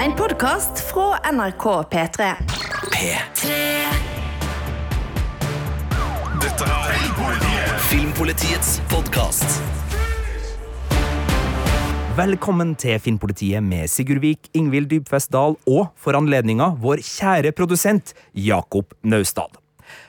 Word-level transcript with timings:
En 0.00 0.12
podkast 0.16 0.80
fra 0.92 1.32
NRK 1.32 1.64
P3. 1.92 2.26
P3. 2.92 3.56
Dette 6.40 6.68
er 6.68 7.74
Filmpolitiets 7.90 8.78
podkast. 8.88 9.58
Velkommen 12.16 12.72
til 12.80 12.96
Filmpolitiet 12.96 13.60
med 13.60 13.92
Sigurd 13.92 14.24
Vik, 14.24 14.48
Ingvild 14.56 14.88
Dybfest 14.88 15.34
Dahl 15.36 15.58
og 15.68 15.92
for 16.00 16.16
anledninga 16.16 16.70
vår 16.80 17.04
kjære 17.04 17.52
produsent 17.52 18.14
Jakob 18.32 18.96
Naustdal. 19.04 19.52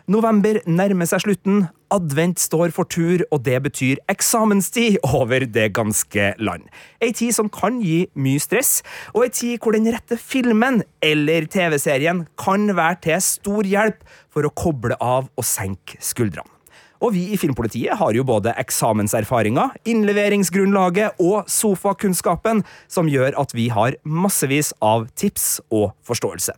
November 0.07 0.63
nærmer 0.71 1.11
seg 1.11 1.25
slutten, 1.27 1.65
advent 1.91 2.39
står 2.41 2.71
for 2.75 2.87
tur, 2.89 3.23
og 3.31 3.43
det 3.45 3.57
betyr 3.65 4.01
eksamenstid 4.11 4.99
over 5.07 5.45
det 5.45 5.71
ganske 5.77 6.31
land. 6.39 6.67
Ei 7.03 7.11
tid 7.15 7.35
som 7.35 7.51
kan 7.51 7.81
gi 7.83 8.05
mye 8.15 8.41
stress, 8.41 8.79
og 9.15 9.27
ei 9.27 9.33
tid 9.35 9.59
hvor 9.59 9.75
den 9.75 9.89
rette 9.93 10.17
filmen 10.19 10.81
eller 11.03 11.49
TV-serien 11.51 12.25
kan 12.39 12.71
være 12.77 13.01
til 13.07 13.21
stor 13.25 13.67
hjelp 13.67 14.01
for 14.31 14.47
å 14.47 14.55
koble 14.55 14.97
av 15.01 15.29
og 15.35 15.47
senke 15.47 15.99
skuldrene. 15.99 16.60
Og 17.01 17.15
vi 17.15 17.23
i 17.33 17.37
Filmpolitiet 17.39 17.97
har 17.97 18.13
jo 18.13 18.25
både 18.27 18.53
eksamenserfaringer, 18.61 19.73
innleveringsgrunnlaget 19.89 21.21
og 21.23 21.49
sofakunnskapen 21.49 22.61
som 22.91 23.09
gjør 23.09 23.33
at 23.41 23.55
vi 23.57 23.71
har 23.73 23.97
massevis 24.05 24.69
av 24.85 25.07
tips 25.17 25.55
og 25.73 25.95
forståelse. 26.07 26.53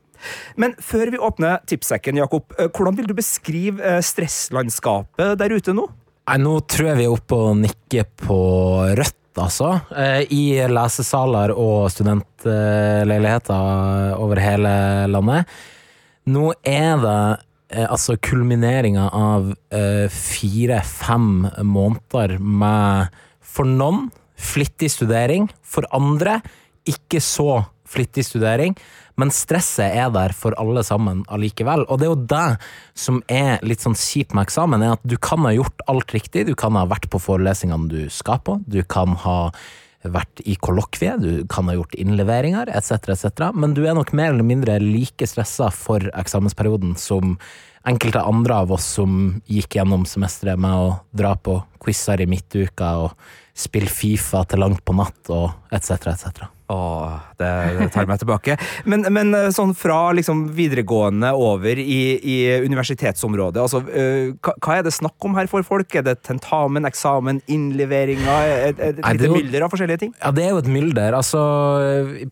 Men 0.59 0.75
før 0.83 1.11
vi 1.13 1.19
åpner 1.19 1.61
tipssekken, 1.67 2.17
Jakob, 2.19 2.43
eh, 2.57 2.69
hvordan 2.71 2.97
vil 2.99 3.07
du 3.09 3.13
beskrive 3.17 3.83
eh, 3.83 4.01
stresslandskapet 4.03 5.37
der 5.39 5.55
ute 5.55 5.73
nå? 5.75 5.87
Nei, 6.23 6.37
nå 6.39 6.59
tror 6.71 6.87
jeg 6.91 6.99
vi 7.01 7.07
er 7.07 7.15
oppe 7.15 7.35
og 7.35 7.57
nikker 7.59 8.05
på 8.23 8.37
rødt, 8.95 9.39
altså. 9.43 9.69
Eh, 9.91 10.21
I 10.31 10.43
lesesaler 10.71 11.51
og 11.55 11.91
studentleiligheter 11.91 14.15
over 14.19 14.37
hele 14.43 14.73
landet. 15.11 15.41
Nå 16.31 16.53
er 16.63 16.95
det 17.03 17.23
altså 17.81 18.17
kulmineringa 18.21 19.07
av 19.17 19.53
eh, 19.73 20.05
fire-fem 20.11 21.47
måneder 21.65 22.37
med 22.39 23.13
for 23.53 23.69
noen 23.69 24.09
flittig 24.39 24.91
studering, 24.93 25.47
for 25.61 25.87
andre 25.93 26.39
ikke 26.89 27.21
så 27.23 27.63
flittig 27.89 28.25
studering. 28.27 28.75
Men 29.19 29.29
stresset 29.33 29.93
er 29.93 30.09
der 30.13 30.33
for 30.33 30.55
alle 30.57 30.81
sammen 30.85 31.21
allikevel. 31.31 31.85
Og 31.85 31.99
det 32.01 32.07
er 32.07 32.11
jo 32.11 32.27
det 32.31 32.47
som 32.97 33.19
er 33.29 33.61
litt 33.65 33.83
sånn 33.83 33.97
kjipt 33.97 34.33
med 34.33 34.47
eksamen, 34.47 34.81
er 34.81 34.95
at 34.95 35.05
du 35.05 35.15
kan 35.21 35.45
ha 35.45 35.53
gjort 35.53 35.85
alt 35.91 36.15
riktig. 36.15 36.47
Du 36.49 36.55
kan 36.57 36.73
ha 36.79 36.87
vært 36.89 37.09
på 37.13 37.21
forelesningene 37.21 37.91
du 37.91 38.01
skal 38.13 38.41
på. 38.41 38.57
Du 38.65 38.81
kan 38.89 39.13
ha 39.25 39.37
vært 40.03 40.41
i 40.49 40.55
kollokvie, 40.59 41.15
du 41.21 41.43
kan 41.51 41.69
ha 41.69 41.77
gjort 41.77 41.95
innleveringer 41.99 42.71
etc., 42.75 43.13
etc., 43.15 43.51
men 43.55 43.75
du 43.77 43.85
er 43.87 43.95
nok 43.97 44.13
mer 44.15 44.33
eller 44.33 44.47
mindre 44.47 44.79
like 44.83 45.27
stressa 45.29 45.69
for 45.73 46.03
eksamensperioden 46.13 46.97
som 46.99 47.37
enkelte 47.87 48.23
andre 48.23 48.61
av 48.63 48.73
oss 48.75 48.85
som 48.97 49.41
gikk 49.51 49.77
gjennom 49.77 50.05
semesteret 50.07 50.59
med 50.59 50.75
å 50.75 50.91
dra 51.15 51.33
på 51.35 51.57
quizer 51.83 52.23
i 52.23 52.29
midtuka 52.29 52.93
og 53.03 53.15
spille 53.53 53.91
Fifa 53.91 54.43
til 54.49 54.63
langt 54.63 54.83
på 54.85 54.95
natt 54.97 55.31
og 55.33 55.51
etc., 55.75 56.13
etc. 56.13 56.45
Åh, 56.73 57.17
det, 57.37 57.49
det 57.77 57.87
tar 57.93 58.07
meg 58.09 58.21
tilbake. 58.21 58.55
Men, 58.89 59.05
men 59.13 59.33
eh, 59.37 59.49
sånn 59.53 59.73
fra 59.77 59.97
liksom 60.15 60.45
videregående 60.57 61.33
over 61.37 61.79
i, 61.79 62.01
i 62.17 62.37
universitetsområdet, 62.65 63.61
altså, 63.61 63.83
øh, 63.83 64.33
hva, 64.43 64.55
hva 64.63 64.77
er 64.79 64.87
det 64.87 64.95
snakk 64.95 65.27
om 65.27 65.37
her 65.37 65.49
for 65.51 65.65
folk? 65.67 65.93
Er 65.99 66.05
det 66.07 66.17
tentamen, 66.25 66.87
eksamen, 66.89 67.43
innleveringer? 67.51 68.53
Et, 68.71 68.79
et, 68.79 68.97
et 68.97 69.03
Nei, 69.03 69.13
det 69.19 69.27
lite 69.27 69.29
er 69.29 69.37
mylder 69.43 69.67
av 69.67 69.75
forskjellige 69.75 70.03
ting? 70.05 70.15
Ja, 70.17 70.33
det 70.33 70.47
er 70.47 70.53
jo 70.55 70.63
et 70.63 70.71
mylder. 70.79 71.19
Altså, 71.19 71.43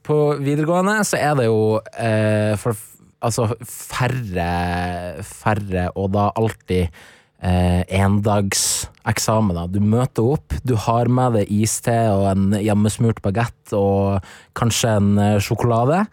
på 0.07 0.19
videregående 0.41 0.97
så 1.07 1.21
er 1.21 1.37
det 1.41 1.47
jo 1.49 1.61
eh, 1.93 2.53
for, 2.61 2.85
altså, 3.21 3.51
færre, 3.67 4.51
færre, 5.27 5.89
og 5.93 6.13
da 6.15 6.29
alltid 6.39 7.03
eh, 7.43 7.81
endagseksamener. 8.01 9.71
Du 9.71 9.81
møter 9.83 10.35
opp, 10.35 10.55
du 10.63 10.75
har 10.87 11.11
med 11.11 11.39
deg 11.39 11.55
iste 11.61 11.95
og 12.13 12.27
en 12.31 12.51
hjemmesmurt 12.57 13.21
bagett 13.25 13.75
og 13.77 14.21
kanskje 14.57 14.95
en 14.99 15.11
eh, 15.21 15.39
sjokolade. 15.43 16.05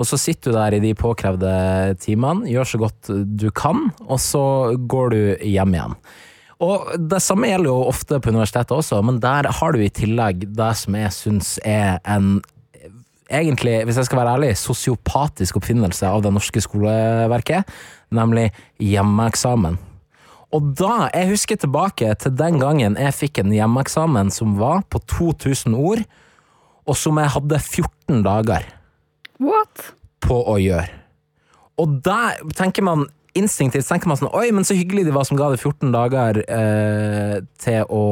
Og 0.00 0.08
så 0.08 0.16
sitter 0.16 0.50
du 0.50 0.56
der 0.56 0.78
i 0.78 0.80
de 0.80 0.94
påkrevde 0.96 1.52
timene, 2.00 2.48
gjør 2.48 2.68
så 2.70 2.80
godt 2.80 3.10
du 3.36 3.50
kan, 3.52 3.90
og 4.06 4.16
så 4.22 4.44
går 4.88 5.12
du 5.12 5.20
hjem 5.44 5.76
igjen. 5.76 5.98
Og 6.60 6.88
det 7.08 7.20
samme 7.24 7.48
gjelder 7.48 7.68
jo 7.68 7.88
ofte 7.88 8.20
på 8.20 8.32
universitetet 8.32 8.72
også, 8.76 9.00
men 9.04 9.20
der 9.20 9.48
har 9.60 9.72
du 9.72 9.80
i 9.80 9.92
tillegg 9.92 10.46
det 10.56 10.72
som 10.80 10.96
jeg 10.96 11.12
syns 11.16 11.52
er 11.68 12.00
en 12.08 12.38
egentlig, 13.30 13.76
hvis 13.86 14.00
jeg 14.00 14.08
skal 14.08 14.20
være 14.20 14.34
ærlig, 14.38 14.50
sosiopatisk 14.58 15.60
oppfinnelse 15.60 16.08
av 16.08 16.24
det 16.24 16.32
norske 16.34 16.64
skoleverket, 16.64 17.68
nemlig 18.16 18.48
hjemmeeksamen. 18.82 19.78
Og 20.56 20.72
da, 20.78 21.10
jeg 21.14 21.30
husker 21.30 21.60
tilbake 21.62 22.10
til 22.18 22.34
den 22.34 22.58
gangen 22.62 22.98
jeg 22.98 23.16
fikk 23.16 23.42
en 23.42 23.54
hjemmeeksamen 23.54 24.32
som 24.34 24.56
var 24.58 24.82
på 24.90 24.98
2000 25.06 25.76
ord, 25.78 26.02
og 26.88 26.98
som 26.98 27.20
jeg 27.22 27.34
hadde 27.36 27.60
14 27.60 28.24
dager 28.26 28.66
What? 29.38 29.92
på 30.24 30.40
å 30.50 30.58
gjøre. 30.58 30.90
Og 31.80 32.00
da 32.04 32.34
tenker 32.58 32.84
man 32.84 33.06
instinktivt 33.38 33.86
tenker 33.86 34.10
man 34.10 34.18
sånn 34.18 34.32
Oi, 34.34 34.48
men 34.54 34.66
så 34.66 34.74
hyggelig 34.74 35.04
de 35.06 35.14
var 35.14 35.26
som 35.28 35.38
ga 35.38 35.52
det 35.52 35.60
14 35.60 35.92
dager 35.94 36.40
eh, 36.42 37.36
til 37.62 37.86
å 37.86 38.02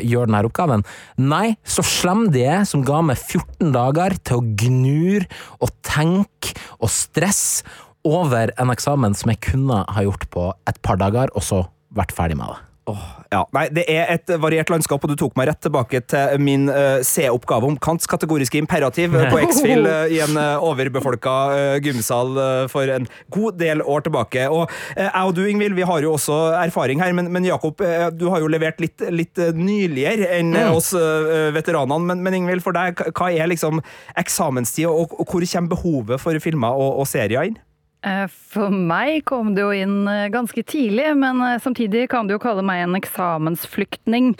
gjøre 0.00 0.30
denne 0.30 0.42
oppgaven. 0.48 0.84
Nei, 1.20 1.58
så 1.60 1.84
slem 1.84 2.30
de 2.32 2.46
er 2.48 2.64
som 2.68 2.84
ga 2.86 3.02
meg 3.04 3.20
14 3.20 3.72
dager 3.74 4.16
til 4.24 4.40
å 4.40 4.46
gnure 4.64 5.28
og 5.60 5.74
tenke 5.84 6.56
og 6.80 6.88
stresse 6.92 7.68
over 8.08 8.50
en 8.58 8.72
eksamen 8.72 9.14
som 9.14 9.30
jeg 9.30 9.42
kunne 9.52 9.84
ha 9.86 10.02
gjort 10.02 10.24
på 10.32 10.48
et 10.66 10.80
par 10.82 10.98
dager, 10.98 11.30
og 11.38 11.44
så 11.46 11.60
vært 11.96 12.14
ferdig 12.16 12.38
med 12.40 12.52
det. 12.52 12.60
Oh, 12.90 13.02
ja. 13.30 13.44
Nei, 13.54 13.68
det 13.70 13.84
er 13.86 14.08
et 14.10 14.30
variert 14.42 14.70
landskap, 14.72 15.04
og 15.06 15.12
du 15.12 15.14
tok 15.18 15.36
meg 15.38 15.46
rett 15.46 15.60
tilbake 15.62 16.00
til 16.10 16.40
min 16.42 16.64
uh, 16.66 16.98
C-oppgave 17.06 17.68
om 17.68 17.76
Kants 17.78 18.10
kategoriske 18.10 18.58
imperativ 18.58 19.14
eh, 19.14 19.28
på 19.30 19.38
X-Fill 19.44 19.86
uh, 19.86 20.10
i 20.14 20.18
en 20.24 20.34
uh, 20.34 20.64
overbefolka 20.66 21.36
gymsal 21.84 22.34
for 22.72 22.90
en 22.90 23.06
god 23.30 23.60
del 23.62 23.84
år 23.86 24.02
tilbake. 24.08 24.48
Og 24.50 24.66
jeg 24.98 25.14
og 25.14 25.34
du, 25.38 25.44
Ingvild, 25.46 25.78
vi 25.78 25.86
har 25.86 26.02
jo 26.02 26.16
også 26.16 26.40
erfaring 26.58 26.98
her, 27.04 27.14
men, 27.14 27.30
men 27.30 27.46
Jakob, 27.46 27.78
du 28.18 28.26
har 28.34 28.42
jo 28.42 28.50
levert 28.50 28.82
litt, 28.82 29.06
litt 29.14 29.38
nyligere 29.54 30.32
enn 30.40 30.50
eh, 30.58 30.74
oss 30.74 30.90
veteranene. 31.54 32.02
Men, 32.10 32.26
men 32.26 32.40
Ingvild, 32.42 32.66
for 32.66 32.74
deg, 32.74 32.98
hva 33.14 33.30
er 33.30 33.52
liksom 33.52 33.78
eksamenstid, 34.18 34.90
og, 34.90 35.14
og 35.22 35.28
hvor 35.30 35.46
kommer 35.46 35.76
behovet 35.76 36.22
for 36.22 36.42
filmer 36.42 36.74
og, 36.74 37.04
og 37.04 37.06
serier 37.14 37.52
inn? 37.52 37.62
Eh, 38.02 38.26
For 38.26 38.72
meg 38.74 39.22
kom 39.30 39.52
det 39.54 39.62
jo 39.62 39.70
inn 39.76 40.08
eh, 40.10 40.28
ganske 40.32 40.64
tidlig, 40.66 41.12
men 41.18 41.38
eh, 41.46 41.60
samtidig 41.62 42.08
kan 42.10 42.26
du 42.26 42.34
jo 42.34 42.42
kalle 42.42 42.64
meg 42.66 42.82
en 42.82 42.98
eksamensflyktning. 42.98 44.32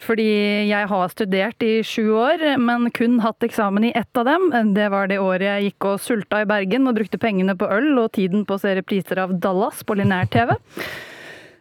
Fordi 0.00 0.28
jeg 0.70 0.88
har 0.88 1.12
studert 1.12 1.66
i 1.66 1.72
sju 1.84 2.14
år, 2.16 2.44
men 2.62 2.88
kun 2.96 3.18
hatt 3.24 3.44
eksamen 3.44 3.90
i 3.90 3.92
ett 3.98 4.16
av 4.16 4.30
dem. 4.30 4.48
Det 4.76 4.86
var 4.94 5.10
det 5.10 5.18
året 5.20 5.44
jeg 5.48 5.66
gikk 5.68 5.88
og 5.90 6.00
sulta 6.00 6.40
i 6.40 6.48
Bergen 6.48 6.88
og 6.88 6.96
brukte 6.96 7.20
pengene 7.20 7.56
på 7.58 7.68
øl 7.68 7.92
og 8.00 8.12
tiden 8.16 8.46
på 8.48 8.56
å 8.56 8.62
se 8.62 8.72
repriser 8.78 9.20
av 9.20 9.34
Dallas 9.42 9.82
på 9.84 9.98
linær-TV. 10.00 10.54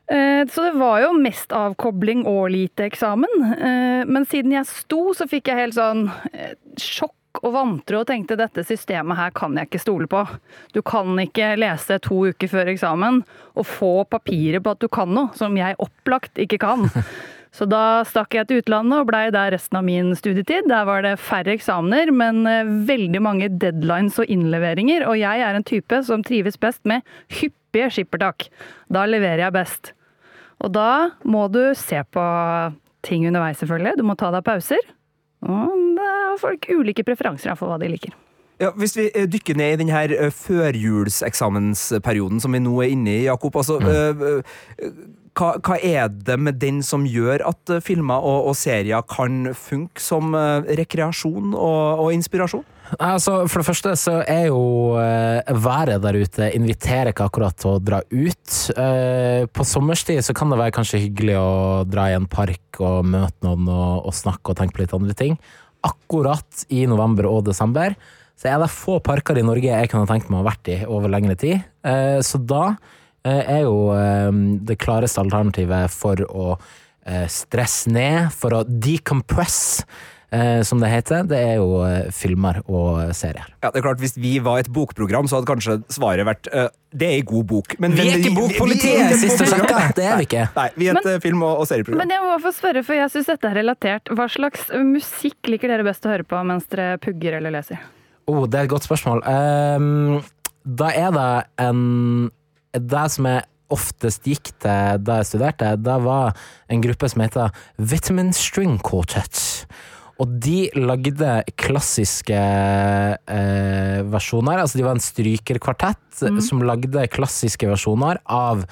Så 0.10 0.64
det 0.66 0.72
var 0.80 1.04
jo 1.04 1.12
mest 1.20 1.52
avkobling 1.54 2.24
og 2.32 2.48
lite 2.56 2.88
eksamen. 2.88 3.44
Men 4.10 4.26
siden 4.26 4.56
jeg 4.56 4.66
sto, 4.72 5.12
så 5.14 5.28
fikk 5.30 5.52
jeg 5.52 5.60
helt 5.60 5.78
sånn 5.78 6.08
eh, 6.32 6.56
og 7.40 7.54
vantro 7.56 8.02
og 8.02 8.08
tenkte 8.10 8.38
dette 8.40 8.64
systemet 8.68 9.20
her 9.20 9.34
kan 9.36 9.56
jeg 9.58 9.70
ikke 9.70 9.82
stole 9.82 10.08
på. 10.12 10.26
Du 10.76 10.82
kan 10.86 11.18
ikke 11.22 11.54
lese 11.60 12.00
to 12.04 12.26
uker 12.30 12.52
før 12.52 12.72
eksamen 12.74 13.22
og 13.56 13.68
få 13.68 13.94
papiret 14.12 14.64
på 14.66 14.76
at 14.76 14.84
du 14.84 14.90
kan 14.92 15.12
noe 15.16 15.36
som 15.40 15.58
jeg 15.60 15.80
opplagt 15.80 16.42
ikke 16.42 16.62
kan. 16.62 16.90
Så 17.56 17.66
da 17.66 18.04
stakk 18.06 18.36
jeg 18.38 18.46
til 18.50 18.60
utlandet 18.62 19.02
og 19.02 19.08
blei 19.10 19.24
der 19.34 19.50
resten 19.56 19.80
av 19.80 19.86
min 19.88 20.12
studietid. 20.18 20.68
Der 20.70 20.86
var 20.86 21.02
det 21.02 21.16
færre 21.22 21.56
eksamener, 21.56 22.12
men 22.14 22.44
eh, 22.46 22.70
veldig 22.86 23.22
mange 23.26 23.50
deadlines 23.50 24.20
og 24.22 24.30
innleveringer. 24.30 25.08
Og 25.10 25.18
jeg 25.18 25.42
er 25.42 25.58
en 25.58 25.66
type 25.66 26.04
som 26.06 26.22
trives 26.26 26.60
best 26.62 26.84
med 26.90 27.02
hyppige 27.40 27.90
skippertak. 27.96 28.52
Da 28.94 29.08
leverer 29.10 29.48
jeg 29.48 29.58
best. 29.58 29.92
Og 30.62 30.76
da 30.76 31.16
må 31.26 31.48
du 31.50 31.64
se 31.78 32.04
på 32.14 32.28
ting 33.08 33.26
underveis, 33.26 33.58
selvfølgelig. 33.64 33.98
Du 33.98 34.06
må 34.06 34.18
ta 34.20 34.30
deg 34.36 34.46
pauser. 34.46 34.86
Og 35.42 35.70
det 35.96 36.08
har 36.08 36.42
folk 36.42 36.66
ulike 36.74 37.04
preferanser 37.08 37.56
for 37.60 37.68
hva 37.72 37.78
de 37.82 37.88
liker. 37.92 38.14
Ja, 38.60 38.74
hvis 38.76 38.98
vi 38.98 39.06
eh, 39.16 39.28
dykker 39.32 39.56
ned 39.56 39.74
i 39.74 39.76
denne 39.80 39.94
her, 39.96 40.12
eh, 40.12 40.32
førjulseksamensperioden 40.36 42.42
som 42.44 42.52
vi 42.52 42.60
nå 42.60 42.74
er 42.84 42.90
inne 42.92 43.10
i, 43.14 43.24
Jakob. 43.30 43.56
Altså, 43.56 43.80
eh, 43.80 44.12
eh, 44.28 44.42
hva, 45.40 45.54
hva 45.64 45.78
er 45.80 46.10
det 46.12 46.36
med 46.42 46.60
den 46.62 46.82
som 46.86 47.06
gjør 47.08 47.44
at 47.48 47.72
eh, 47.72 47.84
filmer 47.84 48.20
og, 48.26 48.50
og 48.52 48.58
serier 48.58 49.06
kan 49.10 49.54
funke 49.56 50.02
som 50.04 50.36
eh, 50.38 50.68
rekreasjon 50.80 51.54
og, 51.54 52.04
og 52.04 52.12
inspirasjon? 52.16 52.66
Altså, 52.98 53.44
for 53.46 53.62
det 53.62 53.68
første 53.68 53.94
så 54.02 54.16
er 54.24 54.48
jo 54.50 54.98
eh, 54.98 55.52
været 55.62 56.02
der 56.04 56.18
ute 56.20 56.50
inviterer 56.58 57.12
ikke 57.14 57.30
akkurat 57.30 57.58
til 57.62 57.76
å 57.76 57.82
dra 57.84 58.02
ut. 58.10 58.60
På 59.54 59.66
sommerstid 59.68 60.24
så 60.26 60.34
kan 60.38 60.52
det 60.52 60.60
være 60.60 60.76
kanskje 60.80 61.04
hyggelig 61.06 61.38
å 61.40 61.50
dra 61.88 62.10
i 62.10 62.18
en 62.18 62.28
park 62.30 62.82
og 62.82 63.06
møte 63.14 63.46
noen 63.46 63.70
og, 63.70 64.10
og 64.10 64.16
snakke 64.16 64.52
og 64.52 64.60
tenke 64.60 64.78
på 64.78 64.84
litt 64.84 64.96
andre 64.98 65.18
ting. 65.18 65.38
akkurat 65.86 66.66
i 66.76 66.84
november 66.92 67.30
og 67.30 67.46
desember 67.48 67.94
så 68.40 68.50
er 68.52 68.58
det 68.60 68.72
få 68.72 68.98
parker 69.04 69.38
i 69.40 69.44
Norge 69.46 69.70
jeg 69.70 69.92
kunne 69.92 70.08
tenkt 70.10 70.28
meg 70.28 70.40
å 70.40 70.44
ha 70.44 70.50
vært 70.50 70.72
i 70.72 70.78
over 70.88 71.12
lengre 71.12 71.36
tid. 71.40 71.64
Så 72.24 72.40
da 72.40 72.78
er 73.28 73.64
jo 73.66 73.90
eh, 73.96 74.30
det 74.70 74.80
klareste 74.80 75.22
alternativet 75.24 75.92
for 75.94 76.22
å 76.30 76.54
eh, 77.06 77.26
stresse 77.32 77.92
ned, 77.92 78.30
for 78.36 78.56
å 78.56 78.64
decompress, 78.64 79.60
eh, 80.32 80.62
som 80.68 80.82
det 80.82 80.92
heter, 80.94 81.26
det 81.30 81.40
er 81.52 81.56
jo 81.60 81.82
eh, 81.86 82.10
filmer 82.16 82.62
og 82.66 83.12
serier. 83.18 83.50
Ja, 83.64 83.72
det 83.72 83.82
er 83.82 83.86
klart 83.90 84.02
Hvis 84.04 84.16
vi 84.20 84.38
var 84.44 84.62
et 84.62 84.72
bokprogram, 84.72 85.28
så 85.28 85.40
hadde 85.40 85.50
kanskje 85.50 85.78
svaret 85.92 86.28
vært 86.28 86.50
eh, 86.54 86.70
det 86.90 87.06
er 87.06 87.20
ei 87.20 87.28
god 87.28 87.46
bok. 87.52 87.76
Men, 87.78 87.94
Vi 87.94 88.08
er 88.08 88.18
ikke 88.18 88.34
bokpolitiet, 88.34 89.12
Det 89.14 90.06
er 90.08 90.18
vi 90.18 90.26
ikke. 90.26 90.48
Nei, 90.56 90.70
vi 90.76 90.90
er 90.90 90.98
et 90.98 91.06
men, 91.06 91.22
film- 91.22 91.46
og, 91.46 91.62
og 91.62 91.70
serieprogram. 91.70 92.02
Men 92.02 92.16
jeg 92.16 92.26
må 92.26 92.40
få 92.42 92.56
spørre, 92.56 92.84
for 92.88 92.98
jeg 92.98 93.14
syns 93.14 93.30
dette 93.30 93.52
er 93.52 93.60
relatert. 93.62 94.10
Hva 94.16 94.26
slags 94.32 94.66
musikk 94.74 95.52
liker 95.52 95.70
dere 95.70 95.86
best 95.86 96.08
å 96.08 96.14
høre 96.16 96.26
på 96.26 96.42
mens 96.50 96.66
dere 96.72 96.98
pugger 97.04 97.38
eller 97.38 97.54
leser? 97.60 97.84
Oh, 98.30 98.46
det 98.46 98.58
er 98.58 98.68
et 98.68 98.74
godt 98.74 98.86
spørsmål. 98.86 99.22
Um, 99.26 100.20
da 100.66 100.90
er 100.94 101.14
det 101.14 101.30
en 101.66 101.80
Det 102.74 103.06
som 103.14 103.30
jeg 103.30 103.48
oftest 103.70 104.26
gikk 104.26 104.52
til 104.64 105.00
da 105.06 105.20
jeg 105.20 105.30
studerte, 105.30 105.76
det 105.78 105.98
var 106.06 106.38
en 106.70 106.84
gruppe 106.84 107.10
som 107.12 107.24
heter 107.24 107.64
Vitamin 107.78 108.34
String 108.36 108.80
Quartet. 108.86 109.66
Og 110.20 110.32
de 110.44 110.68
lagde 110.76 111.32
klassiske 111.62 112.36
eh, 112.36 114.00
versjoner. 114.12 114.60
Altså 114.60 114.80
de 114.80 114.84
var 114.84 114.98
en 114.98 115.04
strykerkvartett 115.04 116.24
som 116.44 116.66
lagde 116.68 117.06
klassiske 117.14 117.70
versjoner 117.70 118.20
av 118.28 118.66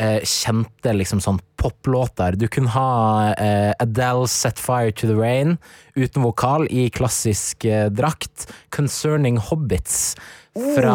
eh, 0.00 0.22
kjente 0.24 0.94
liksom 0.96 1.20
sånn 1.20 1.42
poplåter. 1.60 2.38
Du 2.40 2.46
kunne 2.48 2.72
ha 2.72 3.34
eh, 3.34 3.72
Adele 3.82 4.28
'Set 4.30 4.58
Fire 4.62 4.94
to 4.94 5.10
the 5.10 5.18
Rain' 5.18 5.58
uten 5.98 6.24
vokal 6.24 6.64
i 6.70 6.88
klassisk 6.88 7.64
eh, 7.68 7.90
drakt. 7.90 8.48
'Concerning 8.70 9.38
Hobbits' 9.38 10.16
fra 10.56 10.94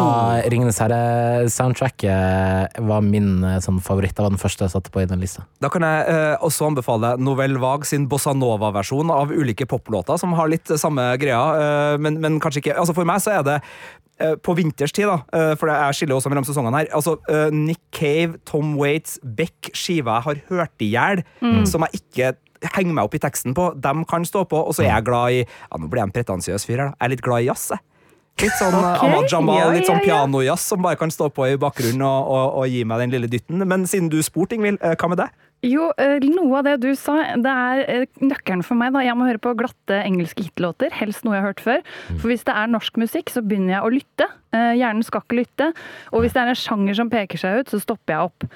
Ringenes 0.50 0.78
herre-soundtracket 0.82 2.80
var 2.84 3.04
min 3.04 3.44
eh, 3.44 3.58
sånn 3.64 3.80
favoritt. 3.84 4.14
Det 4.16 4.24
var 4.24 4.32
den 4.34 4.40
første 4.40 4.66
jeg 4.66 4.74
satte 4.74 4.92
på 4.92 5.02
i 5.02 5.08
den 5.08 5.22
lista. 5.22 5.46
Da 5.62 5.70
kan 5.72 5.84
jeg 5.86 6.06
eh, 6.12 6.36
også 6.44 6.68
anbefale 6.68 7.14
Novell 7.22 7.56
Vag 7.62 7.86
sin 7.88 8.08
Bossa 8.10 8.34
Nova-versjon 8.36 9.12
av 9.14 9.32
ulike 9.32 9.66
poplåter, 9.70 10.18
som 10.20 10.34
har 10.38 10.50
litt 10.52 10.72
samme 10.80 11.06
greia, 11.20 11.42
eh, 11.58 11.98
men, 12.02 12.20
men 12.22 12.40
kanskje 12.42 12.64
ikke 12.64 12.78
Altså 12.84 12.94
For 12.96 13.06
meg 13.08 13.22
så 13.22 13.36
er 13.38 13.44
det 13.46 13.58
eh, 14.20 14.34
på 14.44 14.56
vinterstid, 14.58 15.08
da, 15.08 15.20
eh, 15.36 15.52
for 15.60 15.70
jeg 15.72 16.00
skiller 16.00 16.18
også 16.18 16.32
mellom 16.32 16.46
sesongene 16.48 16.82
her. 16.82 16.90
Altså, 16.96 17.16
eh, 17.30 17.48
Nick 17.54 17.82
Cave, 17.94 18.40
Tom 18.48 18.74
Waits, 18.80 19.20
Beck, 19.22 19.72
skiva 19.72 20.18
jeg 20.18 20.28
har 20.28 20.42
hørt 20.50 20.84
i 20.84 20.90
hjel, 20.92 21.24
som 21.70 21.86
jeg 21.86 22.02
ikke 22.02 22.34
henger 22.74 22.94
meg 22.96 23.08
opp 23.08 23.16
i 23.16 23.20
teksten 23.22 23.56
på, 23.56 23.70
dem 23.84 24.04
kan 24.08 24.24
stå 24.24 24.44
på, 24.48 24.60
og 24.68 24.76
så 24.76 24.86
er 24.86 24.94
jeg 24.94 25.08
glad 25.08 25.34
i 25.36 25.40
Ja, 25.44 25.78
nå 25.80 25.88
blir 25.88 26.00
jeg 26.00 26.08
en 26.08 26.14
pretensiøs 26.14 26.64
fyr 26.68 26.78
her, 26.78 26.92
da. 26.92 26.96
Jeg 26.96 27.06
er 27.06 27.12
litt 27.12 27.24
glad 27.26 27.44
i 27.44 27.48
jazz, 27.50 27.66
jeg. 27.74 27.82
Litt 28.42 28.56
sånn 28.58 28.74
okay, 28.74 28.98
Ahmad 28.98 29.28
Jamal, 29.30 29.60
ja, 29.60 29.66
litt 29.70 29.86
sånn 29.86 30.00
ja, 30.02 30.08
ja. 30.08 30.22
pianojazz 30.24 30.66
som 30.72 30.82
bare 30.82 30.98
kan 30.98 31.12
stå 31.14 31.28
på 31.30 31.46
i 31.52 31.58
bakgrunnen 31.60 32.02
og, 32.02 32.30
og, 32.34 32.46
og 32.60 32.72
gi 32.72 32.80
meg 32.88 33.04
den 33.04 33.14
lille 33.14 33.30
dytten. 33.30 33.62
Men 33.70 33.86
siden 33.90 34.10
du 34.10 34.18
spurte, 34.26 34.58
Ingvild, 34.58 34.80
eh, 34.82 34.96
hva 34.98 35.10
med 35.12 35.22
deg? 35.22 35.36
Jo, 35.64 35.86
eh, 35.96 36.20
noe 36.28 36.58
av 36.58 36.66
det 36.66 36.74
du 36.82 36.90
sa, 36.98 37.14
det 37.40 37.48
er 37.50 37.82
eh, 37.88 38.06
nøkkelen 38.20 38.64
for 38.66 38.76
meg. 38.76 38.92
da. 38.92 39.00
Jeg 39.00 39.16
må 39.16 39.24
høre 39.24 39.40
på 39.40 39.54
glatte 39.56 39.96
engelske 40.02 40.44
hitlåter, 40.44 40.92
helst 40.92 41.24
noe 41.24 41.38
jeg 41.38 41.44
har 41.44 41.52
hørt 41.54 41.62
før. 41.64 41.84
For 42.20 42.28
hvis 42.28 42.44
det 42.44 42.52
er 42.52 42.68
norsk 42.68 42.98
musikk, 43.00 43.32
så 43.32 43.40
begynner 43.40 43.78
jeg 43.78 43.86
å 43.86 43.92
lytte. 43.94 44.26
Eh, 44.52 44.74
Hjernen 44.76 45.06
skal 45.06 45.22
ikke 45.24 45.38
lytte. 45.38 45.70
Og 46.12 46.20
hvis 46.24 46.34
det 46.36 46.42
er 46.42 46.52
en 46.52 46.60
sjanger 46.60 46.98
som 46.98 47.12
peker 47.12 47.40
seg 47.40 47.62
ut, 47.62 47.72
så 47.72 47.80
stopper 47.80 48.12
jeg 48.12 48.28
opp. 48.28 48.46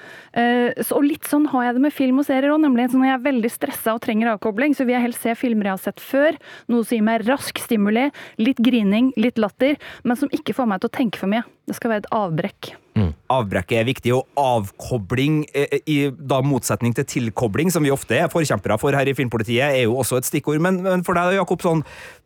Så, 0.79 0.95
og 0.95 1.07
litt 1.07 1.25
sånn 1.27 1.47
har 1.49 1.65
jeg 1.65 1.77
det 1.79 1.83
med 1.87 1.95
film 1.95 2.21
og 2.21 2.27
serier 2.27 2.53
òg, 2.53 2.61
nemlig. 2.61 2.91
Så 2.91 2.99
når 2.99 3.09
jeg 3.09 3.17
er 3.17 3.25
veldig 3.25 3.51
stressa 3.51 3.95
og 3.97 4.03
trenger 4.05 4.33
avkobling, 4.35 4.75
så 4.77 4.85
vil 4.85 4.95
jeg 4.95 5.07
helst 5.07 5.25
se 5.25 5.33
filmer 5.39 5.71
jeg 5.71 5.75
har 5.79 5.83
sett 5.89 6.03
før. 6.03 6.37
Noe 6.69 6.85
som 6.85 6.95
gir 6.99 7.07
meg 7.09 7.25
rask 7.27 7.57
stimuli, 7.63 8.05
litt 8.37 8.61
grining, 8.63 9.09
litt 9.17 9.41
latter, 9.41 9.79
men 10.05 10.19
som 10.19 10.31
ikke 10.35 10.55
får 10.55 10.69
meg 10.69 10.83
til 10.83 10.91
å 10.93 10.97
tenke 11.01 11.21
for 11.21 11.31
mye. 11.31 11.43
Det 11.67 11.79
skal 11.79 11.95
være 11.95 12.05
et 12.05 12.13
avbrekk. 12.15 12.71
Avbrekket 13.29 13.79
er 13.79 13.87
viktig, 13.87 14.13
og 14.15 14.27
avkobling, 14.39 15.43
eh, 15.53 15.79
i 15.85 15.97
da 16.09 16.41
motsetning 16.45 16.95
til 16.97 17.05
tilkobling, 17.05 17.71
som 17.71 17.85
vi 17.85 17.93
ofte 17.93 18.17
er 18.17 18.31
forkjempere 18.31 18.79
for 18.81 18.95
her 18.97 19.09
i 19.09 19.13
Filmpolitiet, 19.17 19.67
er 19.69 19.83
jo 19.85 19.97
også 20.01 20.17
et 20.17 20.29
stikkord. 20.29 20.61
Men, 20.63 20.81
men 20.85 21.05
for 21.07 21.17
deg, 21.17 21.37
Jakob, 21.37 21.61
sånn 21.61 21.83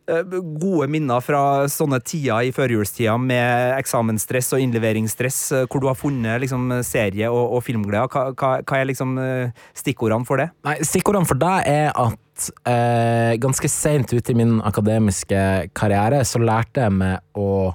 eh, 0.08 0.24
gode 0.60 0.88
minner 0.92 1.22
fra 1.24 1.44
sånne 1.70 2.00
tider 2.04 2.48
i 2.48 2.52
førjulstida 2.56 3.16
med 3.20 3.76
eksamensstress 3.78 4.52
og 4.56 4.64
innleveringsstress, 4.64 5.40
eh, 5.52 5.66
hvor 5.68 5.84
du 5.84 5.88
har 5.90 5.98
funnet 5.98 6.42
liksom, 6.44 6.70
serie- 6.86 7.30
og, 7.30 7.58
og 7.58 7.64
filmglede. 7.66 8.08
Hva, 8.12 8.30
hva, 8.32 8.52
hva 8.64 8.80
er 8.80 8.90
liksom 8.90 9.16
eh, 9.20 9.64
stikkordene 9.76 10.28
for 10.28 10.42
det? 10.42 10.50
Nei, 10.66 10.78
Stikkordene 10.84 11.28
for 11.28 11.40
deg 11.40 11.68
er 11.70 11.90
at 11.92 12.48
eh, 12.68 13.34
ganske 13.42 13.70
seint 13.70 14.12
ute 14.14 14.32
i 14.32 14.38
min 14.38 14.58
akademiske 14.64 15.40
karriere 15.76 16.22
så 16.26 16.40
lærte 16.42 16.86
jeg 16.86 16.96
meg 16.96 17.38
å 17.38 17.74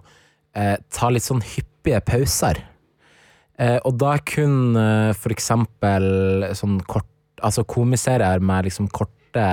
eh, 0.55 0.75
ta 0.93 1.11
litt 1.11 1.25
sånn 1.25 1.43
hyppige 1.45 2.01
pauser. 2.05 2.61
Eh, 3.59 3.77
og 3.83 3.97
da 3.99 4.15
kunne 4.23 4.83
eh, 5.09 5.15
for 5.19 5.35
eksempel 5.35 6.49
sånn 6.55 6.81
kort 6.87 7.07
Altså 7.39 7.63
komiserier 7.63 8.41
med 8.43 8.65
liksom 8.67 8.89
korte 8.91 9.43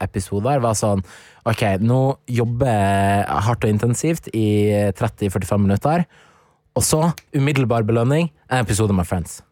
episoder 0.00 0.62
var 0.64 0.76
sånn 0.78 1.02
Ok, 1.44 1.60
nå 1.84 1.98
jobber 2.24 2.70
jeg 2.70 3.42
hardt 3.48 3.66
og 3.66 3.72
intensivt 3.74 4.30
i 4.32 4.46
30-45 4.96 5.60
minutter, 5.60 6.06
og 6.72 6.86
så 6.86 7.02
umiddelbar 7.36 7.84
belønning, 7.84 8.30
en 8.48 8.64
episode 8.64 8.96
med 8.96 9.04
Friends. 9.04 9.42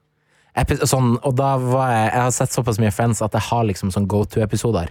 Epi 0.57 0.79
sånn, 0.89 1.19
og 1.21 1.37
da 1.37 1.51
var 1.61 1.93
jeg 1.93 2.07
Jeg 2.07 2.23
har 2.23 2.33
sett 2.39 2.57
såpass 2.57 2.81
mye 2.81 2.95
Friends 2.97 3.21
at 3.21 3.37
jeg 3.37 3.45
har 3.51 3.69
liksom 3.69 3.93
sånn 3.93 4.09
go 4.09 4.23
to-episoder. 4.25 4.89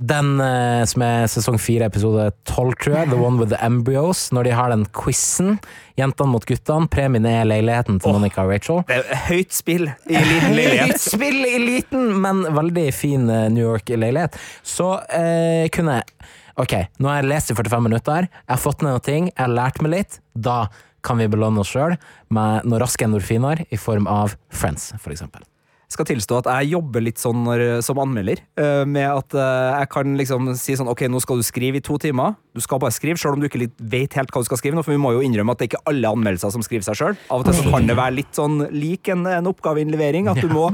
Den 0.00 0.40
eh, 0.40 0.82
som 0.88 1.02
er 1.04 1.26
sesong 1.28 1.58
fire, 1.60 1.90
episode 1.90 2.30
tolv, 2.48 2.72
tror 2.80 2.94
jeg, 2.96 3.10
The 3.10 3.18
One 3.20 3.36
with 3.36 3.52
the 3.52 3.58
Embryos, 3.60 4.30
når 4.32 4.48
de 4.48 4.54
har 4.56 4.72
den 4.72 4.86
quizen, 4.96 5.58
jentene 6.00 6.32
mot 6.32 6.46
guttene, 6.48 6.88
premien 6.88 7.28
er 7.28 7.44
leiligheten 7.44 8.00
til 8.00 8.16
Monica 8.16 8.46
og 8.46 8.54
Rachel. 8.54 8.80
Det 8.88 8.96
er 9.02 9.24
høyt 9.28 9.52
spill 9.52 9.90
i 9.90 10.16
liten 10.16 10.56
leilighet. 10.58 10.94
Høyt 10.94 11.04
spill 11.04 11.44
i 11.44 11.60
liten, 11.60 12.14
men 12.24 12.46
veldig 12.56 12.86
fin 12.96 13.28
eh, 13.28 13.48
New 13.52 13.66
York-leilighet. 13.66 14.40
Så 14.64 14.94
eh, 15.12 15.68
kunne 15.74 16.00
jeg 16.00 16.36
Ok, 16.60 16.74
nå 17.00 17.08
har 17.08 17.22
jeg 17.22 17.28
lest 17.30 17.52
i 17.52 17.54
45 17.56 17.84
minutter, 17.86 18.26
jeg 18.28 18.52
har 18.52 18.60
fått 18.60 18.82
ned 18.84 18.92
noen 18.92 19.04
ting, 19.06 19.28
jeg 19.30 19.40
har 19.40 19.52
lært 19.54 19.78
meg 19.80 19.94
litt. 19.94 20.18
Da 20.34 20.66
kan 21.06 21.16
vi 21.16 21.30
belønne 21.30 21.62
oss 21.62 21.70
sjøl 21.72 21.94
med 22.28 22.66
noen 22.66 22.82
raske 22.82 23.06
endorfiner 23.06 23.64
i 23.70 23.80
form 23.80 24.10
av 24.10 24.34
Friends, 24.52 24.90
for 25.00 25.14
eksempel. 25.14 25.46
Skal 25.90 26.06
tilstå 26.06 26.38
at 26.40 26.48
jeg 26.50 26.72
jobber 26.76 27.02
litt 27.02 27.18
sånn 27.20 27.42
når, 27.46 27.64
som 27.82 27.98
anmelder, 28.02 28.42
eh, 28.60 28.82
med 28.86 29.08
at 29.08 29.34
eh, 29.34 29.80
jeg 29.80 29.90
kan 29.94 30.14
liksom 30.20 30.52
si 30.58 30.76
sånn 30.78 30.90
Ok, 30.90 31.04
nå 31.10 31.20
skal 31.22 31.40
du 31.40 31.46
skrive 31.46 31.78
i 31.80 31.84
to 31.84 31.96
timer. 32.02 32.36
Du 32.54 32.62
skal 32.62 32.80
bare 32.82 32.94
skrive, 32.94 33.18
selv 33.20 33.36
om 33.36 33.42
du 33.42 33.46
ikke 33.46 33.68
vet 33.78 34.14
helt 34.18 34.32
hva 34.34 34.42
du 34.42 34.48
skal 34.48 34.58
skrive. 34.58 34.78
nå, 34.78 34.84
For 34.86 34.94
vi 34.94 35.02
må 35.02 35.12
jo 35.14 35.22
innrømme 35.26 35.54
at 35.54 35.60
det 35.60 35.66
er 35.66 35.70
ikke 35.72 35.82
alle 35.90 36.10
anmeldelser 36.14 36.54
som 36.54 36.64
skriver 36.66 36.86
seg 36.86 36.98
sjøl. 36.98 37.18
Av 37.30 37.42
og 37.42 37.46
til 37.46 37.58
så 37.58 37.74
kan 37.74 37.86
det 37.90 37.98
være 37.98 38.16
litt 38.16 38.38
sånn 38.38 38.64
lik 38.74 39.10
en, 39.12 39.26
en 39.30 39.50
oppgaveinnlevering, 39.50 40.30
at 40.30 40.42
du 40.42 40.50
må 40.50 40.68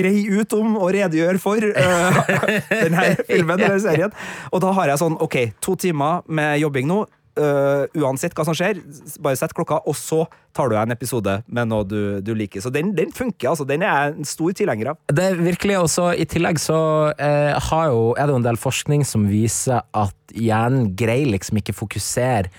greie 0.00 0.40
ut 0.40 0.58
om 0.58 0.78
og 0.80 0.90
redegjøre 0.96 1.42
for 1.42 1.62
uh, 1.62 2.20
denne 2.84 3.06
filmen 3.28 3.58
eller 3.58 3.78
serien. 3.82 4.14
Og 4.50 4.62
da 4.64 4.74
har 4.78 4.92
jeg 4.92 5.02
sånn 5.02 5.18
Ok, 5.20 5.36
to 5.62 5.76
timer 5.78 6.22
med 6.30 6.58
jobbing 6.62 6.88
nå. 6.90 7.04
Eh, 7.38 7.84
uansett 8.00 8.34
hva 8.36 8.44
som 8.46 8.56
skjer, 8.56 8.80
bare 9.22 9.38
sett 9.38 9.54
klokka, 9.56 9.80
og 9.86 9.96
så 9.98 10.24
tar 10.56 10.70
du 10.70 10.74
deg 10.74 10.82
en 10.82 10.94
episode 10.94 11.36
med 11.46 11.70
noe 11.70 11.86
du, 11.86 12.00
du 12.24 12.32
liker. 12.36 12.62
Så 12.64 12.72
den, 12.74 12.92
den 12.96 13.12
funker, 13.14 13.52
altså. 13.52 13.66
Den 13.68 13.84
er 13.86 13.92
jeg 13.92 14.16
en 14.16 14.28
stor 14.28 14.56
tilhenger 14.56 14.92
av. 14.92 15.00
Det 15.12 15.28
er 15.28 15.38
virkelig 15.40 15.78
også, 15.80 16.10
I 16.18 16.26
tillegg 16.30 16.60
så 16.62 16.80
uh, 17.14 17.70
jo, 17.90 18.02
er 18.16 18.26
det 18.26 18.34
jo 18.34 18.40
en 18.40 18.48
del 18.48 18.60
forskning 18.60 19.06
som 19.06 19.28
viser 19.30 19.84
at 19.96 20.34
hjernen 20.34 20.92
greier 20.98 21.30
liksom 21.30 21.60
ikke 21.60 21.76
fokusere 21.76 22.50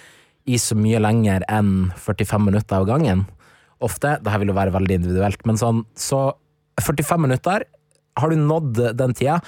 i 0.50 0.58
så 0.60 0.76
mye 0.78 1.02
lenger 1.02 1.46
enn 1.52 1.92
45 2.02 2.48
minutter 2.48 2.80
av 2.80 2.88
gangen. 2.90 3.26
Ofte. 3.82 4.18
Det 4.22 4.32
her 4.32 4.42
vil 4.42 4.52
jo 4.54 4.58
være 4.58 4.74
veldig 4.76 5.00
individuelt, 5.00 5.46
men 5.50 5.58
sånn 5.58 5.86
Så 5.98 6.30
45 6.82 7.22
minutter, 7.22 7.66
har 8.20 8.32
du 8.32 8.40
nådd 8.40 8.82
den 9.00 9.14
tida, 9.18 9.40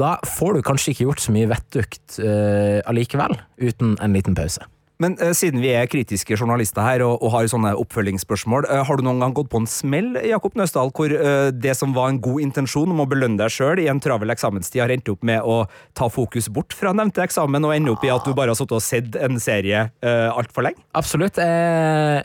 da 0.00 0.16
får 0.36 0.58
du 0.58 0.66
kanskje 0.66 0.94
ikke 0.94 1.08
gjort 1.08 1.24
så 1.24 1.34
mye 1.34 1.50
vettugt 1.50 2.20
uh, 2.22 2.78
allikevel, 2.88 3.34
uten 3.60 3.96
en 4.00 4.14
liten 4.16 4.36
pause. 4.38 4.62
Men 5.02 5.16
uh, 5.18 5.32
siden 5.34 5.62
vi 5.62 5.72
er 5.74 5.88
kritiske 5.90 6.36
journalister 6.38 6.84
her 6.84 7.02
og, 7.06 7.16
og 7.24 7.32
har 7.34 7.48
sånne 7.50 7.72
oppfølgingsspørsmål, 7.80 8.68
uh, 8.70 8.82
har 8.86 8.98
du 8.98 9.02
noen 9.06 9.22
gang 9.24 9.34
gått 9.36 9.50
på 9.52 9.58
en 9.62 9.68
smell, 9.70 10.10
Jakob 10.28 10.54
Nøsdal, 10.58 10.92
hvor 10.94 11.10
uh, 11.10 11.48
det 11.50 11.74
som 11.78 11.94
var 11.96 12.12
en 12.12 12.20
god 12.22 12.40
intensjon 12.44 12.92
om 12.92 13.02
å 13.02 13.08
belønne 13.10 13.40
deg 13.40 13.50
sjøl 13.54 13.82
i 13.82 13.88
en 13.90 14.02
travel 14.02 14.30
eksamenstid, 14.34 14.80
har 14.84 14.94
endt 14.94 15.10
opp 15.12 15.22
med 15.26 15.40
å 15.42 15.64
ta 15.98 16.06
fokus 16.12 16.46
bort 16.52 16.72
fra 16.76 16.94
nevnte 16.96 17.24
eksamen 17.24 17.66
og 17.66 17.74
ende 17.74 17.92
opp 17.94 18.04
i 18.06 18.12
at 18.14 18.26
du 18.26 18.32
bare 18.36 18.54
har 18.54 18.58
sittet 18.58 18.78
og 18.78 18.86
sett 18.86 19.18
en 19.18 19.42
serie 19.42 19.78
uh, 20.04 20.30
altfor 20.30 20.68
lenge? 20.68 20.80
Absolutt. 20.98 21.36
Jeg, 21.40 22.22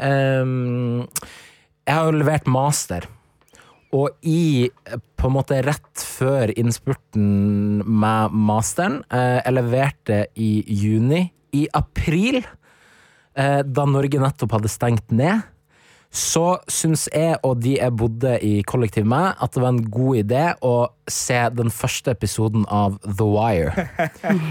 har 1.87 2.03
jo 2.05 2.17
levert 2.19 2.47
master. 2.51 3.07
Og 3.95 4.11
i 4.27 4.67
på 5.17 5.29
en 5.29 5.35
måte 5.37 5.61
rett 5.63 6.03
før 6.03 6.51
innspurten 6.59 7.83
med 7.87 8.33
masteren 8.35 8.99
eh, 9.13 9.39
Jeg 9.39 9.55
leverte 9.55 10.17
i 10.35 10.51
juni. 10.67 11.27
I 11.55 11.63
april, 11.73 12.41
eh, 13.37 13.61
da 13.63 13.85
Norge 13.87 14.19
nettopp 14.19 14.57
hadde 14.57 14.71
stengt 14.71 15.13
ned, 15.15 15.45
så 16.13 16.57
syns 16.71 17.05
jeg 17.11 17.35
og 17.45 17.59
de 17.61 17.75
jeg 17.77 17.93
bodde 17.99 18.37
i 18.45 18.61
kollektiv 18.65 19.05
med, 19.09 19.35
at 19.37 19.53
det 19.53 19.61
var 19.61 19.73
en 19.73 19.83
god 19.91 20.19
idé 20.21 20.43
å 20.65 20.73
se 21.07 21.37
den 21.53 21.69
første 21.73 22.13
episoden 22.15 22.63
av 22.73 22.95
The 23.03 23.27
Wire. 23.27 23.87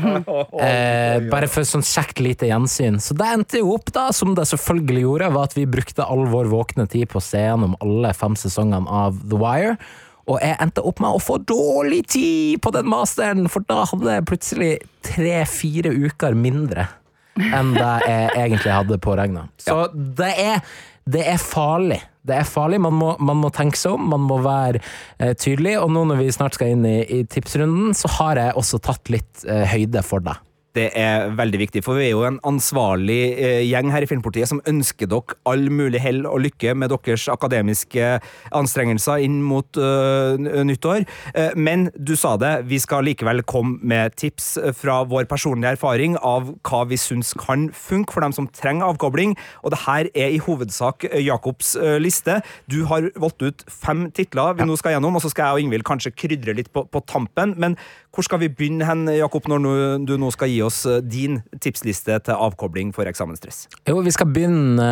eh, 0.67 1.27
bare 1.33 1.51
for 1.51 1.67
sånn 1.67 1.85
kjekt 1.87 2.21
lite 2.23 2.51
gjensyn. 2.51 3.01
Så 3.03 3.17
det 3.19 3.29
endte 3.33 3.63
jo 3.63 3.75
opp, 3.75 3.91
da, 3.97 4.09
som 4.15 4.37
det 4.37 4.47
selvfølgelig 4.53 5.07
gjorde, 5.07 5.31
var 5.37 5.51
at 5.51 5.57
vi 5.59 5.69
brukte 5.71 6.07
all 6.07 6.27
vår 6.31 6.53
våkne 6.53 6.87
tid 6.93 7.09
på 7.13 7.21
å 7.21 7.25
se 7.25 7.43
gjennom 7.43 7.79
alle 7.81 8.13
fem 8.17 8.37
sesongene 8.39 8.87
av 9.05 9.19
The 9.25 9.41
Wire. 9.41 9.79
Og 10.27 10.41
jeg 10.43 10.59
endte 10.63 10.83
opp 10.83 11.01
med 11.03 11.17
å 11.17 11.23
få 11.23 11.39
dårlig 11.47 12.03
tid 12.11 12.61
på 12.63 12.73
den 12.75 12.89
masteren, 12.91 13.47
for 13.51 13.67
da 13.69 13.85
hadde 13.87 14.17
jeg 14.17 14.29
plutselig 14.29 14.71
tre-fire 15.07 15.93
uker 15.95 16.35
mindre 16.39 16.89
enn 17.37 17.75
det 17.77 17.95
jeg 18.09 18.29
egentlig 18.33 18.73
hadde 18.73 18.99
påregna. 19.03 19.47
Så 19.61 19.87
det 19.95 20.33
er, 20.41 20.63
det 21.07 21.23
er 21.31 21.39
farlig. 21.39 22.01
Det 22.27 22.35
er 22.35 22.49
farlig. 22.49 22.81
Man 22.83 22.97
må, 22.99 23.13
man 23.23 23.39
må 23.39 23.51
tenke 23.55 23.79
seg 23.79 23.95
om, 23.95 24.09
man 24.11 24.25
må 24.27 24.41
være 24.43 24.81
eh, 25.23 25.37
tydelig. 25.39 25.77
Og 25.79 25.93
nå 25.95 26.03
når 26.11 26.19
vi 26.25 26.33
snart 26.35 26.59
skal 26.59 26.75
inn 26.75 26.87
i, 26.89 26.99
i 27.07 27.23
tipsrunden, 27.31 27.95
så 27.95 28.11
har 28.19 28.41
jeg 28.43 28.57
også 28.59 28.83
tatt 28.83 29.13
litt 29.15 29.47
eh, 29.47 29.63
høyde 29.71 30.03
for 30.07 30.25
det. 30.27 30.35
Det 30.77 30.91
er 30.99 31.31
veldig 31.37 31.61
viktig, 31.63 31.81
for 31.87 31.97
vi 31.97 32.11
er 32.11 32.13
jo 32.13 32.27
en 32.29 32.39
ansvarlig 32.45 33.21
eh, 33.41 33.63
gjeng 33.65 33.89
her 33.95 34.05
i 34.05 34.09
Filmpolitiet 34.11 34.51
som 34.51 34.61
ønsker 34.69 35.09
dere 35.09 35.37
all 35.49 35.71
mulig 35.73 36.03
hell 36.05 36.27
og 36.29 36.43
lykke 36.45 36.75
med 36.77 36.93
deres 36.93 37.27
akademiske 37.33 38.11
anstrengelser 38.57 39.23
inn 39.25 39.39
mot 39.47 39.79
uh, 39.81 40.37
nyttår. 40.37 41.07
Eh, 41.33 41.57
men 41.57 41.89
du 41.97 42.13
sa 42.19 42.35
det, 42.41 42.53
vi 42.69 42.81
skal 42.83 43.07
likevel 43.09 43.41
komme 43.49 43.81
med 43.87 44.17
tips 44.21 44.57
fra 44.77 45.01
vår 45.09 45.29
personlige 45.31 45.77
erfaring 45.79 46.19
av 46.21 46.53
hva 46.67 46.83
vi 46.91 46.99
syns 47.01 47.33
kan 47.41 47.71
funke 47.73 48.13
for 48.13 48.25
dem 48.25 48.35
som 48.37 48.49
trenger 48.53 48.91
avkobling. 48.91 49.37
Og 49.65 49.73
det 49.73 49.83
her 49.87 50.11
er 50.13 50.35
i 50.35 50.43
hovedsak 50.43 51.09
eh, 51.09 51.23
Jakobs 51.25 51.75
eh, 51.81 51.97
liste. 52.03 52.41
Du 52.71 52.83
har 52.91 53.09
valgt 53.17 53.45
ut 53.45 53.65
fem 53.71 54.11
titler 54.17 54.57
vi 54.57 54.69
nå 54.69 54.77
skal 54.77 54.97
gjennom, 54.97 55.17
og 55.17 55.25
så 55.25 55.33
skal 55.33 55.49
jeg 55.49 55.57
og 55.57 55.67
Ingvild 55.67 55.89
kanskje 55.89 56.15
krydre 56.17 56.57
litt 56.57 56.73
på, 56.75 56.85
på 56.85 57.05
tampen. 57.09 57.57
Men 57.57 57.81
hvor 58.17 58.25
skal 58.25 58.41
vi 58.41 58.49
begynne 58.49 58.87
hen, 58.89 59.05
Jakob, 59.13 59.45
når 59.51 60.01
du 60.09 60.15
nå 60.17 60.31
skal 60.33 60.49
gi 60.49 60.63
oss 60.65 60.81
eh, 60.89 61.03
din 61.05 61.43
tipsliste 61.61 62.17
til 62.25 62.47
avkobling 62.47 62.95
for 62.97 63.09
eksamensstress? 63.09 63.67
Jo, 63.85 64.01
vi 64.05 64.15
skal 64.15 64.31
begynne 64.33 64.87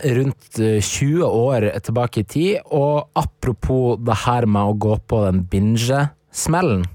eh, 0.00 0.08
rundt 0.16 0.60
eh, 0.62 0.80
20 0.80 1.28
år 1.28 1.68
tilbake 1.84 2.22
i 2.22 2.28
tid, 2.34 2.64
og 2.72 3.10
apropos 3.20 4.00
det 4.00 4.16
her 4.24 4.48
med 4.48 4.72
å 4.72 4.78
gå 4.80 4.96
på 5.04 5.20
den 5.26 5.44
binge-smellen, 5.52 6.86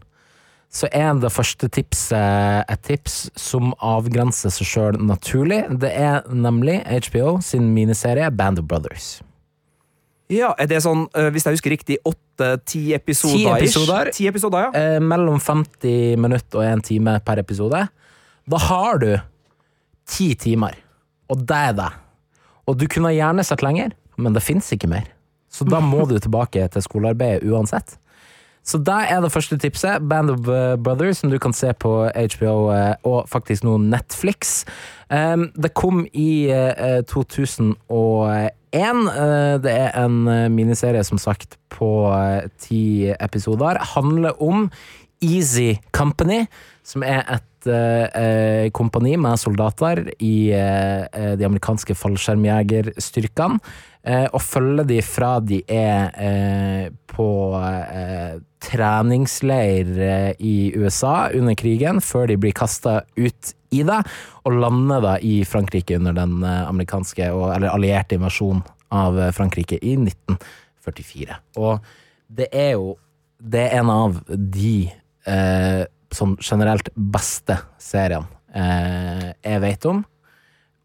så 0.74 0.90
er 0.94 1.16
det 1.22 1.34
første 1.34 1.70
tipset 1.74 2.66
et 2.70 2.84
tips 2.86 3.22
som 3.38 3.72
avgrenser 3.82 4.54
seg 4.54 4.70
sjøl 4.70 5.00
naturlig. 5.02 5.64
Det 5.82 5.90
er 5.90 6.26
nemlig 6.30 6.82
HBO 7.10 7.40
sin 7.46 7.72
miniserie 7.78 8.30
Band 8.34 8.62
of 8.62 8.70
Brothers. 8.70 9.20
Ja, 10.30 10.52
er 10.62 10.68
det 10.70 10.84
sånn, 10.86 11.08
eh, 11.18 11.32
hvis 11.34 11.48
jeg 11.48 11.58
husker 11.58 11.74
riktig, 11.74 11.98
åtte-ti 12.06 12.94
episoder? 12.94 13.56
Ti 13.58 13.64
episoder. 13.66 14.12
Ti 14.14 14.28
episoder, 14.30 14.68
ja. 14.68 14.72
Eh, 14.78 15.00
mellom 15.02 15.40
50 15.42 16.20
minutter 16.22 16.62
og 16.62 16.66
en 16.68 16.84
time 16.86 17.16
per 17.26 17.42
episode. 17.42 17.88
Da 18.50 18.58
har 18.58 19.00
du 19.02 19.10
ti 20.06 20.36
timer, 20.36 20.78
og 21.30 21.46
det 21.50 21.62
er 21.70 21.74
det. 21.74 21.90
Og 22.70 22.78
du 22.78 22.86
kunne 22.88 23.10
gjerne 23.16 23.46
sett 23.46 23.64
lenger, 23.66 23.96
men 24.18 24.34
det 24.38 24.46
fins 24.46 24.70
ikke 24.76 24.90
mer. 24.92 25.10
Så 25.50 25.66
da 25.66 25.80
må 25.82 26.06
du 26.08 26.20
tilbake 26.22 26.68
til 26.70 26.86
skolearbeidet 26.86 27.50
uansett. 27.50 27.98
Så 28.64 28.78
det 28.86 29.00
er 29.10 29.22
det 29.24 29.32
første 29.34 29.58
tipset. 29.58 30.04
Band 30.10 30.32
of 30.34 30.48
eh, 30.52 30.76
Brothers, 30.78 31.22
som 31.22 31.32
du 31.32 31.40
kan 31.42 31.54
se 31.56 31.72
på 31.74 31.94
HBO 32.36 32.70
eh, 32.76 32.96
og 33.08 33.30
faktisk 33.32 33.66
nå 33.66 33.78
Netflix. 33.82 34.64
Um, 35.10 35.50
det 35.58 35.74
kom 35.78 36.04
i 36.14 36.50
eh, 36.54 37.02
2001. 37.10 38.52
Eh, 38.76 39.56
det 39.64 39.74
er 39.74 39.92
en 39.98 40.22
miniserie, 40.54 41.04
som 41.04 41.18
sagt, 41.18 41.58
på 41.74 41.92
ti 42.62 43.10
episoder. 43.16 43.82
Handler 43.96 44.42
om 44.42 44.70
Easy 45.22 45.76
Company, 45.92 46.46
som 46.84 47.04
er 47.04 47.24
et 47.28 47.46
kompani 48.72 49.18
med 49.20 49.36
soldater 49.36 50.00
i 50.24 50.48
de 50.48 51.44
amerikanske 51.44 51.92
fallskjermjegerstyrkene. 51.92 53.60
Eh, 54.08 54.28
og 54.32 54.40
følger 54.40 54.88
de 54.88 55.00
fra 55.04 55.32
de 55.44 55.60
er 55.68 56.14
eh, 56.16 56.86
på 57.12 57.30
eh, 57.60 58.40
treningsleir 58.64 59.92
i 60.40 60.56
USA 60.76 61.30
under 61.36 61.58
krigen, 61.60 62.00
før 62.04 62.30
de 62.32 62.38
blir 62.40 62.56
kasta 62.56 63.02
ut 63.20 63.54
i 63.76 63.84
det, 63.88 64.00
og 64.48 64.58
lander 64.64 65.04
da 65.04 65.14
i 65.24 65.42
Frankrike 65.48 66.00
under 66.00 66.16
den 66.18 66.42
amerikanske, 66.44 67.28
eller 67.30 67.70
allierte 67.72 68.18
invasjonen 68.18 68.64
av 68.96 69.20
Frankrike 69.36 69.78
i 69.84 69.94
1944. 70.00 71.38
Og 71.62 71.86
det 72.28 72.50
er 72.54 72.74
jo 72.78 72.98
Det 73.40 73.62
er 73.70 73.78
en 73.80 73.90
av 73.90 74.18
de 74.28 74.90
eh, 75.24 75.86
sånn 76.12 76.34
generelt 76.44 76.90
beste 76.92 77.56
seriene 77.80 78.28
eh, 78.52 79.30
jeg 79.32 79.62
vet 79.64 79.86
om. 79.88 80.02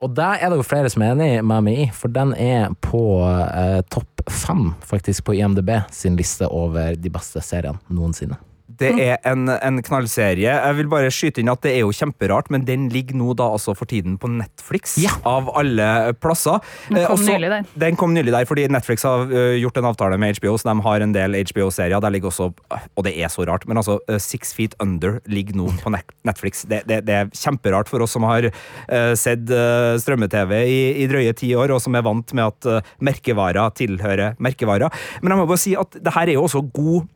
Og 0.05 0.13
der 0.13 0.37
er 0.37 0.53
det 0.53 0.59
jo 0.61 0.67
flere 0.67 0.91
som 0.93 1.03
er 1.03 1.15
enig 1.15 1.29
med 1.41 1.65
meg 1.65 1.79
i, 1.81 1.85
for 1.97 2.13
den 2.13 2.35
er 2.37 2.75
på 2.85 3.05
eh, 3.25 3.81
topp 3.89 4.27
fem 4.29 4.75
faktisk 4.85 5.25
på 5.25 5.37
IMDb 5.39 5.71
sin 5.95 6.19
liste 6.21 6.49
over 6.49 6.93
de 7.01 7.13
beste 7.13 7.41
seriene 7.45 7.81
noensinne. 7.89 8.37
Det 8.65 8.89
er 8.97 9.19
en, 9.29 9.45
en 9.53 9.79
knallserie. 9.85 10.49
Jeg 10.49 10.77
vil 10.79 10.87
bare 10.89 11.11
skyte 11.13 11.43
inn 11.43 11.51
at 11.53 11.61
det 11.63 11.75
er 11.77 11.83
jo 11.83 11.91
kjemperart, 11.93 12.49
men 12.51 12.63
den 12.65 12.87
ligger 12.89 13.15
nå 13.21 13.35
da 13.37 13.51
altså 13.53 13.75
for 13.77 13.85
tiden 13.91 14.15
på 14.19 14.31
Netflix, 14.33 14.95
Ja. 15.03 15.11
av 15.29 15.51
alle 15.55 16.15
plasser. 16.17 16.63
Den 16.89 16.97
Eh, 17.03 17.07
kom 17.07 17.19
også- 17.19 17.35
nylig 17.37 17.51
der. 17.53 17.67
Den 17.77 17.97
kom 18.01 18.15
nylig 18.17 18.33
der, 18.33 18.47
fordi 18.49 18.65
Netflix 18.73 19.03
har 19.05 19.29
eh, 19.29 19.61
gjort 19.61 19.77
en 19.77 19.85
avtale 19.91 20.17
med 20.19 20.39
HBO, 20.41 20.57
så 20.57 20.73
de 20.73 20.81
har 20.81 21.01
en 21.05 21.13
del 21.13 21.37
HBO-serier. 21.45 22.01
Der 22.01 22.11
ligger 22.11 22.31
også, 22.33 22.55
og 22.97 23.05
det 23.05 23.13
er 23.21 23.29
så 23.29 23.45
rart, 23.47 23.69
men 23.69 23.77
altså 23.77 23.99
eh, 24.09 24.17
Six 24.19 24.55
Feet 24.57 24.75
Under 24.81 25.21
ligger 25.29 25.55
nå 25.61 25.69
på 25.85 25.93
Netflix. 26.25 26.65
Det, 26.65 26.87
det, 26.89 27.03
det 27.05 27.15
er 27.15 27.27
kjemperart 27.37 27.89
for 27.93 28.01
oss 28.01 28.13
som 28.17 28.23
har 28.25 28.49
sett 29.15 29.45
strømme-TV 30.01 30.53
i, 30.65 30.81
i 31.05 31.07
drøye 31.11 31.35
ti 31.37 31.53
år, 31.55 31.71
og 31.75 31.83
som 31.85 31.95
er 31.99 32.03
vant 32.07 32.33
med 32.37 32.45
at 32.49 32.85
merkevarer 33.05 33.71
tilhører 33.77 34.37
merkevarer. 34.43 34.91
Men 35.23 35.35
jeg 35.35 35.41
må 35.43 35.47
bare 35.51 35.61
si 35.61 35.75
at 35.79 35.99
det 36.01 36.15
her 36.15 36.29
er 36.33 36.39
jo 36.39 36.47
også 36.49 36.65
god 36.75 37.07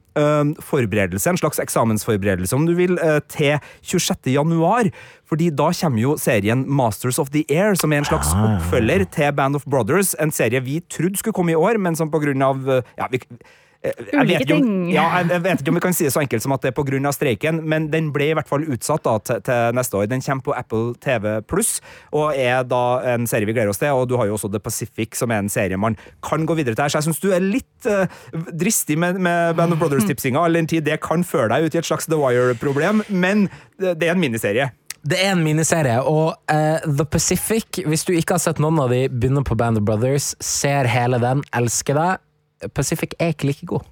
forberedelse, 0.65 1.31
en 1.31 1.41
slags 1.41 1.61
eksamensforberedelse, 1.63 2.57
om 2.57 2.67
du 2.69 2.75
vil, 2.79 2.99
eh, 2.99 3.21
til 3.29 3.59
26. 3.83 4.33
januar. 4.35 4.91
Fordi 5.29 5.51
da 5.51 5.71
kommer 5.77 6.01
jo 6.01 6.17
serien 6.17 6.65
Masters 6.67 7.19
of 7.19 7.31
the 7.31 7.45
Air, 7.51 7.75
som 7.75 7.93
er 7.93 7.99
en 8.03 8.09
slags 8.09 8.33
oppfølger 8.33 9.05
til 9.13 9.33
Band 9.33 9.57
of 9.57 9.65
Brothers. 9.69 10.15
En 10.21 10.31
serie 10.31 10.61
vi 10.65 10.81
trodde 10.89 11.21
skulle 11.21 11.37
komme 11.37 11.53
i 11.53 11.59
år, 11.59 11.79
men 11.79 11.97
som 11.97 12.11
på 12.11 12.21
grunn 12.23 12.43
av 12.43 12.69
eh, 12.69 12.83
ja, 12.99 13.09
vi, 13.13 13.21
jeg 13.83 14.27
vet 14.27 14.51
om- 14.51 14.89
Ja, 14.91 15.23
jeg 15.23 15.43
vet 15.43 15.61
ikke 15.61 15.69
om 15.69 15.75
vi 15.75 15.81
kan 15.81 15.93
si 15.95 16.05
det 16.05 16.13
så 16.13 16.21
enkelt 16.21 16.43
som 16.43 16.53
at 16.53 16.63
det 16.63 16.75
er 16.77 17.07
av 17.07 17.13
streiken, 17.15 17.63
men 17.63 17.91
den 17.91 18.11
ble 18.13 18.31
i 18.31 18.35
hvert 18.35 18.49
fall 18.49 18.65
utsatt 18.67 19.05
da, 19.05 19.19
til, 19.19 19.41
til 19.41 19.73
neste 19.73 19.95
år. 19.95 20.09
Den 20.09 20.21
kommer 20.21 20.43
på 20.43 20.57
Apple 20.57 20.95
TV 21.01 21.41
Pluss, 21.47 21.81
og 22.13 22.35
er 22.35 22.65
da 22.65 23.01
en 23.15 23.27
serie 23.27 23.47
vi 23.47 23.53
gleder 23.53 23.69
oss 23.69 23.79
til. 23.79 23.89
Og 23.95 24.09
du 24.09 24.17
har 24.17 24.27
jo 24.27 24.35
også 24.35 24.51
The 24.51 24.59
Pacific, 24.59 25.15
som 25.15 25.31
er 25.31 25.39
en 25.39 25.49
serie 25.49 25.77
man 25.79 25.97
kan 26.23 26.45
gå 26.45 26.57
videre 26.59 26.75
til 26.75 26.83
her. 26.83 26.89
Så 26.89 26.99
jeg 26.99 27.09
syns 27.09 27.21
du 27.23 27.31
er 27.33 27.41
litt 27.41 27.87
uh, 27.87 28.07
dristig 28.51 28.99
med, 28.99 29.21
med 29.21 29.55
Band 29.57 29.73
of 29.73 29.79
Brothers-tipsinga, 29.79 30.43
all 30.45 30.59
den 30.59 30.67
tid 30.67 30.85
det 30.85 31.01
kan 31.01 31.23
føre 31.23 31.49
deg 31.55 31.69
ut 31.69 31.75
i 31.75 31.79
et 31.79 31.87
slags 31.87 32.07
The 32.07 32.19
Wire-problem, 32.19 33.05
men 33.09 33.49
det, 33.79 34.03
er 34.03 34.17
en 34.17 34.21
miniserie. 34.21 34.73
Det 35.07 35.19
er 35.23 35.37
en 35.37 35.45
miniserie, 35.45 36.01
og 36.03 36.35
uh, 36.51 36.79
The 36.83 37.07
Pacific, 37.07 37.85
hvis 37.87 38.05
du 38.05 38.13
ikke 38.17 38.35
har 38.35 38.43
sett 38.43 38.59
noen 38.59 38.81
av 38.83 38.91
de, 38.91 39.05
begynner 39.09 39.47
på 39.47 39.57
Band 39.57 39.79
of 39.79 39.87
Brothers, 39.87 40.35
ser 40.43 40.91
hele 40.91 41.23
den, 41.23 41.45
elsker 41.55 41.95
det. 41.95 42.15
Pacific 42.75 43.15
er 43.19 43.35
ikke 43.35 43.51
like 43.51 43.69
god. 43.71 43.87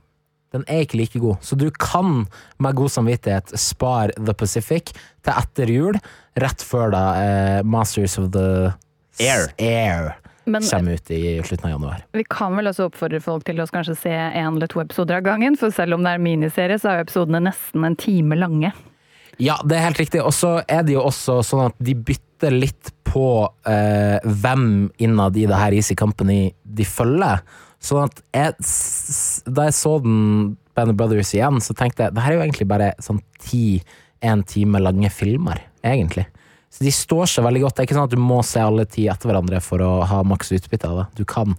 Den 0.55 0.65
er 0.71 0.85
ikke 0.85 1.01
like 1.01 1.21
god, 1.21 1.41
så 1.43 1.57
du 1.59 1.67
kan 1.75 2.27
med 2.63 2.77
god 2.79 2.93
samvittighet 2.95 3.51
spare 3.59 4.15
The 4.17 4.33
Pacific 4.33 4.93
til 4.95 5.33
etter 5.35 5.73
jul, 5.73 5.99
rett 6.39 6.63
før 6.65 6.95
da 6.95 7.03
eh, 7.21 7.59
Masters 7.67 8.17
of 8.23 8.31
the 8.37 8.73
Air. 9.21 9.51
Air 9.59 10.15
Men 10.47 10.63
kommer 10.63 10.95
ut 10.95 11.11
i 11.11 11.43
slutten 11.43 11.67
av 11.67 11.73
januar. 11.75 12.03
vi 12.15 12.25
kan 12.31 12.55
vel 12.57 12.71
også 12.71 12.87
oppfordre 12.87 13.19
folk 13.21 13.45
til 13.49 13.59
å 13.61 13.67
kanskje 13.67 13.97
se 13.99 14.13
én 14.15 14.55
eller 14.55 14.71
to 14.71 14.81
episoder 14.81 15.19
av 15.19 15.27
gangen, 15.27 15.59
for 15.59 15.75
selv 15.75 15.99
om 15.99 16.07
det 16.07 16.15
er 16.15 16.23
miniserie, 16.23 16.79
så 16.79 16.93
er 16.93 17.01
jo 17.01 17.09
episodene 17.09 17.43
nesten 17.49 17.85
en 17.85 17.99
time 17.99 18.39
lange. 18.39 18.71
Ja, 19.43 19.59
det 19.67 19.77
er 19.77 19.89
helt 19.91 19.99
riktig. 20.01 20.23
Og 20.25 20.33
så 20.33 20.61
er 20.65 20.87
det 20.87 20.95
jo 20.95 21.03
også 21.05 21.43
sånn 21.45 21.67
at 21.67 21.77
de 21.83 21.93
bytter 21.99 22.55
litt 22.55 22.93
på 23.05 23.27
eh, 23.69 24.23
hvem 24.25 24.89
innad 25.03 25.37
i 25.37 25.45
det 25.51 25.59
her 25.59 25.77
Easy 25.77 25.97
Company 25.99 26.55
de 26.63 26.87
følger. 26.89 27.43
Sånn 27.87 28.09
at 28.09 28.23
jeg, 28.35 28.57
da 29.47 29.69
jeg 29.69 29.77
så 29.79 29.97
den 30.03 30.57
Band 30.77 30.93
of 30.93 30.99
Brothers 30.99 31.33
igjen, 31.37 31.61
så 31.63 31.77
tenkte 31.77 32.07
jeg 32.07 32.17
det 32.17 32.25
her 32.25 32.35
er 32.35 32.41
jo 32.41 32.47
egentlig 32.47 32.69
bare 32.69 32.91
sånn 33.03 33.23
ti 33.41 33.81
en 34.27 34.43
time 34.49 34.81
lange 34.83 35.11
filmer, 35.13 35.61
egentlig. 35.87 36.27
Så 36.73 36.85
de 36.85 36.93
står 36.93 37.31
seg 37.31 37.47
veldig 37.47 37.63
godt. 37.63 37.77
Det 37.77 37.85
er 37.85 37.89
ikke 37.89 37.97
sånn 37.97 38.09
at 38.11 38.17
du 38.17 38.21
må 38.21 38.43
se 38.45 38.61
alle 38.61 38.85
ti 38.91 39.07
etter 39.09 39.31
hverandre 39.31 39.63
for 39.65 39.85
å 39.85 39.93
ha 40.09 40.21
maks 40.27 40.51
utbytte 40.57 40.91
av 40.91 40.99
det. 40.99 41.07
Du 41.23 41.25
kan 41.29 41.55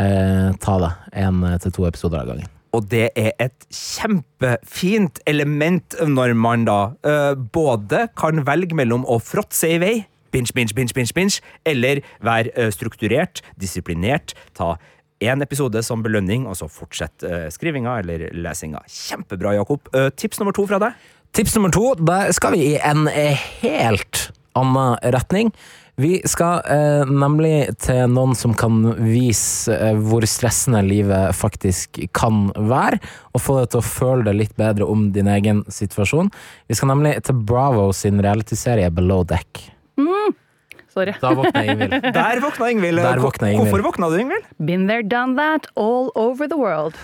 eh, 0.00 0.50
ta 0.62 0.76
det 0.82 0.92
én 1.22 1.44
til 1.62 1.74
to 1.76 1.86
episoder 1.86 2.24
av 2.24 2.32
gangen. 2.32 2.50
Og 2.76 2.88
det 2.92 3.06
er 3.16 3.32
et 3.40 3.66
kjempefint 3.72 5.20
element 5.28 5.96
når 6.02 6.34
man 6.36 6.66
da 6.66 6.80
uh, 7.06 7.32
både 7.32 8.06
kan 8.18 8.42
velge 8.44 8.76
mellom 8.76 9.06
å 9.08 9.16
fråtse 9.22 9.70
i 9.76 9.78
vei, 9.80 9.94
binge, 10.34 10.52
binge, 10.56 10.74
binge, 10.76 10.92
binge, 10.96 11.14
binge, 11.16 11.40
eller 11.64 12.02
være 12.26 12.52
uh, 12.58 12.68
strukturert, 12.74 13.40
disiplinert, 13.60 14.34
ta 14.58 14.74
én 15.20 15.42
episode 15.42 15.82
som 15.82 16.02
belønning, 16.04 16.46
og 16.48 16.58
så 16.58 16.68
fortsett 16.70 17.24
eh, 17.26 17.46
skrivinga 17.52 17.98
eller 18.02 18.28
lesinga. 18.36 18.82
Kjempebra, 18.90 19.54
Jakob. 19.56 19.88
Eh, 19.94 20.10
tips 20.16 20.40
nummer 20.42 20.56
to 20.56 20.66
fra 20.68 20.80
deg? 20.82 21.08
Tips 21.36 21.56
nummer 21.56 21.72
to, 21.74 21.94
da 22.00 22.26
skal 22.36 22.56
vi 22.56 22.72
i 22.72 22.76
en 22.80 23.08
eh, 23.08 23.36
helt 23.62 24.28
annen 24.56 24.96
retning. 25.12 25.52
Vi 25.96 26.18
skal 26.28 26.60
eh, 26.68 27.08
nemlig 27.08 27.70
til 27.80 28.02
noen 28.12 28.34
som 28.36 28.52
kan 28.56 28.82
vise 29.00 29.72
eh, 29.72 29.96
hvor 29.96 30.24
stressende 30.28 30.82
livet 30.84 31.32
faktisk 31.36 32.02
kan 32.16 32.50
være, 32.56 33.00
og 33.32 33.40
få 33.40 33.60
deg 33.62 33.70
til 33.72 33.80
å 33.80 33.86
føle 33.86 34.26
deg 34.28 34.36
litt 34.42 34.56
bedre 34.60 34.88
om 34.92 35.08
din 35.14 35.30
egen 35.32 35.64
situasjon. 35.72 36.28
Vi 36.68 36.76
skal 36.76 36.92
nemlig 36.92 37.16
til 37.24 37.40
Bravo 37.48 37.88
sin 37.96 38.20
realityserie 38.20 38.92
Below 38.92 39.24
Deck. 39.32 39.64
Sorry. 40.96 41.14
Da 41.20 41.34
våkner 41.34 41.64
Ingvild. 41.64 41.90
Der 42.14 42.40
våkna 42.40 42.70
Ingvild. 42.70 42.98
Der 42.98 43.18
våkna 43.18 43.50
Ingvild. 43.50 43.68
Hvorfor 43.68 43.84
våkna 43.84 44.08
du, 44.08 44.20
Ingvild? 44.20 44.44
Been 44.56 44.88
there, 44.88 45.02
done 45.02 45.36
that, 45.36 45.66
all 45.76 46.08
over 46.14 46.48
the 46.48 46.56
world. 46.56 46.96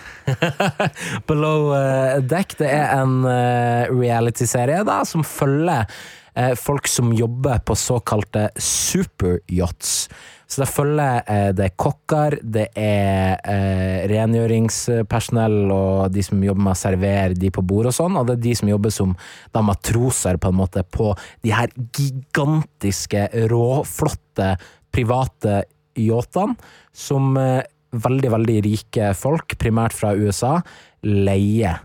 Below 1.27 1.75
eh, 1.77 2.17
Deck 2.25 2.57
det 2.57 2.71
er 2.73 2.89
en 3.03 3.21
eh, 3.29 3.93
realityserie 3.93 4.81
da, 4.87 5.03
som 5.05 5.21
følger 5.21 5.85
eh, 6.33 6.55
folk 6.57 6.89
som 6.89 7.13
jobber 7.13 7.61
på 7.61 7.77
såkalte 7.77 8.49
superyachts. 8.57 10.09
Så 10.53 10.61
det 10.61 10.69
følger 10.69 11.23
eh, 11.33 11.49
det 11.57 11.65
er 11.65 11.77
kokker, 11.81 12.35
det 12.45 12.67
er 12.77 13.39
eh, 13.49 14.03
rengjøringspersonell 14.11 15.71
og 15.73 16.13
de 16.13 16.21
som 16.25 16.43
jobber 16.45 16.67
med 16.67 16.75
å 16.75 16.77
servere 16.77 17.37
de 17.39 17.49
på 17.53 17.63
bord 17.65 17.89
og 17.89 17.95
sånn, 17.97 18.19
og 18.19 18.27
det 18.29 18.35
er 18.35 18.43
de 18.43 18.53
som 18.59 18.69
jobber 18.69 18.93
som 18.93 19.15
da, 19.49 19.63
matroser 19.65 20.37
på 20.37 20.51
en 20.53 20.59
måte 20.59 20.83
på 20.85 21.09
de 21.41 21.55
her 21.57 21.73
gigantiske, 21.97 23.25
råflotte 23.49 24.51
private 24.93 25.63
yachtene 25.97 26.53
som 26.93 27.33
eh, 27.41 27.63
veldig, 28.05 28.33
veldig 28.37 28.59
rike 28.67 29.09
folk, 29.17 29.57
primært 29.61 29.97
fra 29.97 30.13
USA, 30.13 30.59
leier. 31.01 31.81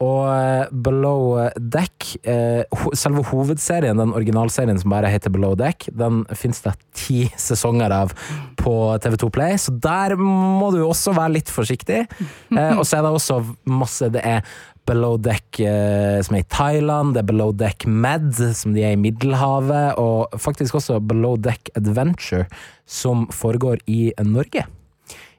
Og 0.00 0.22
eh, 0.32 0.70
Below 0.72 1.34
Deck, 1.60 2.14
eh, 2.24 2.62
selve 2.96 3.24
hovedserien, 3.28 3.98
den 4.00 4.14
originalserien 4.16 4.78
som 4.80 4.94
bare 4.94 5.10
heter 5.12 5.32
Below 5.32 5.52
Deck, 5.60 5.90
den 5.92 6.22
finnes 6.32 6.62
det 6.64 6.72
ti 6.96 7.26
sesonger 7.48 7.92
av 7.92 8.14
på 8.60 8.74
TV2 9.04 9.30
Play, 9.34 9.58
så 9.60 9.74
der 9.76 10.16
må 10.16 10.70
du 10.72 10.80
også 10.86 11.14
være 11.16 11.36
litt 11.38 11.52
forsiktig. 11.52 12.06
Eh, 12.50 12.74
og 12.74 12.82
så 12.88 12.98
er 12.98 13.04
det 13.04 13.10
også 13.14 13.36
masse 13.70 14.08
Det 14.10 14.20
er 14.26 14.40
Below 14.88 15.14
Deck 15.22 15.60
som 15.60 16.34
er 16.34 16.42
i 16.42 16.48
Thailand, 16.50 17.12
det 17.14 17.20
er 17.22 17.28
Below 17.28 17.52
Deck 17.54 17.84
Med, 17.86 18.32
som 18.56 18.74
de 18.74 18.82
er 18.82 18.96
i 18.96 18.98
Middelhavet, 18.98 20.00
og 20.00 20.34
faktisk 20.40 20.80
også 20.80 20.98
Below 21.04 21.36
Deck 21.38 21.70
Adventure, 21.78 22.48
som 22.90 23.28
foregår 23.34 23.84
i 23.86 24.10
Norge. 24.26 24.64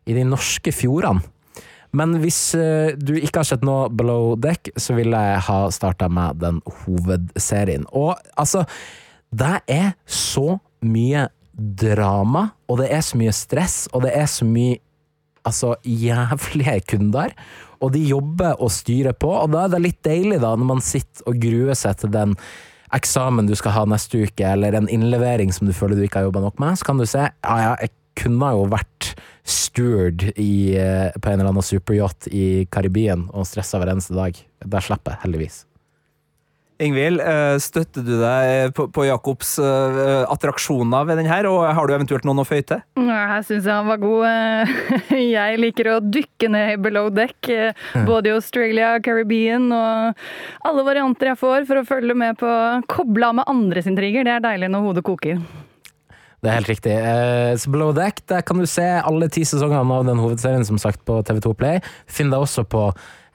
I 0.08 0.15
de 0.15 0.24
norske 0.30 0.72
fjordene. 0.75 1.25
Men 1.98 2.16
hvis 2.24 2.40
eh, 2.56 2.94
du 2.96 3.14
ikke 3.18 3.42
har 3.42 3.50
sett 3.50 3.66
noe 3.68 3.90
Below 3.92 4.36
Deck, 4.40 4.72
så 4.80 4.96
ville 4.98 5.18
jeg 5.18 5.44
ha 5.48 5.60
starta 5.74 6.08
med 6.12 6.40
den 6.44 6.62
hovedserien. 6.84 7.88
Og 7.92 8.16
altså, 8.40 8.64
det 9.32 9.58
er 9.72 9.94
så 10.08 10.58
mye 10.82 11.28
drama, 11.52 12.50
og 12.72 12.80
det 12.82 12.90
er 12.96 13.04
så 13.06 13.20
mye 13.20 13.34
stress, 13.36 13.84
og 13.92 14.06
det 14.08 14.16
er 14.18 14.30
så 14.32 14.48
mye 14.48 14.80
altså 15.48 15.76
jævlige 15.84 16.80
kunder. 16.94 17.36
Og 17.82 17.94
de 17.96 18.04
jobber 18.06 18.60
og 18.62 18.72
styrer 18.74 19.16
på, 19.18 19.32
og 19.34 19.52
da 19.54 19.66
er 19.66 19.74
det 19.74 19.86
litt 19.88 20.04
deilig 20.06 20.42
da, 20.44 20.54
når 20.56 20.70
man 20.76 20.84
sitter 20.86 21.26
og 21.30 21.40
gruer 21.42 21.78
seg 21.78 21.98
til 22.02 22.14
den 22.14 22.36
eksamen 22.96 23.48
du 23.48 23.56
skal 23.58 23.76
ha 23.76 23.86
neste 23.90 24.26
uke, 24.28 24.46
eller 24.46 24.76
en 24.78 24.90
innlevering 24.92 25.54
som 25.56 25.68
du 25.68 25.74
føler 25.76 25.98
du 25.98 26.06
ikke 26.06 26.22
har 26.22 26.30
jobba 26.30 26.44
nok 26.44 26.60
med, 26.62 26.78
så 26.78 26.88
kan 26.88 27.02
du 27.02 27.08
se 27.10 27.24
ja 27.24 27.58
ja, 27.64 27.76
jeg 27.82 27.94
kunne 28.20 28.52
jo 28.54 28.66
vært 28.70 29.14
steward 29.44 30.28
i, 30.36 30.78
eh, 30.78 31.10
på 31.18 31.32
en 31.32 31.40
eller 31.40 31.52
annen 31.54 31.66
superyacht 31.66 32.30
i 32.32 32.68
Karibien 32.72 33.28
og 33.32 33.48
stressa 33.50 33.82
hver 33.82 33.94
eneste 33.96 34.18
dag. 34.18 34.38
Der 34.62 34.86
slipper 34.86 35.16
jeg, 35.16 35.24
heldigvis. 35.26 35.66
Ingvild, 36.82 37.22
eh, 37.22 37.56
støtter 37.62 38.02
du 38.02 38.16
deg 38.18 38.74
på, 38.74 38.88
på 38.94 39.06
Jakobs 39.06 39.54
eh, 39.62 40.24
attraksjoner 40.32 41.06
ved 41.06 41.22
den 41.22 41.30
her, 41.30 41.46
og 41.50 41.68
har 41.78 41.88
du 41.88 41.94
eventuelt 41.94 42.26
noen 42.26 42.42
å 42.42 42.48
føye 42.48 42.66
til? 42.66 42.82
Jeg 42.98 43.46
syns 43.46 43.70
han 43.70 43.90
var 43.90 44.02
god. 44.02 44.26
Eh, 44.26 44.74
Jeg 45.36 45.62
liker 45.62 45.92
å 45.94 46.00
dykke 46.02 46.50
ned 46.51 46.74
i 46.74 46.80
below 46.82 47.12
deck, 47.14 47.38
eh, 47.54 47.77
både 48.08 48.32
i 48.32 48.36
Australia, 48.36 48.96
Caribbean 49.04 49.70
og 49.75 50.24
alle 50.68 50.86
varianter 50.88 51.32
jeg 51.32 51.40
får 51.40 51.68
for 51.70 51.82
å 51.82 51.88
følge 51.88 52.16
med 52.18 52.40
på 52.42 52.50
koble 52.90 53.30
av 53.30 53.38
med 53.42 53.51
andres 53.51 53.90
intriger. 53.90 54.25
Det 54.25 54.40
er 54.40 54.48
deilig 54.50 54.72
når 54.74 54.88
hodet 54.88 55.06
koker. 55.06 55.44
Det 56.42 56.50
er 56.50 56.56
helt 56.58 56.70
riktig. 56.72 56.94
Eh, 56.98 57.54
så 57.62 57.70
Below 57.70 57.92
Deck 57.94 58.24
der 58.30 58.42
kan 58.42 58.58
du 58.58 58.66
se 58.66 58.82
alle 58.98 59.27
ti 59.30 59.44
sesongene 59.46 59.86
av 59.94 60.08
den 60.08 60.18
hovedserien 60.22 60.66
som 60.66 60.80
sagt 60.82 61.04
på 61.06 61.20
TV2 61.27 61.54
Play. 61.60 61.82
Finn 62.10 62.32
deg 62.34 62.42
også 62.42 62.64
på 62.66 62.88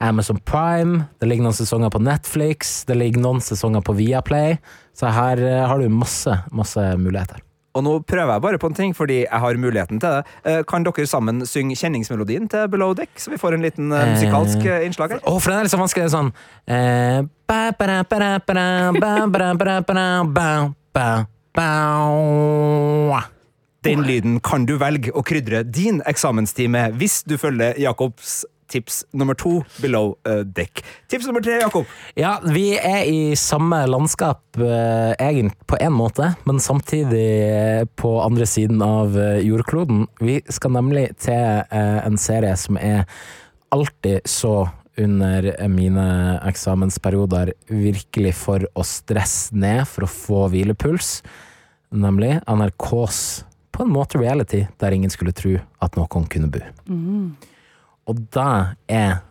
Amazon 0.03 0.41
Prime. 0.43 1.05
Det 1.23 1.29
ligger 1.31 1.47
noen 1.47 1.55
sesonger 1.57 1.93
på 1.95 2.03
Netflix. 2.03 2.81
Det 2.89 2.97
ligger 2.99 3.23
noen 3.23 3.39
sesonger 3.41 3.85
på 3.87 3.95
Viaplay. 3.97 4.57
Så 4.97 5.13
her 5.15 5.39
eh, 5.39 5.63
har 5.71 5.79
du 5.79 5.87
masse, 5.93 6.35
masse 6.51 6.83
muligheter. 6.99 7.39
Og 7.77 7.85
nå 7.85 7.93
prøver 8.09 8.33
jeg 8.33 8.43
bare 8.43 8.59
på 8.59 8.71
en 8.73 8.77
ting, 8.77 8.93
fordi 8.97 9.21
jeg 9.23 9.41
har 9.45 9.59
muligheten 9.61 10.01
til 10.01 10.19
det. 10.19 10.37
Eh, 10.49 10.61
Kan 10.67 10.83
dere 10.83 11.07
sammen 11.07 11.45
synge 11.47 11.77
kjenningsmelodien 11.79 12.51
til 12.51 12.67
Below 12.73 12.97
Deck, 12.97 13.15
så 13.21 13.31
vi 13.31 13.39
får 13.39 13.55
en 13.55 13.67
liten 13.69 13.93
musikalsk 13.93 14.67
innslag 14.89 15.15
her? 15.15 15.23
Å, 15.23 15.37
for 15.39 15.53
den 15.53 15.61
er 15.61 15.69
litt 15.69 15.77
så 15.77 15.83
vanskelig. 15.85 16.11
Sånn 16.11 16.33
eh, 16.67 17.23
Den 23.87 24.03
lyden 24.03 24.41
kan 24.43 24.67
du 24.67 24.75
velge 24.81 25.13
å 25.15 25.23
krydre 25.27 25.63
din 25.63 26.03
eksamenstime 26.11 26.89
hvis 26.99 27.21
du 27.29 27.37
følger 27.41 27.79
Jakobs 27.81 28.43
tips 28.71 29.05
nummer 29.15 29.35
to, 29.35 29.61
Below 29.83 30.17
uh, 30.29 30.43
Deck. 30.43 30.83
Tips 31.09 31.27
nummer 31.27 31.41
tre, 31.41 31.61
Jakob. 31.63 31.87
Ja, 32.19 32.37
vi 32.43 32.75
er 32.77 33.05
i 33.07 33.37
samme 33.39 33.85
landskap, 33.87 34.43
uh, 34.59 35.15
egentlig 35.19 35.55
på 35.71 35.79
en 35.81 35.95
måte, 35.95 36.33
men 36.49 36.61
samtidig 36.63 37.29
uh, 37.47 37.85
på 37.99 38.17
andre 38.23 38.47
siden 38.47 38.83
av 38.83 39.17
eh, 39.19 39.39
jordkloden. 39.47 40.07
Vi 40.21 40.41
skal 40.51 40.75
nemlig 40.77 41.09
til 41.23 41.63
eh, 41.63 42.01
en 42.03 42.19
serie 42.21 42.55
som 42.59 42.79
er 42.81 43.05
alltid 43.75 44.27
så 44.29 44.69
under 44.97 45.49
mine 45.69 46.07
eksamensperioder 46.49 47.53
virkelig 47.69 48.33
for 48.39 48.65
å 48.75 48.85
stresse 48.87 49.57
ned, 49.57 49.85
for 49.91 50.07
å 50.07 50.11
få 50.11 50.47
hvilepuls. 50.55 51.21
Nemlig 51.97 52.37
NRKs 52.45 53.21
på 53.73 53.85
en 53.85 53.93
måte 53.93 54.21
reality 54.21 54.65
der 54.81 54.97
ingen 54.97 55.13
skulle 55.13 55.35
tro 55.37 55.57
at 55.85 55.97
noen 55.99 56.27
kunne 56.33 56.51
bo. 56.53 56.63
Og 58.07 58.25
det 58.33 58.51
er, 58.93 59.23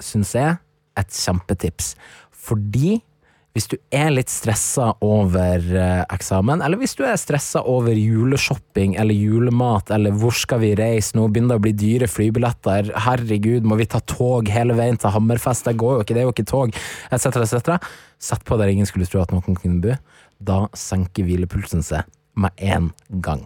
syns 0.00 0.34
jeg, 0.36 0.58
et 1.00 1.14
kjempetips. 1.16 1.94
Fordi 2.30 3.00
hvis 3.50 3.66
du 3.66 3.76
er 3.90 4.12
litt 4.14 4.30
stressa 4.30 4.92
over 5.02 5.64
eh, 5.74 6.04
eksamen, 6.14 6.62
eller 6.62 6.78
hvis 6.78 6.94
du 6.94 7.02
er 7.02 7.18
stressa 7.18 7.64
over 7.66 7.96
juleshopping 7.98 8.94
eller 9.00 9.16
julemat, 9.16 9.90
eller 9.90 10.14
hvor 10.14 10.36
skal 10.38 10.62
vi 10.62 10.70
reise, 10.78 11.16
nå 11.18 11.26
begynner 11.26 11.56
det 11.56 11.58
å 11.58 11.64
bli 11.64 11.72
dyre 11.74 12.08
flybilletter, 12.10 12.92
herregud, 13.08 13.66
må 13.66 13.80
vi 13.80 13.88
ta 13.90 13.98
tog 14.06 14.48
hele 14.54 14.78
veien 14.78 15.00
til 15.00 15.10
Hammerfest, 15.16 15.66
det 15.66 15.74
går 15.82 15.98
jo 15.98 16.06
ikke, 16.06 16.14
det 16.14 16.22
er 16.22 16.28
jo 16.28 16.34
ikke 16.36 16.46
tog, 16.52 16.78
etc., 17.10 17.42
etc. 17.42 17.90
Sett 18.22 18.46
på 18.46 18.60
der 18.60 18.70
ingen 18.70 18.86
skulle 18.86 19.10
tro 19.10 19.24
at 19.24 19.34
noen 19.34 19.58
kunne 19.58 19.82
bo. 19.82 19.98
Da 20.40 20.64
senker 20.76 21.26
hvilepulsen 21.28 21.84
seg 21.84 22.08
med 22.40 22.56
en 22.56 22.90
gang. 23.22 23.44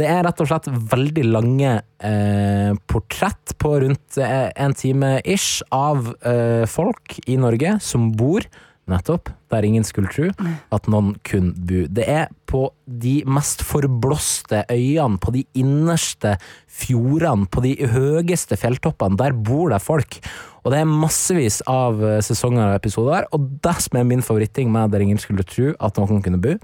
Det 0.00 0.08
er 0.08 0.22
rett 0.24 0.40
og 0.40 0.48
slett 0.48 0.68
veldig 0.92 1.24
lange 1.28 1.72
eh, 2.02 2.72
portrett 2.90 3.54
på 3.60 3.74
rundt 3.84 4.18
eh, 4.18 4.48
en 4.56 4.74
time 4.74 5.18
ish 5.28 5.60
av 5.74 6.08
eh, 6.26 6.64
folk 6.70 7.18
i 7.28 7.36
Norge 7.38 7.76
som 7.84 8.08
bor 8.16 8.46
nettopp 8.90 9.30
der 9.52 9.66
ingen 9.66 9.84
skulle 9.86 10.10
tro 10.12 10.30
at 10.72 10.88
noen 10.90 11.12
kunne 11.26 11.52
bo. 11.54 11.84
Det 11.92 12.06
er 12.08 12.30
på 12.48 12.64
de 12.86 13.20
mest 13.28 13.62
forblåste 13.66 14.64
øyene, 14.72 15.20
på 15.22 15.34
de 15.34 15.44
innerste 15.58 16.34
fjordene, 16.66 17.46
på 17.52 17.62
de 17.64 17.74
høyeste 17.92 18.58
fjelltoppene. 18.58 19.18
Der 19.20 19.36
bor 19.36 19.72
det 19.72 19.82
folk. 19.84 20.18
Og 20.62 20.72
det 20.72 20.80
er 20.82 20.88
massevis 20.88 21.60
av 21.70 22.02
eh, 22.06 22.20
sesonger 22.24 22.70
og 22.70 22.78
episoder, 22.78 23.28
og 23.34 23.46
det 23.64 23.76
som 23.82 23.98
er 23.98 24.08
min 24.08 24.22
favoritting 24.22 24.70
med 24.72 24.92
Der 24.92 25.02
ingen 25.02 25.18
skulle 25.18 25.46
tro 25.46 25.72
at 25.74 25.98
noen 25.98 26.22
kunne 26.22 26.40
bo, 26.42 26.54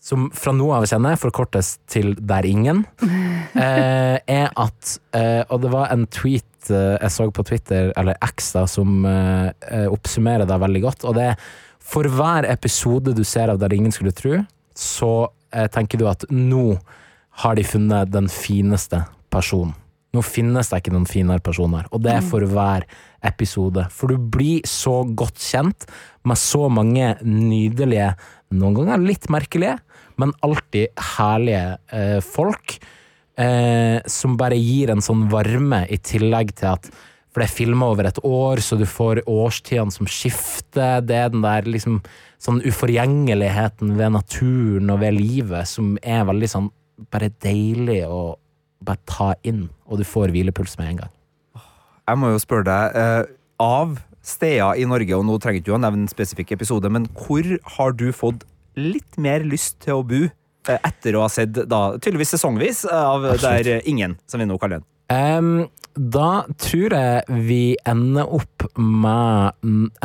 som 0.00 0.30
fra 0.36 0.54
nå 0.54 0.70
av 0.72 0.86
kjenner 0.88 1.18
forkortes 1.20 1.76
til 1.90 2.14
Der 2.16 2.48
ingen, 2.48 2.84
eh, 3.66 4.16
er 4.16 4.48
at 4.56 4.96
eh, 5.12 5.42
Og 5.50 5.60
det 5.64 5.72
var 5.74 5.92
en 5.92 6.06
tweet 6.08 6.48
eh, 6.74 6.96
jeg 7.00 7.14
så 7.14 7.28
på 7.30 7.44
Twitter, 7.46 7.92
eller 7.98 8.18
X, 8.24 8.52
da, 8.56 8.66
som 8.70 9.06
eh, 9.08 9.48
eh, 9.70 9.86
oppsummerer 9.92 10.48
det 10.48 10.60
veldig 10.62 10.82
godt. 10.84 11.06
Og 11.08 11.16
det 11.18 11.30
er 11.32 11.48
for 11.86 12.08
hver 12.10 12.48
episode 12.50 13.14
du 13.14 13.22
ser 13.24 13.52
av 13.52 13.60
Der 13.62 13.74
ingen 13.74 13.94
skulle 13.94 14.14
tro, 14.16 14.40
så 14.74 15.28
tenker 15.72 16.00
du 16.00 16.08
at 16.10 16.24
nå 16.28 16.74
har 17.44 17.56
de 17.56 17.62
funnet 17.64 18.10
den 18.10 18.26
fineste 18.28 19.04
personen. 19.32 19.76
Nå 20.16 20.22
finnes 20.24 20.70
det 20.70 20.80
ikke 20.80 20.94
noen 20.94 21.08
finere 21.08 21.44
personer, 21.44 21.86
og 21.92 22.02
det 22.04 22.14
er 22.14 22.24
for 22.24 22.44
hver 22.48 22.86
episode. 23.26 23.84
For 23.92 24.12
du 24.12 24.18
blir 24.18 24.64
så 24.68 25.02
godt 25.06 25.40
kjent 25.42 25.86
med 26.26 26.40
så 26.40 26.66
mange 26.72 27.14
nydelige, 27.22 28.14
noen 28.56 28.78
ganger 28.78 29.02
litt 29.04 29.28
merkelige, 29.32 29.76
men 30.20 30.32
alltid 30.46 30.94
herlige 31.16 31.64
eh, 31.92 32.20
folk. 32.24 32.78
Eh, 33.38 33.98
som 34.10 34.36
bare 34.40 34.58
gir 34.58 34.92
en 34.92 35.04
sånn 35.04 35.26
varme, 35.32 35.84
i 35.88 35.98
tillegg 35.98 36.56
til 36.56 36.74
at 36.76 36.90
For 37.36 37.42
det 37.42 37.50
er 37.50 37.52
filma 37.52 37.90
over 37.92 38.06
et 38.08 38.18
år, 38.24 38.62
så 38.64 38.78
du 38.80 38.86
får 38.88 39.18
årstidene 39.28 39.92
som 39.92 40.08
skifter. 40.08 41.02
Det 41.04 41.18
er 41.20 41.28
den 41.28 41.42
der 41.44 41.66
liksom 41.68 41.98
sånn 42.40 42.62
uforgjengeligheten 42.64 43.90
ved 43.98 44.14
naturen 44.14 44.88
og 44.88 45.02
ved 45.02 45.18
livet 45.18 45.68
som 45.68 45.98
er 46.00 46.24
veldig 46.24 46.48
sånn 46.48 46.70
bare 47.12 47.28
deilig 47.44 48.06
å 48.08 48.38
bare 48.80 49.02
ta 49.04 49.34
inn, 49.44 49.66
og 49.84 50.00
du 50.00 50.06
får 50.08 50.32
hvilepuls 50.32 50.78
med 50.80 50.94
en 50.94 51.02
gang. 51.02 51.12
Jeg 52.06 52.20
må 52.22 52.32
jo 52.32 52.40
spørre 52.40 52.64
deg, 52.64 52.96
eh, 52.96 53.34
av 53.60 53.98
steder 54.22 54.80
i 54.80 54.88
Norge, 54.88 55.12
og 55.16 55.24
nå 55.26 55.38
trenger 55.40 55.60
ikke 55.60 55.68
du 55.68 55.76
å 55.76 55.82
nevne 55.82 56.06
en 56.06 56.12
spesifikk 56.12 56.52
episode, 56.56 56.88
men 56.90 57.06
hvor 57.12 57.44
har 57.76 57.92
du 57.92 58.08
fått 58.12 58.44
litt 58.76 59.18
mer 59.18 59.44
lyst 59.44 59.80
til 59.84 60.00
å 60.00 60.06
bo 60.06 60.26
etter 60.74 61.16
å 61.16 61.24
ha 61.24 61.30
sett 61.32 61.54
da, 61.70 61.80
tydeligvis 61.98 62.34
sesongvis 62.36 62.84
av 62.90 63.24
Absolutt. 63.30 63.66
Der 63.66 63.88
Ingen, 63.88 64.16
som 64.26 64.42
vi 64.42 64.48
nå 64.48 64.58
kaller 64.58 64.80
den? 64.80 64.86
Um, 65.06 65.68
da 65.94 66.44
tror 66.60 66.92
jeg 66.92 67.42
vi 67.46 67.76
ender 67.86 68.26
opp 68.36 68.66
med 68.76 69.54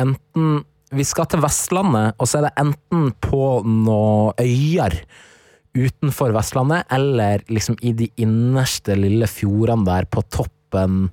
enten 0.00 0.62
Vi 0.92 1.04
skal 1.08 1.26
til 1.32 1.40
Vestlandet, 1.40 2.18
og 2.20 2.28
så 2.28 2.38
er 2.38 2.48
det 2.50 2.56
enten 2.60 3.06
på 3.24 3.62
noen 3.64 4.36
øyer 4.36 4.98
utenfor 5.72 6.34
Vestlandet, 6.36 6.84
eller 6.92 7.40
liksom 7.48 7.78
i 7.80 7.94
de 7.96 8.10
innerste 8.20 8.92
lille 8.98 9.24
fjordene 9.24 9.88
der 9.88 10.04
på 10.04 10.20
toppen 10.28 11.06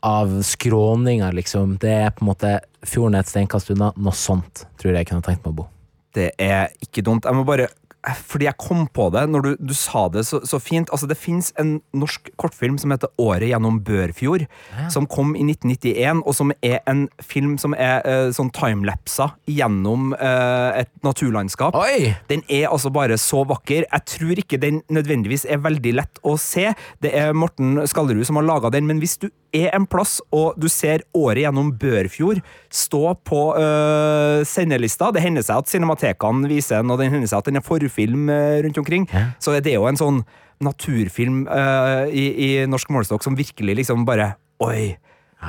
av 0.00 0.32
skråninger, 0.40 1.36
liksom. 1.36 1.76
Det 1.82 1.92
er 1.92 2.14
på 2.16 2.24
en 2.24 2.30
måte 2.30 2.54
fjorden 2.86 3.18
et 3.20 3.28
steinkast 3.28 3.74
unna. 3.74 3.90
Noe 3.96 4.16
sånt 4.16 4.64
tror 4.80 4.92
jeg 4.94 5.02
jeg 5.02 5.10
kunne 5.10 5.26
tenkt 5.26 5.44
meg 5.44 5.52
å 5.52 5.58
bo. 5.60 5.68
Det 6.16 6.30
er 6.40 6.72
ikke 6.80 7.04
dumt. 7.04 7.28
Jeg 7.28 7.36
må 7.36 7.44
bare 7.44 7.68
fordi 8.14 8.46
jeg 8.46 8.58
kom 8.60 8.84
på 8.94 9.08
det 9.14 9.24
når 9.30 9.42
du, 9.42 9.50
du 9.70 9.74
sa 9.74 10.06
det 10.12 10.22
så, 10.28 10.38
så 10.46 10.60
fint. 10.62 10.90
Altså, 10.94 11.08
det 11.10 11.18
fins 11.18 11.50
en 11.60 11.76
norsk 11.96 12.30
kortfilm 12.38 12.78
som 12.78 12.92
heter 12.94 13.10
Året 13.22 13.48
gjennom 13.50 13.80
Børfjord, 13.86 14.46
som 14.92 15.08
kom 15.10 15.34
i 15.34 15.42
1991, 15.46 16.22
og 16.22 16.36
som 16.36 16.52
er 16.64 16.78
en 16.90 17.06
film 17.24 17.56
som 17.58 17.74
er 17.74 18.04
uh, 18.06 18.28
sånn 18.34 18.52
timelapsa 18.54 19.32
gjennom 19.50 20.12
uh, 20.14 20.76
et 20.78 20.90
naturlandskap. 21.06 21.76
Oi! 21.78 22.12
Den 22.30 22.44
er 22.46 22.68
altså 22.70 22.92
bare 22.94 23.18
så 23.20 23.42
vakker. 23.48 23.88
Jeg 23.88 24.06
tror 24.12 24.42
ikke 24.42 24.60
den 24.62 24.82
nødvendigvis 24.92 25.46
er 25.48 25.64
veldig 25.64 25.96
lett 25.98 26.22
å 26.22 26.36
se. 26.40 26.70
Det 27.02 27.10
er 27.16 27.34
Morten 27.36 27.82
Skallerud 27.90 28.26
som 28.28 28.38
har 28.38 28.46
laga 28.46 28.70
den, 28.74 28.86
men 28.86 29.02
hvis 29.02 29.18
du 29.22 29.28
er 29.56 29.70
en 29.74 29.86
plass 29.88 30.18
og 30.34 30.58
du 30.60 30.66
ser 30.68 31.04
året 31.16 31.46
gjennom 31.46 31.70
Børfjord 31.80 32.42
stå 32.72 33.14
på 33.24 33.40
uh, 33.56 34.42
sendelista 34.44 35.08
Det 35.14 35.22
hender 35.22 35.44
seg 35.46 35.62
at 35.62 35.70
cinematekene 35.70 36.50
viser 36.50 36.82
den, 36.82 36.92
og 36.92 37.00
det 37.00 37.08
hender 37.08 37.30
seg 37.30 37.40
at 37.40 37.48
den 37.48 37.60
er 37.60 37.64
forfilm 37.64 37.95
øh, 38.28 38.64
rundt 38.64 38.78
omkring. 38.78 39.08
Ja. 39.12 39.30
Så 39.40 39.56
det 39.60 39.72
er 39.72 39.80
jo 39.80 39.88
en 39.90 40.00
sånn 40.00 40.22
naturfilm 40.64 41.42
uh, 41.50 42.06
i, 42.08 42.26
i 42.46 42.48
norsk 42.64 42.88
målestokk 42.88 43.24
som 43.26 43.36
virkelig 43.36 43.74
liksom 43.82 44.06
bare 44.08 44.34
Oi! 44.64 44.94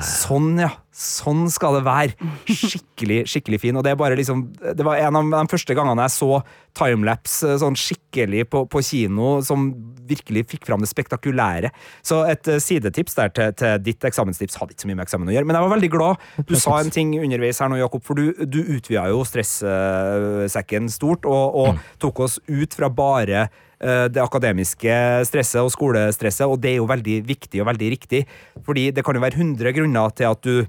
Sånn, 0.04 0.52
ja. 0.60 0.68
Sånn 0.92 1.46
skal 1.50 1.78
det 1.78 1.84
være. 1.86 2.28
Skikkelig 2.46 3.22
skikkelig 3.30 3.60
fin. 3.62 3.76
Og 3.78 3.84
Det 3.86 3.92
er 3.92 3.98
bare 3.98 4.18
liksom 4.18 4.44
Det 4.60 4.84
var 4.84 4.98
en 5.00 5.16
av 5.16 5.30
de 5.32 5.50
første 5.50 5.74
gangene 5.74 6.04
jeg 6.06 6.14
så 6.16 6.40
timelapse 6.78 7.56
sånn 7.62 7.78
skikkelig 7.78 8.44
på, 8.52 8.64
på 8.70 8.82
kino, 8.84 9.38
som 9.42 9.70
virkelig 10.08 10.44
fikk 10.52 10.68
fram 10.68 10.84
det 10.84 10.90
spektakulære. 10.90 11.72
Så 12.06 12.20
et 12.30 12.46
eh, 12.50 12.60
sidetips 12.62 13.16
der 13.18 13.32
til, 13.34 13.54
til 13.58 13.80
ditt 13.82 14.04
eksamenstips 14.06 14.58
hadde 14.60 14.76
ikke 14.76 14.84
så 14.84 14.90
mye 14.90 14.98
med 15.00 15.06
eksamen 15.08 15.32
å 15.32 15.34
gjøre. 15.34 15.48
Men 15.48 15.58
jeg 15.58 15.66
var 15.66 15.74
veldig 15.74 15.90
glad 15.94 16.28
du 16.48 16.54
sa 16.60 16.78
en 16.78 16.92
ting 16.94 17.16
underveis 17.18 17.62
her 17.62 17.72
nå, 17.72 17.80
Jakob, 17.80 18.04
for 18.06 18.18
du, 18.18 18.44
du 18.46 18.60
utvida 18.76 19.08
jo 19.10 19.24
stressesekken 19.26 20.92
stort, 20.92 21.26
og, 21.26 21.58
og 21.64 21.82
tok 22.02 22.22
oss 22.28 22.38
ut 22.46 22.78
fra 22.78 22.92
bare 22.92 23.48
eh, 23.48 23.64
det 23.78 24.18
akademiske 24.18 24.94
stresset 25.28 25.60
og 25.62 25.70
skolestresset, 25.70 26.46
og 26.50 26.58
det 26.58 26.72
er 26.72 26.80
jo 26.80 26.88
veldig 26.90 27.20
viktig 27.28 27.60
og 27.62 27.68
veldig 27.68 27.90
riktig. 27.94 28.24
Fordi 28.66 28.88
det 28.90 29.04
kan 29.06 29.14
jo 29.14 29.22
være 29.22 29.38
100 29.38 29.74
grunner 29.76 30.14
til 30.18 30.26
at 30.26 30.42
du 30.42 30.66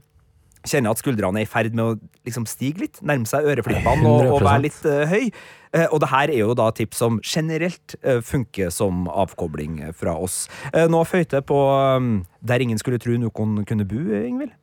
kjenner 0.68 0.94
at 0.94 1.00
skuldrene 1.00 1.42
er 1.42 1.48
i 1.48 1.50
ferd 1.50 1.76
med 1.76 1.86
å 1.86 1.96
liksom 2.28 2.46
stige 2.50 2.84
litt, 2.84 3.00
nærme 3.06 3.28
seg 3.30 3.48
øreflippene 3.48 4.10
og, 4.10 4.34
og 4.36 4.44
være 4.44 4.66
litt 4.68 4.80
uh, 4.88 5.06
høy. 5.10 5.30
Uh, 5.70 5.86
og 5.86 6.00
det 6.04 6.10
her 6.12 6.34
er 6.34 6.42
jo 6.42 6.56
da 6.58 6.70
tips 6.76 7.00
som 7.04 7.20
generelt 7.24 7.96
uh, 8.04 8.20
funker 8.26 8.74
som 8.74 9.08
avkobling 9.10 9.82
fra 9.98 10.18
oss. 10.20 10.48
Nå 10.74 11.04
føyte 11.08 11.44
på 11.46 11.60
um, 11.98 12.24
Der 12.42 12.64
ingen 12.64 12.80
skulle 12.82 13.00
tro 13.02 13.16
noen 13.20 13.64
kunne 13.68 13.88
bo, 13.88 14.02
Ingvild. 14.20 14.56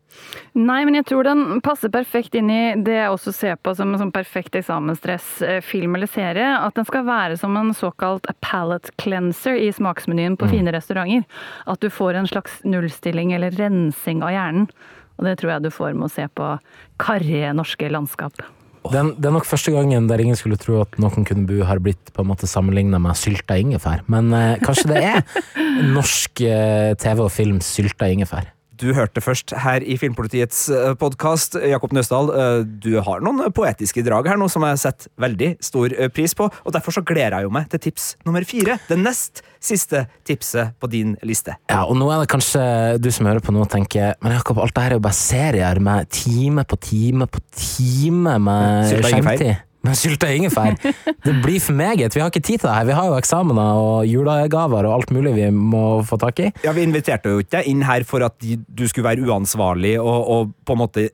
Nei, 0.57 0.81
men 0.89 0.97
jeg 0.99 1.07
tror 1.11 1.27
den 1.27 1.61
passer 1.65 1.93
perfekt 1.93 2.37
inn 2.39 2.51
i 2.53 2.61
det 2.81 2.97
jeg 2.97 3.13
også 3.13 3.35
ser 3.35 3.57
på 3.61 3.75
som 3.77 3.93
en 3.93 4.01
sånn 4.01 4.15
perfekt 4.15 4.57
eksamensstress, 4.59 5.31
eh, 5.45 5.75
eller 5.85 6.11
serie. 6.11 6.49
At 6.59 6.75
den 6.79 6.89
skal 6.89 7.07
være 7.07 7.37
som 7.41 7.57
en 7.57 7.75
såkalt 7.77 8.27
palate 8.41 8.91
cleanser 8.97 9.57
i 9.61 9.71
smaksmenyen 9.73 10.37
på 10.37 10.49
fine 10.49 10.73
restauranter. 10.73 11.25
At 11.67 11.81
du 11.81 11.91
får 11.91 12.15
en 12.15 12.27
slags 12.27 12.61
nullstilling 12.65 13.33
eller 13.37 13.51
rensing 13.51 14.23
av 14.23 14.33
hjernen. 14.35 14.69
Og 15.17 15.25
det 15.25 15.39
tror 15.41 15.57
jeg 15.57 15.65
du 15.65 15.73
får 15.73 15.97
med 15.97 16.09
å 16.09 16.13
se 16.13 16.27
på 16.29 16.53
karrige 17.01 17.53
norske 17.57 17.89
landskap. 17.93 18.45
Er, 18.87 19.09
det 19.19 19.27
er 19.27 19.35
nok 19.35 19.47
første 19.49 19.73
gangen 19.75 20.07
der 20.11 20.21
ingen 20.23 20.39
skulle 20.39 20.59
tro 20.61 20.81
at 20.85 20.99
noen 21.03 21.27
kunne 21.27 21.47
bo, 21.49 21.59
har 21.67 21.81
blitt 21.83 22.13
på 22.15 22.23
en 22.23 22.31
måte 22.31 22.49
sammenligna 22.51 23.01
med 23.03 23.19
sylta 23.19 23.57
ingefær. 23.59 24.05
Men 24.13 24.31
eh, 24.37 24.61
kanskje 24.63 24.93
det 24.93 25.03
er 25.03 25.25
norsk 25.97 26.45
eh, 26.47 26.93
TV 27.01 27.25
og 27.25 27.33
film 27.35 27.59
sylta 27.65 28.11
ingefær. 28.13 28.53
Du 28.77 28.91
hørte 28.93 29.23
først 29.25 29.55
her 29.57 29.85
i 29.85 29.97
Filmpolitiets 29.97 30.67
podkast. 31.01 31.57
Jakob 31.65 31.95
Nøsdal, 31.97 32.29
eh, 32.29 32.65
du 32.67 32.99
har 33.01 33.23
noen 33.25 33.53
poetiske 33.57 34.03
drag 34.05 34.29
her 34.29 34.41
nå 34.41 34.49
som 34.53 34.67
jeg 34.67 34.81
setter 34.83 35.13
veldig 35.23 35.51
stor 35.65 35.95
eh, 35.95 36.11
pris 36.13 36.35
på. 36.37 36.49
Og 36.49 36.75
derfor 36.75 36.93
så 36.99 37.05
gleder 37.07 37.39
jeg 37.39 37.49
jo 37.49 37.55
meg 37.57 37.71
til 37.73 37.81
tips 37.87 38.09
nummer 38.27 38.45
fire. 38.45 38.77
Det 38.91 38.99
nest 39.01 39.41
siste 39.63 40.05
tipset 40.29 40.77
på 40.81 40.91
din 40.93 41.15
liste. 41.25 41.57
Ja, 41.71 41.85
og 41.87 41.97
nå 41.97 42.11
er 42.13 42.23
det 42.23 42.31
kanskje 42.35 42.65
du 43.01 43.09
som 43.15 43.29
hører 43.31 43.41
på 43.45 43.55
nå 43.55 43.65
tenker 43.71 44.15
Men 44.23 44.37
Jakob, 44.37 44.61
alt 44.61 44.77
det 44.77 44.85
her 44.85 44.97
er 44.97 45.01
jo 45.01 45.07
bare 45.07 45.19
serier 45.19 45.81
med 45.81 46.11
time 46.13 46.67
på 46.69 46.81
time 46.83 47.31
på 47.31 47.43
time 47.57 48.37
med 48.43 48.93
skjermtid. 48.93 49.66
Men 49.87 49.99
sylta 49.99 50.31
ingefær, 50.35 50.77
det 51.25 51.35
blir 51.45 51.61
for 51.63 51.77
meget. 51.79 52.15
Vi 52.15 52.23
har 52.23 52.33
ikke 52.33 52.43
tid 52.43 52.61
til 52.61 52.69
det 52.69 52.77
her. 52.77 52.89
Vi 52.89 52.97
har 52.97 53.11
jo 53.11 53.19
eksamener 53.19 53.83
og 53.83 54.09
julegaver 54.11 54.89
og 54.89 54.97
alt 54.99 55.13
mulig 55.15 55.37
vi 55.37 55.51
må 55.55 55.85
få 56.07 56.19
tak 56.21 56.43
i. 56.43 56.51
Ja, 56.67 56.75
Vi 56.77 56.87
inviterte 56.87 57.33
jo 57.33 57.45
ikke 57.45 57.61
deg 57.61 57.71
inn 57.71 57.87
her 57.87 58.07
for 58.09 58.27
at 58.27 58.35
du 58.43 58.85
skulle 58.91 59.07
være 59.07 59.25
uansvarlig 59.27 59.97
og, 60.03 60.19
og 60.35 60.53
på 60.67 60.77
en 60.77 60.83
måte 60.83 61.09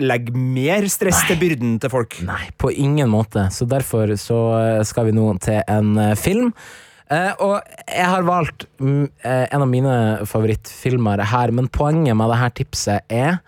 legge 0.00 0.32
mer 0.32 0.86
stress 0.90 1.20
til 1.28 1.38
byrden 1.40 1.78
til 1.82 1.92
folk. 1.92 2.18
Nei, 2.26 2.48
på 2.60 2.72
ingen 2.72 3.10
måte. 3.12 3.48
Så 3.54 3.68
derfor 3.68 4.14
så 4.20 4.40
eh, 4.58 4.84
skal 4.88 5.08
vi 5.08 5.16
nå 5.16 5.30
til 5.44 5.60
en 5.68 5.96
eh, 6.00 6.14
film. 6.18 6.52
Uh, 7.08 7.32
og 7.40 7.54
jeg 7.88 8.04
har 8.04 8.24
valgt 8.28 8.66
eh, 8.84 9.44
en 9.48 9.62
av 9.64 9.68
mine 9.70 9.92
favorittfilmer 10.28 11.22
her, 11.30 11.54
men 11.56 11.70
poenget 11.72 12.18
med 12.20 12.28
dette 12.34 12.50
tipset 12.58 13.06
er 13.08 13.38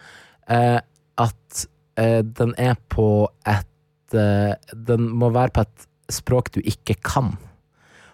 uh, 0.49 0.79
at 1.21 1.67
den 2.01 2.55
er 2.57 2.79
på 2.89 3.29
et 3.45 3.70
eh, 4.15 4.55
Den 4.75 5.09
må 5.17 5.31
være 5.35 5.55
på 5.55 5.65
et 5.67 5.89
språk 6.11 6.53
du 6.55 6.61
ikke 6.61 6.99
kan. 7.07 7.35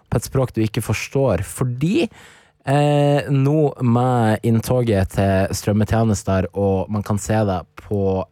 På 0.07 0.19
et 0.19 0.27
språk 0.27 0.53
du 0.55 0.61
ikke 0.63 0.83
forstår. 0.85 1.43
Fordi 1.47 2.05
eh, 2.05 3.29
nå 3.33 3.59
med 3.81 4.47
inntoget 4.47 5.15
til 5.17 5.59
strømmetjenester, 5.59 6.51
og 6.53 6.91
man 6.93 7.05
kan 7.05 7.21
se 7.21 7.39
det 7.49 7.61
på 7.87 8.23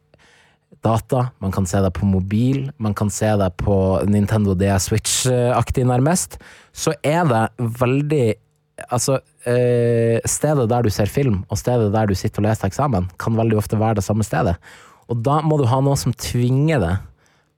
data, 0.86 1.30
man 1.42 1.54
kan 1.54 1.66
se 1.66 1.82
det 1.82 1.92
på 1.98 2.06
mobil, 2.06 2.70
man 2.78 2.94
kan 2.94 3.10
se 3.10 3.32
det 3.40 3.50
på 3.58 3.76
Nintendo 4.10 4.54
DS 4.58 4.90
Switch-aktig 4.92 5.86
nærmest, 5.90 6.38
så 6.74 6.96
er 7.04 7.24
det 7.30 7.46
veldig 7.82 8.26
Altså, 8.92 9.22
eh, 9.48 10.20
stedet 10.28 10.66
der 10.68 10.84
du 10.84 10.90
ser 10.92 11.08
film, 11.08 11.46
og 11.48 11.56
stedet 11.58 11.94
der 11.94 12.10
du 12.10 12.14
sitter 12.14 12.42
og 12.42 12.50
leser 12.50 12.68
eksamen, 12.68 13.06
kan 13.18 13.38
veldig 13.38 13.56
ofte 13.56 13.80
være 13.80 13.96
det 13.96 14.04
samme 14.04 14.26
stedet. 14.28 14.58
Og 15.08 15.22
da 15.24 15.38
må 15.48 15.56
du 15.56 15.64
ha 15.72 15.80
noe 15.80 15.96
som 15.96 16.12
tvinger 16.12 16.82
deg 16.84 16.98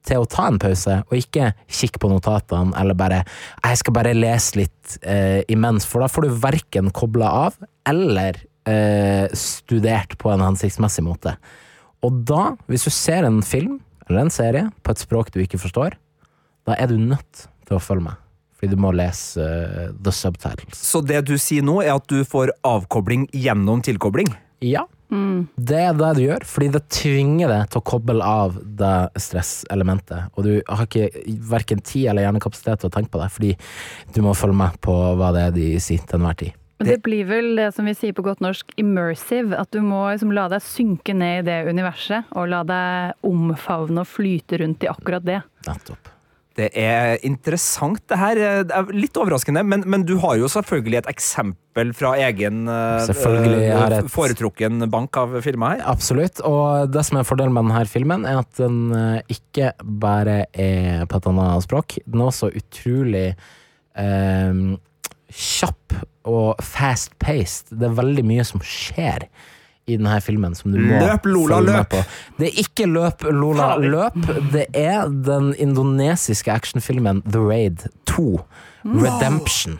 til 0.07 0.23
å 0.23 0.29
ta 0.29 0.47
en 0.49 0.59
pause, 0.61 1.01
og 1.07 1.15
ikke 1.17 1.51
kikke 1.67 2.01
på 2.01 2.11
notatene, 2.11 2.73
eller 2.79 2.97
bare 2.97 3.23
Jeg 3.63 3.81
skal 3.81 3.95
bare 3.97 4.15
lese 4.15 4.61
litt 4.61 4.97
eh, 5.01 5.41
imens, 5.51 5.87
for 5.87 6.03
da 6.03 6.11
får 6.11 6.27
du 6.27 6.39
verken 6.43 6.91
kobla 6.95 7.31
av 7.47 7.57
eller 7.87 8.39
eh, 8.67 9.27
studert 9.35 10.17
på 10.19 10.31
en 10.31 10.43
hensiktsmessig 10.45 11.05
måte. 11.05 11.35
Og 12.05 12.23
da, 12.29 12.55
hvis 12.69 12.87
du 12.87 12.91
ser 12.93 13.27
en 13.27 13.41
film 13.45 13.79
eller 14.07 14.25
en 14.25 14.33
serie 14.33 14.67
på 14.83 14.93
et 14.93 15.03
språk 15.03 15.33
du 15.33 15.41
ikke 15.43 15.59
forstår, 15.61 15.97
da 16.67 16.75
er 16.79 16.91
du 16.91 16.99
nødt 16.99 17.47
til 17.67 17.77
å 17.77 17.83
følge 17.83 18.09
med. 18.09 18.23
Fordi 18.57 18.73
du 18.73 18.81
må 18.81 18.91
lese 18.95 19.43
uh, 19.43 19.89
the 20.01 20.11
subtitles. 20.13 20.79
Så 20.81 21.03
det 21.05 21.21
du 21.27 21.35
sier 21.39 21.65
nå, 21.65 21.77
er 21.83 21.93
at 21.93 22.07
du 22.09 22.23
får 22.25 22.55
avkobling 22.65 23.27
gjennom 23.35 23.83
tilkobling? 23.85 24.31
Ja, 24.65 24.87
det 25.09 25.79
er 25.79 25.95
det 25.95 26.11
du 26.17 26.21
gjør, 26.25 26.43
fordi 26.47 26.67
det 26.73 26.83
tvinger 26.91 27.51
deg 27.51 27.71
til 27.71 27.79
å 27.79 27.87
koble 27.87 28.19
av 28.23 28.57
det 28.79 28.95
stresselementet. 29.23 30.33
Og 30.35 30.47
du 30.47 30.53
har 30.67 30.83
ikke 30.83 31.07
verken 31.47 31.79
tid 31.79 32.09
eller 32.11 32.27
hjernekapasitet 32.27 32.83
til 32.83 32.91
å 32.91 32.95
tenke 32.97 33.13
på 33.13 33.21
det, 33.21 33.29
fordi 33.33 33.53
du 34.15 34.23
må 34.25 34.35
følge 34.37 34.59
med 34.59 34.79
på 34.83 34.95
hva 35.19 35.31
det 35.35 35.45
er 35.47 35.55
de 35.55 35.69
sier 35.83 36.03
til 36.03 36.19
enhver 36.19 36.39
tid. 36.43 36.57
Men 36.77 36.91
det 36.91 36.99
blir 37.07 37.25
vel 37.25 37.55
det 37.57 37.71
som 37.73 37.87
vi 37.89 37.95
sier 37.97 38.13
på 38.13 38.25
godt 38.25 38.43
norsk 38.43 38.75
immersive, 38.77 39.57
at 39.57 39.71
du 39.73 39.79
må 39.81 40.03
liksom 40.11 40.35
la 40.35 40.45
deg 40.51 40.61
synke 40.61 41.15
ned 41.17 41.41
i 41.41 41.47
det 41.47 41.57
universet, 41.71 42.27
og 42.37 42.51
la 42.51 42.61
deg 42.67 43.25
omfavne 43.25 44.03
og 44.03 44.11
flyte 44.11 44.61
rundt 44.61 44.85
i 44.85 44.91
akkurat 44.91 45.25
det. 45.25 45.39
Nettopp. 45.65 46.16
Det 46.57 46.71
er 46.73 47.19
interessant, 47.27 47.99
det 48.09 48.17
her. 48.17 48.39
Det 48.65 48.73
er 48.73 48.87
litt 48.97 49.17
overraskende, 49.21 49.61
men, 49.61 49.83
men 49.85 50.01
du 50.09 50.15
har 50.23 50.39
jo 50.39 50.47
selvfølgelig 50.49 50.97
et 51.03 51.09
eksempel 51.11 51.91
fra 51.93 52.15
egen 52.25 52.63
eh, 52.73 53.03
eh, 53.05 53.83
et- 53.99 54.09
foretrukken 54.09 54.81
bank 54.89 55.19
av 55.21 55.35
filmer 55.45 55.75
her. 55.75 55.83
Absolutt. 55.93 56.41
Og 56.49 56.89
det 56.93 57.03
som 57.05 57.19
er 57.21 57.27
fordelen 57.29 57.53
med 57.53 57.69
denne 57.69 57.85
filmen, 57.91 58.25
er 58.25 58.41
at 58.41 58.57
den 58.57 58.79
eh, 58.97 59.21
ikke 59.37 59.69
bare 60.01 60.39
er 60.57 61.05
på 61.05 61.21
et 61.21 61.29
annet 61.29 61.67
språk. 61.67 61.99
Den 62.07 62.23
er 62.25 62.31
også 62.31 62.49
utrolig 62.57 63.27
eh, 63.93 64.63
kjapp 65.37 65.99
og 66.27 66.57
fast-paced. 66.63 67.69
Det 67.77 67.87
er 67.91 67.99
veldig 68.01 68.25
mye 68.33 68.43
som 68.47 68.63
skjer 68.65 69.27
i 69.87 69.95
denne 69.97 70.17
filmen 70.21 70.55
som 70.55 70.73
du 70.73 70.79
må 70.83 70.99
Løp, 70.99 71.25
Lola, 71.31 71.57
følge 71.57 71.65
med 71.65 71.77
løp! 71.77 71.89
på. 71.93 72.01
Det 72.41 72.47
er 72.49 72.57
ikke 72.63 72.87
løp, 72.91 73.23
Lola, 73.31 73.67
løp. 73.79 74.17
Det 74.51 74.65
er 74.75 75.07
den 75.07 75.53
indonesiske 75.63 76.51
actionfilmen 76.51 77.21
The 77.27 77.39
Raid 77.39 77.85
2. 78.11 78.25
Redemption. 78.85 79.79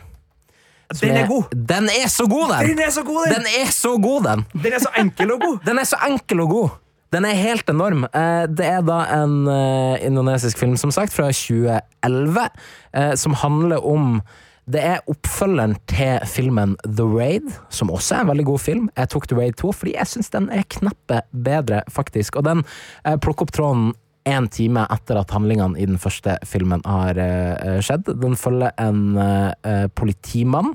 Den 1.00 1.16
er 1.20 1.26
god! 1.28 1.50
Den 1.52 1.90
er 1.92 2.08
så 2.08 2.24
god, 2.26 2.48
den! 2.54 2.70
Den 2.70 2.78
er 2.86 2.90
så 2.90 3.02
god, 3.04 3.26
den! 3.26 3.34
Den 3.36 3.46
er 3.60 3.70
så 3.72 3.90
god, 4.02 4.22
den! 4.24 4.44
Den 4.64 4.72
er 4.72 4.78
så 4.80 4.92
enkel 4.98 5.32
og 5.34 5.40
god! 5.44 5.58
Den 5.68 5.78
er 5.78 5.84
så 5.84 5.96
enkel 6.08 6.40
og 6.40 6.48
god. 6.54 6.68
Den 7.12 7.24
er 7.24 7.36
helt 7.36 7.70
enorm. 7.72 8.04
Eh, 8.08 8.46
Det 8.56 8.66
er 8.66 8.80
da 8.84 8.98
en 9.22 9.36
eh, 9.48 10.06
indonesisk 10.08 10.58
film, 10.60 10.76
som 10.80 10.90
sagt, 10.92 11.12
fra 11.12 11.28
2011, 11.32 12.48
eh, 12.96 13.14
som 13.20 13.34
handler 13.34 13.84
om 13.84 14.20
Det 14.68 14.80
er 14.84 15.04
oppfølgeren 15.08 15.78
til 15.88 16.24
filmen 16.28 16.74
The 16.84 17.06
Raid, 17.08 17.46
som 17.72 17.92
også 17.92 18.18
er 18.18 18.24
en 18.26 18.32
veldig 18.32 18.44
god 18.50 18.60
film. 18.60 18.90
Jeg 18.98 19.10
tok 19.14 19.28
The 19.30 19.38
Raid 19.38 19.56
2 19.60 19.72
fordi 19.72 19.94
jeg 19.96 20.10
syns 20.10 20.28
den 20.34 20.50
er 20.52 20.66
knappe 20.76 21.22
bedre, 21.32 21.80
faktisk. 21.92 22.36
Og 22.36 22.44
den 22.44 22.60
eh, 23.06 23.16
plukker 23.16 23.46
opp 23.46 23.54
tråden 23.56 23.94
én 24.28 24.48
time 24.52 24.84
etter 24.92 25.16
at 25.16 25.32
handlingene 25.32 25.78
i 25.80 25.86
den 25.88 25.96
første 26.00 26.36
filmen 26.44 26.84
har 26.84 27.16
eh, 27.16 27.78
skjedd. 27.84 28.12
Den 28.20 28.36
følger 28.36 28.76
en 28.84 29.16
eh, 29.16 29.52
eh, 29.64 29.86
politimann 29.88 30.74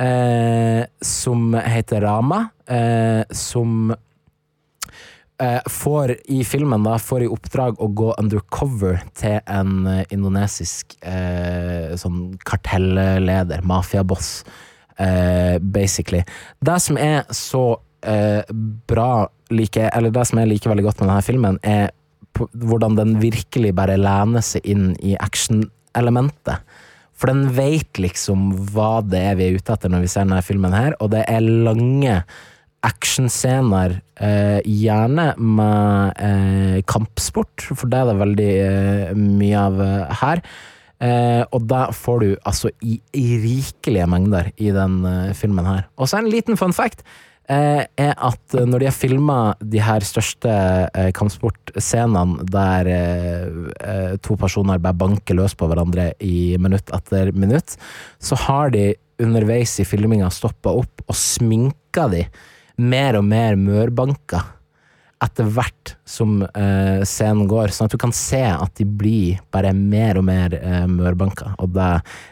eh, 0.00 0.86
som 1.04 1.52
heter 1.52 2.06
Rama, 2.08 2.46
eh, 2.64 3.28
som 3.28 3.92
eh, 3.92 4.04
får 5.70 6.16
i 6.34 6.44
filmen 6.44 6.82
da, 6.82 6.96
får 6.98 7.22
i 7.24 7.30
oppdrag 7.30 7.78
å 7.78 7.88
gå 7.94 8.12
undercover 8.18 9.02
til 9.18 9.38
en 9.46 9.86
eh, 9.86 10.00
indonesisk 10.14 10.96
eh, 11.06 11.94
sånn 11.98 12.32
kartelleder, 12.48 13.62
mafiaboss, 13.62 14.32
eh, 14.98 15.58
basically. 15.62 16.24
Det 16.58 16.78
som 16.82 16.98
er 16.98 17.22
så 17.30 17.64
eh, 18.02 18.42
bra, 18.90 19.28
like, 19.54 19.86
eller 19.92 20.14
det 20.14 20.26
som 20.26 20.42
jeg 20.42 20.50
liker 20.50 20.74
veldig 20.74 20.88
godt 20.88 21.02
med 21.02 21.10
denne 21.12 21.28
filmen, 21.28 21.62
er 21.62 21.94
hvordan 22.38 22.98
den 22.98 23.16
virkelig 23.22 23.72
bare 23.74 23.98
lener 23.98 24.44
seg 24.44 24.66
inn 24.66 24.92
i 25.02 25.16
action-elementet. 25.18 26.62
For 27.18 27.30
den 27.30 27.48
veit 27.56 27.98
liksom 27.98 28.52
hva 28.74 29.00
det 29.02 29.24
er 29.32 29.38
vi 29.38 29.48
er 29.48 29.58
ute 29.58 29.74
etter 29.74 29.90
når 29.90 30.04
vi 30.04 30.10
ser 30.12 30.26
denne 30.26 30.44
filmen 30.46 30.74
her, 30.76 30.94
og 31.02 31.10
det 31.14 31.24
er 31.26 31.42
lange 31.42 32.20
actionscener, 32.86 34.00
eh, 34.20 34.60
gjerne 34.64 35.32
med 35.38 36.18
eh, 36.22 36.80
kampsport, 36.86 37.64
for 37.74 37.90
det 37.90 38.00
er 38.00 38.10
det 38.10 38.18
veldig 38.22 38.50
eh, 38.64 39.14
mye 39.18 39.62
av 39.62 39.80
eh, 39.82 40.18
her. 40.22 40.42
Eh, 40.98 41.42
og 41.54 41.66
det 41.70 41.84
får 41.94 42.20
du 42.22 42.28
altså 42.42 42.70
i, 42.82 42.98
i 43.14 43.26
rikelige 43.42 44.06
mengder 44.10 44.52
i 44.56 44.70
den 44.74 45.00
eh, 45.06 45.32
filmen 45.38 45.66
her. 45.66 45.88
Og 45.98 46.10
så 46.10 46.20
en 46.20 46.30
liten 46.30 46.58
fun 46.60 46.76
fact. 46.76 47.04
Er 47.48 47.86
at 47.96 48.52
når 48.52 48.82
de 48.82 48.86
har 48.90 48.92
filma 48.92 49.36
de 49.64 49.78
her 49.80 50.04
største 50.04 50.50
kampsportscenene 51.16 52.44
der 52.52 52.90
to 54.20 54.36
personer 54.36 54.76
bare 54.84 54.98
banker 55.00 55.38
løs 55.38 55.54
på 55.56 55.64
hverandre 55.70 56.10
i 56.20 56.58
minutt 56.60 56.92
etter 56.92 57.32
minutt, 57.32 57.78
så 58.20 58.36
har 58.42 58.74
de 58.76 58.90
underveis 59.24 59.78
i 59.80 59.88
filminga 59.88 60.28
stoppa 60.28 60.76
opp 60.76 61.06
og 61.06 61.16
sminka 61.16 62.04
de 62.12 62.26
mer 62.78 63.18
og 63.18 63.26
mer 63.26 63.58
mørbanka 63.58 64.44
etter 65.24 65.48
hvert 65.50 65.96
som 66.06 66.44
eh, 66.46 67.00
scenen 67.06 67.48
går, 67.50 67.72
sånn 67.74 67.88
at 67.88 67.94
du 67.94 67.98
kan 67.98 68.14
se 68.14 68.42
at 68.46 68.70
de 68.78 68.86
blir 68.86 69.40
bare 69.54 69.72
mer 69.74 70.20
og 70.20 70.26
mer 70.28 70.54
eh, 70.54 70.84
mørbanka. 70.86 71.56
Og 71.58 71.72
det, 71.74 71.88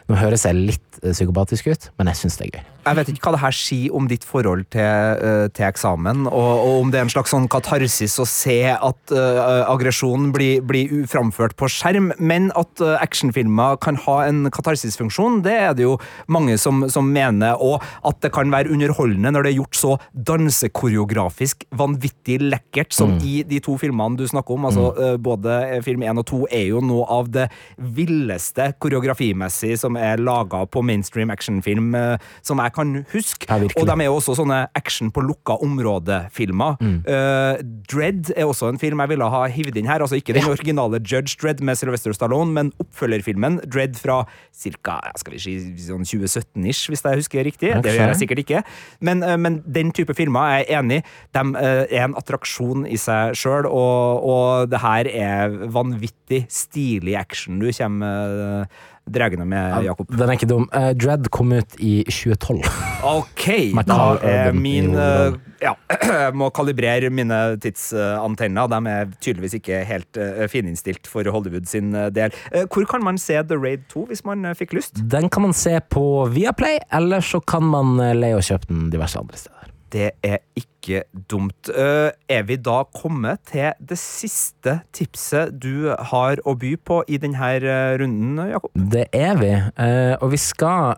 nå 0.07 0.19
høres 0.21 0.45
jeg 0.47 0.55
litt 0.55 0.86
eh, 1.03 1.13
psykopatisk 1.13 1.69
ut, 1.71 1.89
men 1.97 2.11
jeg 2.11 2.21
syns 2.21 2.37
det 2.39 2.47
er 2.47 2.57
gøy. 2.57 2.65
Jeg 2.87 2.95
vet 2.95 3.09
ikke 3.11 3.25
hva 3.27 3.33
det 3.35 3.41
her 3.41 3.55
sier 3.55 3.95
om 3.97 4.05
ditt 4.07 4.23
forhold 4.27 4.63
til, 4.71 4.83
eh, 5.27 5.47
til 5.51 5.67
eksamen, 5.67 6.27
og, 6.29 6.51
og 6.63 6.75
om 6.85 6.91
det 6.93 7.01
er 7.01 7.07
en 7.07 7.11
slags 7.11 7.33
sånn 7.33 7.49
katarsis 7.51 8.15
å 8.21 8.25
se 8.27 8.59
at 8.71 9.13
uh, 9.13 9.67
aggresjon 9.67 10.29
blir, 10.35 10.61
blir 10.65 11.03
framført 11.09 11.55
på 11.59 11.67
skjerm, 11.71 12.11
men 12.19 12.49
at 12.59 12.83
uh, 12.83 12.95
actionfilmer 13.01 13.79
kan 13.83 13.99
ha 14.05 14.17
en 14.27 14.47
katarsisfunksjon, 14.53 15.41
det 15.45 15.55
er 15.57 15.75
det 15.77 15.83
jo 15.83 15.97
mange 16.31 16.55
som, 16.61 16.85
som 16.91 17.09
mener, 17.11 17.59
og 17.59 17.83
at 18.07 18.21
det 18.23 18.31
kan 18.35 18.51
være 18.53 18.71
underholdende 18.73 19.33
når 19.35 19.47
det 19.47 19.51
er 19.51 19.59
gjort 19.59 19.79
så 19.79 19.93
dansekoreografisk 20.31 21.67
vanvittig 21.77 22.39
lekkert 22.45 22.95
som 22.95 23.17
i 23.19 23.41
de 23.47 23.59
to 23.63 23.75
filmene 23.81 24.19
du 24.19 24.25
snakker 24.29 24.55
om. 24.55 24.69
Altså, 24.69 24.89
uh, 24.95 25.15
både 25.19 25.59
film 25.85 26.05
1 26.07 26.23
og 26.23 26.27
2 26.31 26.41
er 26.55 26.65
jo 26.71 26.83
noe 26.85 27.07
av 27.17 27.31
det 27.33 27.49
villeste 27.77 28.71
koreografimessig 28.79 29.75
som 29.81 29.99
er 29.99 30.23
laga 30.23 30.63
på 30.71 30.83
mainstream 30.87 31.31
actionfilm 31.33 31.95
eh, 31.97 32.15
som 32.45 32.61
jeg 32.63 32.73
kan 32.75 32.93
huske. 33.13 33.47
Ja, 33.49 33.59
og 33.59 33.87
de 33.89 33.95
er 33.95 34.09
jo 34.09 34.17
også 34.17 34.37
sånne 34.39 34.63
action 34.77 35.11
på 35.13 35.23
lukka 35.25 35.57
område-filmer. 35.63 36.77
Eh, 36.81 37.61
Dread 37.91 38.31
er 38.35 38.47
også 38.47 38.71
en 38.71 38.81
film 38.81 39.03
jeg 39.03 39.13
ville 39.13 39.29
ha 39.33 39.43
hivd 39.51 39.79
inn 39.79 39.89
her. 39.89 40.03
Altså 40.03 40.19
ikke 40.19 40.35
den 40.37 40.47
originale 40.49 41.01
Judge 41.01 41.37
Dread 41.41 41.61
med 41.63 41.79
Sylvester 41.79 42.15
Stallone, 42.15 42.53
men 42.55 42.71
oppfølgerfilmen 42.83 43.61
Dread 43.67 43.97
fra 43.99 44.23
ca. 44.57 44.97
si 45.37 45.57
sånn 45.85 46.07
2017-ish, 46.07 46.87
hvis 46.91 47.05
jeg 47.05 47.21
husker 47.21 47.47
riktig. 47.47 47.73
Det 47.83 47.93
gjør 47.93 48.13
jeg 48.13 48.21
sikkert 48.23 48.43
ikke. 48.43 48.63
Men, 49.05 49.23
uh, 49.25 49.37
men 49.39 49.61
den 49.65 49.93
type 49.95 50.15
filmer 50.17 50.47
er 50.47 50.63
jeg 50.63 50.81
enig 50.81 51.01
i. 51.01 51.05
De 51.37 51.45
uh, 51.57 51.83
er 51.85 52.07
en 52.07 52.17
attraksjon 52.17 52.87
i 52.89 52.99
seg 53.01 53.37
sjøl, 53.37 53.69
og, 53.69 54.27
og 54.27 54.71
det 54.71 54.81
her 54.83 55.11
er 55.11 55.57
vanvittig 55.73 56.45
stilig 56.51 57.17
action 57.19 57.61
du 57.61 57.69
kommer 57.75 58.67
uh, 59.07 59.45
med, 59.45 59.83
Jakob. 59.87 60.11
Den 60.11 60.27
er 60.29 60.37
ikke 60.37 60.49
dum. 60.49 60.69
Uh, 60.75 60.91
Dread 60.97 61.29
kom 61.31 61.51
ut 61.55 61.77
i 61.79 62.03
2012. 62.05 62.63
Ok, 63.07 63.47
da 63.87 63.99
er 64.21 64.49
Urban 64.49 64.61
min 64.61 64.95
eh, 64.97 65.37
Ja, 65.61 65.73
må 66.37 66.49
kalibrere 66.53 67.09
mine 67.13 67.57
tidsantenner. 67.61 68.69
De 68.69 68.91
er 68.91 69.11
tydeligvis 69.23 69.57
ikke 69.57 69.81
helt 69.89 70.19
uh, 70.21 70.45
fininnstilt 70.51 71.09
for 71.09 71.25
Hollywood 71.33 71.65
sin 71.69 71.95
eh, 71.95 72.09
del. 72.13 72.33
Eh, 72.51 72.67
Hvor 72.69 72.85
kan 72.89 73.03
man 73.03 73.17
se 73.17 73.39
The 73.43 73.57
Raid 73.57 73.87
2 73.93 74.05
hvis 74.11 74.25
man 74.25 74.45
eh, 74.45 74.55
fikk 74.57 74.75
lyst? 74.77 75.01
Den 75.11 75.29
kan 75.33 75.47
man 75.47 75.53
se 75.57 75.79
på 75.89 76.27
Viaplay, 76.33 76.79
eller 76.93 77.21
så 77.25 77.39
kan 77.39 77.65
man 77.65 77.97
eh, 78.03 78.15
leie 78.17 78.37
og 78.37 78.45
kjøpe 78.45 78.69
den 78.69 78.89
diverse 78.93 79.19
andre 79.19 79.37
steder. 79.37 79.56
Det 79.93 80.09
er 80.25 80.41
ikke 80.57 81.03
dumt. 81.29 81.69
Eh, 81.71 82.11
Er 82.29 82.43
vi 82.47 82.57
da 82.59 82.81
kommet 82.95 83.45
til 83.51 83.71
det 83.79 83.97
siste 83.99 84.81
tipset 84.95 85.55
du 85.55 85.89
har 86.11 86.41
å 86.43 86.55
by 86.59 86.75
på 86.83 87.01
i 87.07 87.19
denne 87.21 87.51
eh, 87.55 87.95
runden, 88.01 88.39
Jakob? 88.51 88.71
Det 88.75 89.07
er 89.15 89.39
vi, 89.39 89.53
eh, 89.55 90.15
og 90.19 90.31
vi 90.33 90.39
skal 90.41 90.97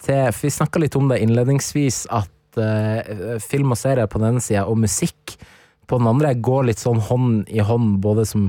til 0.00 0.32
vi 0.40 0.48
snakka 0.48 0.80
litt 0.80 0.96
om 0.96 1.10
det 1.10 1.20
innledningsvis, 1.20 2.06
at 2.10 2.28
film 3.44 3.70
og 3.70 3.78
serier 3.78 4.08
på 4.10 4.18
den 4.18 4.32
ene 4.32 4.42
sida 4.42 4.64
og 4.66 4.80
musikk 4.82 5.36
på 5.86 5.98
den 6.00 6.08
andre 6.10 6.32
går 6.34 6.64
litt 6.66 6.80
sånn 6.82 6.98
hånd 6.98 7.44
i 7.46 7.60
hånd, 7.62 8.00
både 8.02 8.24
som 8.26 8.48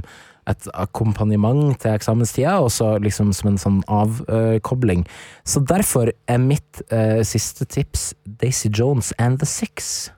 et 0.50 0.70
akkompagnement 0.74 1.76
til 1.82 1.94
eksamenstida, 1.96 2.58
og 2.62 2.72
så 2.74 2.96
liksom 3.02 3.34
som 3.36 3.52
en 3.52 3.62
sånn 3.62 3.84
avkobling. 3.92 5.06
Så 5.46 5.62
derfor 5.62 6.14
er 6.28 6.42
mitt 6.42 6.82
uh, 6.94 7.22
siste 7.28 7.68
tips 7.70 8.12
Daisy 8.26 8.72
Jones 8.74 9.14
and 9.22 9.42
The 9.42 9.50
Six. 9.50 10.10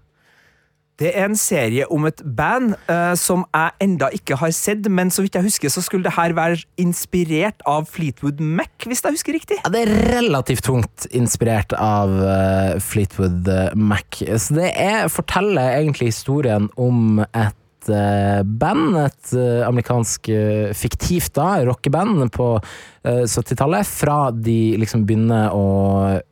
Det 1.02 1.10
er 1.18 1.26
en 1.26 1.36
serie 1.36 1.88
om 1.92 2.06
et 2.06 2.20
band 2.38 2.76
uh, 2.86 3.16
som 3.18 3.48
jeg 3.50 3.74
enda 3.82 4.12
ikke 4.14 4.38
har 4.40 4.52
sett, 4.56 4.86
men 4.88 5.10
så 5.12 5.26
vidt 5.26 5.36
jeg 5.40 5.48
husker, 5.48 5.72
så 5.74 5.82
skulle 5.82 6.06
det 6.06 6.14
her 6.16 6.36
være 6.38 6.62
inspirert 6.80 7.66
av 7.68 7.90
Fleetwood 7.90 8.40
Mac, 8.40 8.86
hvis 8.86 9.02
jeg 9.04 9.18
husker 9.18 9.36
riktig. 9.36 9.58
Ja, 9.64 9.72
det 9.74 9.88
er 9.88 9.96
relativt 10.14 10.64
tungt 10.70 11.08
inspirert 11.12 11.74
av 11.76 12.14
uh, 12.14 12.78
Fleetwood 12.80 13.50
Mac. 13.76 14.22
Så 14.22 14.60
det 14.62 14.70
er, 14.78 15.10
forteller 15.12 15.80
egentlig 15.82 16.14
historien 16.14 16.70
om 16.78 17.20
et 17.26 17.58
eh, 17.92 18.44
band, 18.44 18.96
et 19.02 19.34
eh, 19.38 19.68
amerikansk 19.68 20.30
eh, 20.32 20.74
fiktivt 20.78 21.34
da, 21.38 21.64
rockeband 21.68 22.32
på 22.36 22.60
eh, 22.60 23.24
70-tallet, 23.28 23.88
fra 23.88 24.32
de 24.32 24.78
liksom 24.82 25.06
begynner 25.08 25.52
å 25.56 25.66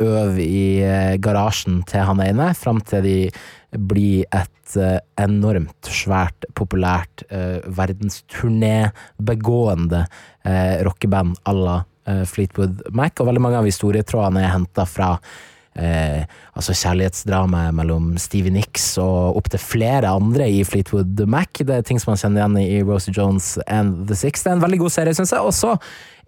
øve 0.03 0.43
i 0.43 0.83
garasjen 1.21 1.83
til 1.89 2.01
han 2.07 2.21
ene, 2.23 2.53
fram 2.57 2.79
til 2.87 3.01
de 3.05 3.31
blir 3.71 4.25
et 4.35 4.49
enormt 5.19 5.87
svært, 5.91 6.45
populært, 6.55 7.23
verdensturnébegående 7.75 10.05
rockeband 10.87 11.35
à 11.43 11.53
la 11.55 11.85
Fleetwood 12.27 12.81
Mac, 12.95 13.11
og 13.19 13.27
veldig 13.27 13.41
mange 13.43 13.59
av 13.59 13.65
historietrådene 13.67 14.41
er 14.45 14.55
henta 14.55 14.83
fra 14.87 15.19
eh, 15.79 16.23
altså 16.57 16.75
kjærlighetsdramaet 16.75 17.75
mellom 17.77 18.13
Stevie 18.21 18.53
Nicks 18.53 18.93
og 19.01 19.39
opptil 19.39 19.61
flere 19.63 20.11
andre 20.11 20.47
i 20.49 20.63
Fleetwood 20.67 21.23
Mac. 21.31 21.61
Det 21.61 21.77
er 21.77 21.85
ting 21.87 22.01
som 22.01 22.13
man 22.13 22.21
kjenner 22.21 22.41
igjen 22.41 22.59
i 22.63 22.81
Rosie 22.87 23.15
Jones 23.15 23.53
and 23.67 24.05
The 24.09 24.17
Six. 24.17 24.43
Det 24.43 24.51
er 24.51 24.59
en 24.59 24.65
veldig 24.65 24.81
god 24.83 24.95
serie, 24.97 25.15
syns 25.17 25.33
jeg. 25.35 25.45
Og 25.45 25.55
så 25.55 25.75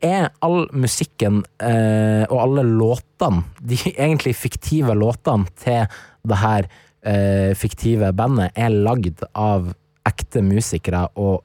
er 0.04 0.32
all 0.44 0.66
musikken 0.76 1.44
eh, 1.64 2.26
og 2.28 2.38
alle 2.44 2.66
låtene, 2.68 3.46
de 3.70 3.80
egentlig 3.94 4.36
fiktive 4.38 4.96
låtene 4.98 5.50
til 5.64 5.88
det 6.28 6.40
her 6.40 6.68
eh, 7.04 7.52
fiktive 7.60 8.12
bandet, 8.16 8.54
er 8.56 8.74
lagd 8.74 9.26
av 9.36 9.72
ekte 10.08 10.44
musikere, 10.44 11.06
og 11.16 11.44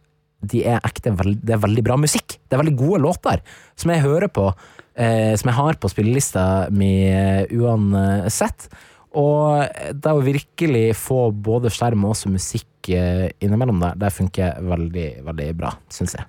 de 0.48 0.62
er 0.70 0.82
ekte, 0.86 1.10
det 1.42 1.54
er 1.54 1.62
veldig 1.62 1.82
bra 1.86 1.96
musikk. 1.98 2.36
Det 2.46 2.54
er 2.54 2.62
veldig 2.62 2.78
gode 2.78 3.00
låter 3.02 3.42
som 3.78 3.90
jeg 3.90 4.04
hører 4.04 4.30
på, 4.30 4.50
som 4.98 5.50
jeg 5.50 5.58
har 5.58 5.78
på 5.78 5.90
spillelista 5.92 6.44
mi 6.74 6.92
eh, 7.06 7.46
uansett. 7.54 8.68
Og 9.16 9.64
det 9.94 10.12
å 10.12 10.24
virkelig 10.24 10.88
få 11.00 11.28
både 11.32 11.72
skjerm 11.72 12.04
og 12.04 12.14
også 12.14 12.32
musikk 12.32 12.90
eh, 12.92 13.28
innimellom 13.40 13.80
der, 13.82 13.96
det 13.96 14.12
funker 14.14 14.58
veldig, 14.60 15.08
veldig 15.28 15.48
bra, 15.58 15.72
syns 15.92 16.18
jeg. 16.18 16.28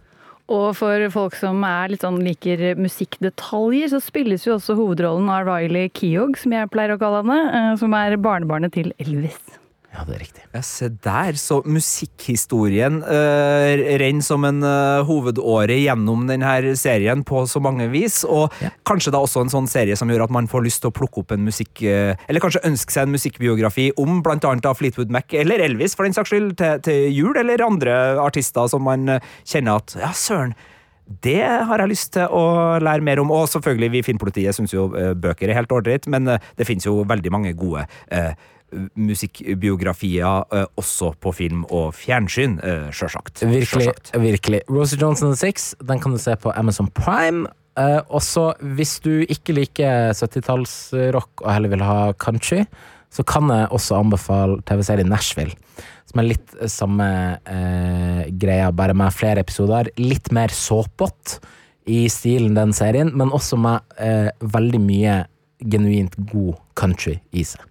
Og 0.50 0.72
for 0.80 1.04
folk 1.14 1.36
som 1.38 1.62
er 1.68 1.92
litt 1.92 2.02
sånn 2.02 2.24
liker 2.26 2.80
musikkdetaljer, 2.80 3.92
så 3.92 4.00
spilles 4.02 4.48
jo 4.48 4.56
også 4.56 4.74
hovedrollen 4.80 5.30
av 5.30 5.46
Riley 5.46 5.92
Keogh, 5.94 6.40
som 6.42 6.56
jeg 6.56 6.72
pleier 6.74 6.96
å 6.96 7.02
kalle 7.02 7.22
henne, 7.22 7.42
eh, 7.54 7.74
som 7.82 7.94
er 7.98 8.18
barnebarnet 8.18 8.74
til 8.80 8.94
Elvis. 8.98 9.59
Ja, 9.90 10.04
det 10.06 10.14
er 10.16 10.22
riktig. 10.22 10.44
Ja, 10.54 10.60
se 10.64 10.88
der, 11.02 11.38
så 11.42 11.60
musikkhistorien 11.66 13.00
uh, 13.02 13.72
renner 13.98 14.26
som 14.26 14.46
en 14.46 14.62
uh, 14.62 15.02
hovedåre 15.08 15.80
gjennom 15.82 16.28
denne 16.30 16.76
serien 16.78 17.24
på 17.26 17.42
så 17.50 17.62
mange 17.64 17.88
vis. 17.90 18.22
Og 18.24 18.54
Ja. 18.62 18.70
kanskje 18.86 19.12
da 19.16 19.22
også 19.24 19.42
en 19.42 19.50
sånn 19.50 19.70
serie 19.70 19.98
som 19.98 20.10
gjør 20.10 20.28
at 20.28 20.36
man 20.36 20.48
får 20.48 20.66
lyst 20.68 20.84
til 20.84 20.92
å 20.92 20.96
plukke 20.96 21.24
opp 21.24 21.34
en 21.34 21.46
musikk... 21.48 21.82
Uh, 21.82 22.14
eller 22.30 22.44
kanskje 22.44 22.62
ønske 22.70 22.94
seg 22.94 23.08
en 23.08 23.16
musikkbiografi 23.16 23.90
om 23.98 24.22
av 24.22 24.78
Fleetwood 24.78 25.10
Mac, 25.10 25.34
eller 25.34 25.60
Elvis 25.66 25.96
for 25.98 26.06
den 26.06 26.14
saks 26.14 26.30
skyld, 26.30 26.54
til, 26.60 26.82
til 26.86 27.10
jul, 27.10 27.34
eller 27.36 27.66
andre 27.66 28.20
artister 28.22 28.70
som 28.70 28.86
man 28.86 29.20
kjenner 29.44 29.82
at 29.82 29.96
ja, 29.98 30.12
søren. 30.14 30.54
Det 31.10 31.42
har 31.42 31.82
jeg 31.82 31.90
lyst 31.90 32.14
til 32.14 32.30
å 32.30 32.78
lære 32.78 33.02
mer 33.02 33.18
om. 33.24 33.32
Og 33.34 33.50
selvfølgelig, 33.50 33.90
vi 33.96 34.06
Filmpolitiet 34.06 34.54
syns 34.54 34.76
jo 34.76 34.86
bøker 34.94 35.50
er 35.50 35.58
helt 35.58 35.74
ålreit, 35.74 36.06
men 36.06 36.30
det 36.30 36.68
finnes 36.70 36.86
jo 36.86 37.00
veldig 37.10 37.34
mange 37.34 37.56
gode 37.58 37.88
uh, 38.14 38.36
musikkbiografier 38.96 40.46
uh, 40.54 40.66
også 40.80 41.14
på 41.22 41.34
film 41.36 41.64
og 41.70 41.94
fjernsyn, 41.98 42.60
uh, 42.64 42.90
sjølsagt. 42.96 43.44
Virkelig. 43.46 43.94
Virkelig. 44.14 44.64
Rosie 44.70 45.00
Johnson 45.02 45.34
and 45.34 45.40
Six 45.40 45.72
den 45.86 46.02
kan 46.04 46.14
du 46.14 46.22
se 46.22 46.36
på 46.40 46.54
Amazon 46.56 46.92
Prime. 46.94 47.48
Eh, 47.80 48.00
og 48.10 48.24
så, 48.26 48.52
hvis 48.76 48.98
du 49.04 49.22
ikke 49.30 49.56
liker 49.56 50.12
70-tallsrock 50.18 51.44
og 51.46 51.52
heller 51.54 51.72
vil 51.74 51.86
ha 51.86 52.12
country, 52.20 52.64
så 53.14 53.26
kan 53.26 53.50
jeg 53.54 53.70
også 53.76 54.00
anbefale 54.00 54.60
TV-serien 54.68 55.10
Nashville. 55.10 55.56
Som 56.10 56.22
er 56.22 56.30
litt 56.32 56.58
eh, 56.58 56.70
samme 56.72 57.08
eh, 57.40 58.26
greia, 58.42 58.74
bare 58.76 58.98
med 58.98 59.16
flere 59.16 59.46
episoder. 59.46 59.92
Litt 60.02 60.32
mer 60.36 60.54
såpete 60.54 61.40
i 61.90 62.04
stilen 62.12 62.58
den 62.58 62.76
serien, 62.76 63.14
men 63.18 63.34
også 63.34 63.58
med 63.62 63.98
eh, 64.02 64.30
veldig 64.44 64.84
mye 64.84 65.22
genuint 65.60 66.16
god 66.30 66.60
country 66.80 67.18
i 67.36 67.46
seg. 67.48 67.69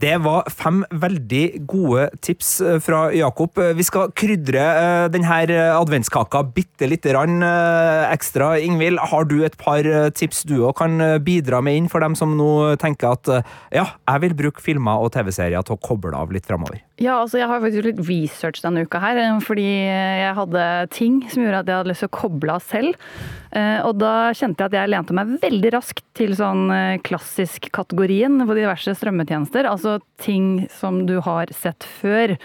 Det 0.00 0.14
var 0.24 0.46
fem 0.48 0.80
veldig 1.02 1.66
gode 1.68 2.06
tips 2.24 2.50
eh, 2.64 2.78
fra 2.80 3.10
Jakob. 3.12 3.58
Eh, 3.60 3.74
Vi 3.76 3.84
skal 3.84 4.12
krydre 4.16 4.62
eh, 4.62 5.08
denne 5.12 5.40
adventskaka 5.74 6.40
bitte 6.56 6.88
lite 6.88 7.12
grann 7.12 7.42
ekstra. 7.42 8.54
Ingvild, 8.64 9.00
har 9.10 9.26
du 9.28 9.40
et 9.44 9.56
par 9.60 9.84
tips 10.16 10.44
du 10.48 10.60
òg 10.62 10.78
kan 10.80 10.96
bidra 11.24 11.60
med 11.64 11.76
inn 11.76 11.88
for 11.92 12.00
dem 12.00 12.16
som 12.16 12.32
nå 12.38 12.76
tenker 12.80 13.12
at 13.12 13.30
ja, 13.74 13.84
jeg 14.08 14.22
vil 14.24 14.36
bruke 14.38 14.62
filmer 14.64 15.02
og 15.02 15.12
TV-serier 15.14 15.64
til 15.66 15.76
å 15.76 15.82
koble 15.82 16.14
av 16.16 16.32
litt 16.32 16.48
framover? 16.48 16.80
Ja, 17.00 17.18
altså 17.22 17.40
jeg 17.40 17.48
har 17.48 17.60
faktisk 17.62 17.86
litt 17.86 18.00
research 18.08 18.62
denne 18.64 18.84
uka 18.84 19.00
her, 19.00 19.20
fordi 19.44 19.66
jeg 19.66 20.32
hadde 20.36 20.64
ting 20.92 21.20
som 21.32 21.44
gjorde 21.44 21.62
at 21.62 21.70
jeg 21.70 21.80
hadde 21.80 21.92
lyst 21.92 22.04
til 22.04 22.10
å 22.10 22.16
koble 22.18 22.56
av 22.56 22.64
selv. 22.64 23.06
Og 23.88 23.94
da 23.98 24.12
kjente 24.36 24.62
jeg 24.62 24.70
at 24.70 24.76
jeg 24.76 24.92
lente 24.92 25.16
meg 25.16 25.32
veldig 25.42 25.72
raskt 25.74 26.04
til 26.14 26.36
sånn 26.38 26.68
klassisk-kategorien 27.06 28.44
på 28.46 28.58
diverse 28.58 28.94
strømmetjenester. 29.00 29.66
Altså 29.70 29.89
ting 30.20 30.68
som 30.72 31.02
du 31.08 31.16
har 31.24 31.50
sett 31.56 31.84
før. 31.84 32.36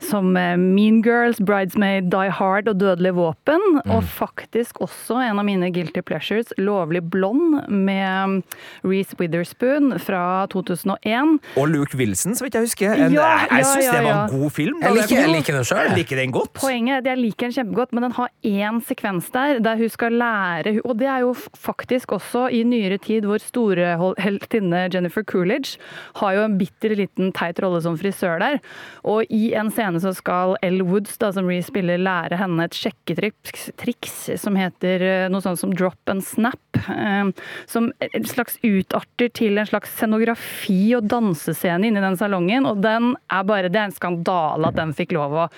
Som 0.00 0.36
eh, 0.36 0.56
Mean 0.56 1.02
Girls, 1.04 1.40
Bridesmaid, 1.40 2.08
Die 2.12 2.30
Hard 2.32 2.68
og 2.68 2.78
Dødelig 2.80 3.12
våpen. 3.18 3.60
Og 3.92 4.02
faktisk 4.04 4.80
også 4.80 5.18
en 5.22 5.38
av 5.38 5.44
mine 5.44 5.68
guilty 5.74 6.00
pleasures, 6.06 6.52
Lovlig 6.58 7.02
blond, 7.12 7.60
med 7.68 8.42
Reece 8.84 9.16
Witherspoon 9.20 9.92
fra 10.00 10.46
2001. 10.52 11.38
Og 11.60 11.68
Luke 11.68 11.96
Wilson, 12.00 12.34
så 12.38 12.44
vidt 12.46 12.54
jeg 12.56 12.68
husker. 12.68 12.94
En, 12.94 13.12
Ja, 13.12 13.28
jeg 13.44 13.48
jeg 13.50 13.64
ja, 13.64 13.72
syns 13.74 13.84
ja, 13.84 13.92
det 13.98 14.04
var 14.06 14.22
en 14.28 14.40
god 14.40 14.50
film. 14.56 14.80
Jeg 14.82 14.92
liker- 14.96 15.20
jeg 15.20 15.28
liker 15.34 15.52
den 15.58 15.64
jeg. 15.64 15.88
Jeg 15.90 15.96
liker 15.98 16.16
den 16.16 16.32
godt. 16.32 16.52
Poenget 16.54 16.94
er 16.94 16.98
at 16.98 17.06
jeg 17.10 17.18
liker 17.18 17.46
den 17.48 17.52
kjempegodt, 17.58 17.92
men 17.92 18.02
den 18.02 18.12
har 18.12 18.28
én 18.44 18.80
sekvens 18.86 19.30
der 19.32 19.58
der 19.60 19.76
hun 19.76 19.88
skal 19.88 20.12
lære 20.12 20.80
Og 20.84 20.96
det 20.98 21.06
er 21.08 21.20
jo 21.20 21.34
faktisk 21.34 22.12
også 22.12 22.46
i 22.52 22.62
nyere 22.62 22.98
tid 22.98 23.22
hvor 23.24 23.38
store 23.42 24.14
heltinne 24.18 24.88
Jennifer 24.92 25.22
Coolidge 25.22 25.78
har 26.16 26.32
jo 26.34 26.44
en 26.44 26.58
bitter 26.58 26.94
liten 26.96 27.32
teit 27.32 27.58
rolle 27.62 27.80
som 27.82 27.96
frisør 27.98 28.38
der. 28.38 28.58
Og 29.04 29.24
i 29.30 29.52
en 29.54 29.70
scene 29.70 29.89
så 29.98 30.12
skal 30.14 30.54
Elle 30.62 30.84
Woods, 30.86 31.16
da, 31.18 31.32
som 31.34 31.48
Ree 31.50 31.64
spiller, 31.66 31.98
lære 31.98 32.38
henne 32.38 32.68
et 32.68 32.76
sjekketriks 32.78 34.28
som 34.38 34.54
heter 34.60 35.02
eh, 35.02 35.26
noe 35.32 35.42
sånt 35.42 35.58
som 35.58 35.74
drop 35.74 36.12
and 36.12 36.22
snap. 36.22 36.60
eh, 36.86 37.32
Som 37.66 37.90
en 38.06 38.24
slags 38.30 38.60
utarter 38.62 39.32
til 39.34 39.58
en 39.58 39.66
slags 39.66 39.90
scenografi 39.98 40.94
og 40.94 41.08
dansescene 41.10 41.90
inni 41.90 42.00
den 42.04 42.16
salongen. 42.20 42.68
Og 42.70 42.78
den 42.84 43.16
er 43.26 43.42
bare 43.48 43.68
Det 43.72 43.80
er 43.80 43.88
en 43.90 43.98
skandale 43.98 44.68
at 44.70 44.78
den 44.78 44.94
fikk 44.94 45.16
lov 45.18 45.34
å 45.34 45.48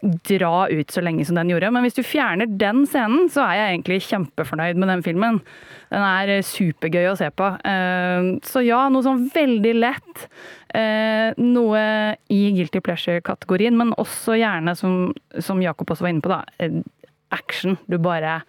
dra 0.00 0.64
ut 0.70 0.90
så 0.92 1.02
lenge 1.04 1.26
som 1.28 1.36
den 1.36 1.50
gjorde. 1.52 1.68
Men 1.72 1.84
hvis 1.84 1.98
du 1.98 2.02
fjerner 2.06 2.48
den 2.48 2.86
scenen, 2.88 3.26
så 3.32 3.42
er 3.44 3.58
jeg 3.58 3.74
egentlig 3.74 3.98
kjempefornøyd 4.06 4.78
med 4.80 4.88
den 4.88 5.02
filmen. 5.04 5.40
Den 5.92 6.06
er 6.06 6.36
eh, 6.38 6.46
supergøy 6.46 7.10
å 7.10 7.18
se 7.20 7.28
på. 7.36 7.50
Så 8.46 8.62
ja, 8.64 8.86
noe 8.92 9.04
sånn 9.04 9.26
veldig 9.34 9.74
lett. 9.76 10.24
Eh, 10.74 11.30
Noe 11.40 11.84
i 12.30 12.40
guilty 12.56 12.82
pleasure-kategorien, 12.84 13.76
men 13.78 13.94
også 14.00 14.38
gjerne, 14.40 14.76
som, 14.78 15.10
som 15.42 15.62
Jakob 15.62 15.90
også 15.90 16.06
var 16.06 16.14
inne 16.14 16.24
på, 16.24 16.32
da, 16.32 16.44
eh, 16.62 16.82
action. 17.34 17.78
Du 17.90 17.98
bare 18.02 18.40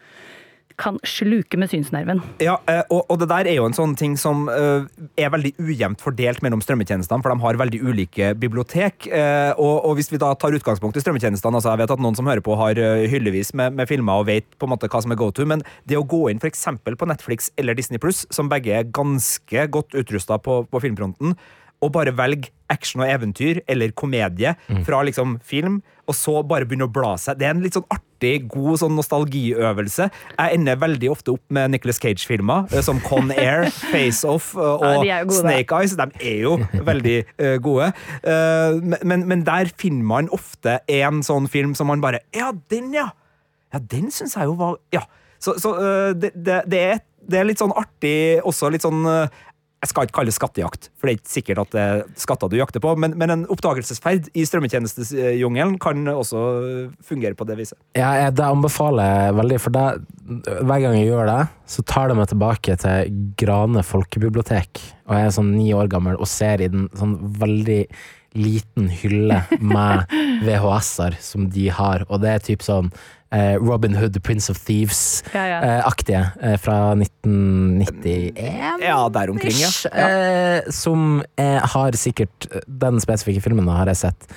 kan 0.81 0.95
sluke 1.05 1.59
med 1.61 1.69
synsnerven. 1.69 2.23
Ja, 2.41 2.55
eh, 2.71 2.81
og, 2.89 3.03
og 3.11 3.19
det 3.21 3.27
der 3.29 3.49
er 3.51 3.57
jo 3.59 3.67
en 3.67 3.75
sånn 3.75 3.91
ting 3.99 4.15
som 4.17 4.47
er 4.49 5.29
veldig 5.29 5.51
ujevnt 5.61 6.01
fordelt 6.01 6.41
mellom 6.41 6.63
strømmetjenestene, 6.63 7.21
for 7.21 7.33
de 7.33 7.43
har 7.43 7.59
veldig 7.59 7.81
ulike 7.85 8.31
bibliotek. 8.41 9.05
Og, 9.11 9.75
og 9.85 9.99
hvis 9.99 10.09
vi 10.09 10.21
da 10.21 10.31
tar 10.39 10.57
utgangspunkt 10.57 10.97
i 10.97 11.03
strømmetjenestene, 11.03 11.59
altså 11.59 11.75
jeg 11.75 11.83
vet 11.83 11.93
at 11.93 12.01
noen 12.01 12.17
som 12.17 12.29
hører 12.29 12.41
på 12.45 12.57
har 12.57 12.81
eh, 12.81 13.05
hyllevis 13.11 13.53
med, 13.53 13.77
med 13.77 13.91
filmer 13.91 14.23
og 14.23 14.29
vet 14.31 14.49
på 14.57 14.69
en 14.69 14.73
måte 14.73 14.89
hva 14.89 15.03
som 15.05 15.13
er 15.13 15.21
go 15.21 15.29
to, 15.29 15.45
men 15.45 15.61
det 15.85 15.99
å 15.99 16.07
gå 16.07 16.23
inn 16.31 16.41
f.eks. 16.41 16.65
på 16.81 17.11
Netflix 17.13 17.51
eller 17.61 17.77
Disney 17.77 18.01
Pluss, 18.01 18.25
som 18.33 18.49
begge 18.49 18.73
er 18.79 18.89
ganske 18.89 19.67
godt 19.75 19.93
utrusta 20.01 20.41
på, 20.41 20.63
på 20.65 20.85
filmfronten, 20.87 21.37
og 21.81 21.91
bare 21.95 22.13
velge 22.13 22.49
action 22.71 23.01
og 23.03 23.09
eventyr 23.11 23.59
eller 23.67 23.91
komedie 23.97 24.53
fra 24.85 25.01
liksom 25.03 25.39
film, 25.43 25.81
og 26.07 26.15
så 26.15 26.37
bare 26.47 26.63
begynne 26.67 26.85
å 26.87 26.91
bla 26.93 27.15
seg. 27.19 27.39
Det 27.39 27.47
er 27.47 27.55
en 27.55 27.63
litt 27.63 27.75
sånn 27.75 27.87
artig, 27.91 28.47
god 28.51 28.79
sånn 28.79 28.95
nostalgiøvelse. 28.95 30.07
Jeg 30.37 30.57
ender 30.59 30.79
veldig 30.79 31.09
ofte 31.11 31.33
opp 31.33 31.43
med 31.53 31.71
Nicolas 31.73 31.99
Cage-filmer, 32.01 32.67
eh, 32.71 32.83
som 32.85 32.99
Con 33.03 33.31
Air, 33.35 33.67
Face 33.91 34.23
Off 34.27 34.51
eh, 34.55 34.61
og 34.61 35.05
Ja, 35.07 35.21
gode. 35.25 35.39
Snake 35.41 35.79
Eyes. 35.81 35.95
De 35.99 36.07
er 36.21 36.37
jo 36.45 36.57
veldig 36.87 37.17
uh, 37.41 37.57
gode. 37.63 37.91
Uh, 38.23 38.77
men- 39.03 39.27
men, 39.27 39.43
der 39.47 39.71
finner 39.77 40.03
man 40.13 40.29
ofte 40.31 40.79
en 40.87 41.21
sånn 41.25 41.49
film 41.49 41.73
som 41.75 41.87
man 41.91 42.01
bare 42.03 42.21
Ja, 42.35 42.51
den, 42.71 42.93
ja! 42.95 43.09
Ja, 43.73 43.79
den 43.79 44.11
syns 44.11 44.35
jeg 44.35 44.45
jo 44.51 44.55
var 44.59 44.77
Ja. 44.93 45.03
Så, 45.41 45.55
så 45.59 45.73
uh, 45.75 46.11
det, 46.13 46.31
det, 46.35 46.61
det, 46.69 46.79
er, 46.93 46.99
det 47.25 47.39
er 47.39 47.47
litt 47.49 47.61
sånn 47.61 47.73
artig, 47.73 48.39
også 48.45 48.69
litt 48.71 48.83
sånn 48.85 49.01
jeg 49.81 49.89
skal 49.89 50.05
ikke 50.05 50.13
kalle 50.19 50.29
det 50.29 50.35
skattejakt, 50.37 50.89
for 50.93 51.09
det 51.09 51.11
er 51.11 51.17
ikke 51.17 51.33
sikkert 51.33 51.61
at 51.63 51.71
det 51.73 51.81
er 51.81 52.01
skatter 52.21 52.51
du 52.51 52.57
jakter 52.59 52.83
på, 52.83 52.93
men, 53.01 53.15
men 53.17 53.33
en 53.33 53.45
oppdagelsesferd 53.49 54.29
i 54.37 54.43
strømmetjenestejungelen 54.45 55.79
kan 55.81 56.05
også 56.11 56.41
fungere 57.05 57.33
på 57.37 57.47
det 57.49 57.57
viset. 57.57 57.79
Ja, 57.97 58.29
det 58.29 58.45
anbefaler 58.45 59.09
jeg 59.09 59.37
veldig, 59.39 59.59
for 59.63 59.73
det, 59.73 59.87
hver 60.61 60.83
gang 60.85 60.99
jeg 60.99 61.09
gjør 61.09 61.31
det, 61.31 61.39
så 61.73 61.85
tar 61.87 62.11
det 62.11 62.19
meg 62.19 62.29
tilbake 62.29 62.77
til 62.83 63.17
Grane 63.41 63.81
folkebibliotek. 63.87 64.83
Og 65.11 65.17
jeg 65.17 65.27
er 65.27 65.35
sånn 65.35 65.53
ni 65.57 65.69
år 65.75 65.91
gammel 65.91 66.15
og 66.15 66.29
ser 66.31 66.63
i 66.63 66.71
den 66.71 66.87
sånn 66.95 67.17
veldig 67.41 67.83
liten 68.39 68.87
hylle 69.01 69.41
med 69.59 70.05
VHS-er 70.47 71.17
som 71.19 71.49
de 71.51 71.67
har, 71.75 72.05
og 72.07 72.21
det 72.23 72.29
er 72.31 72.45
typ 72.45 72.63
sånn 72.63 72.87
eh, 73.35 73.57
Robin 73.59 73.97
Hood, 73.99 74.13
The 74.15 74.23
Prince 74.23 74.47
of 74.53 74.55
Ja, 74.61 74.63
ja. 74.63 75.59
Thieves-aktige 75.65 76.23
eh, 76.39 76.55
fra 76.63 76.93
1991. 76.95 78.39
Ja, 78.85 79.01
der 79.11 79.33
omkring, 79.33 79.59
ja. 79.59 79.71
ja. 79.91 80.07
eh, 80.07 80.71
som 80.71 81.19
jeg 81.35 81.59
har 81.75 81.97
sikkert 81.99 82.47
Den 82.67 83.03
spesifikke 83.03 83.43
filmen 83.43 83.67
har 83.67 83.91
jeg 83.91 84.03
sett 84.05 84.31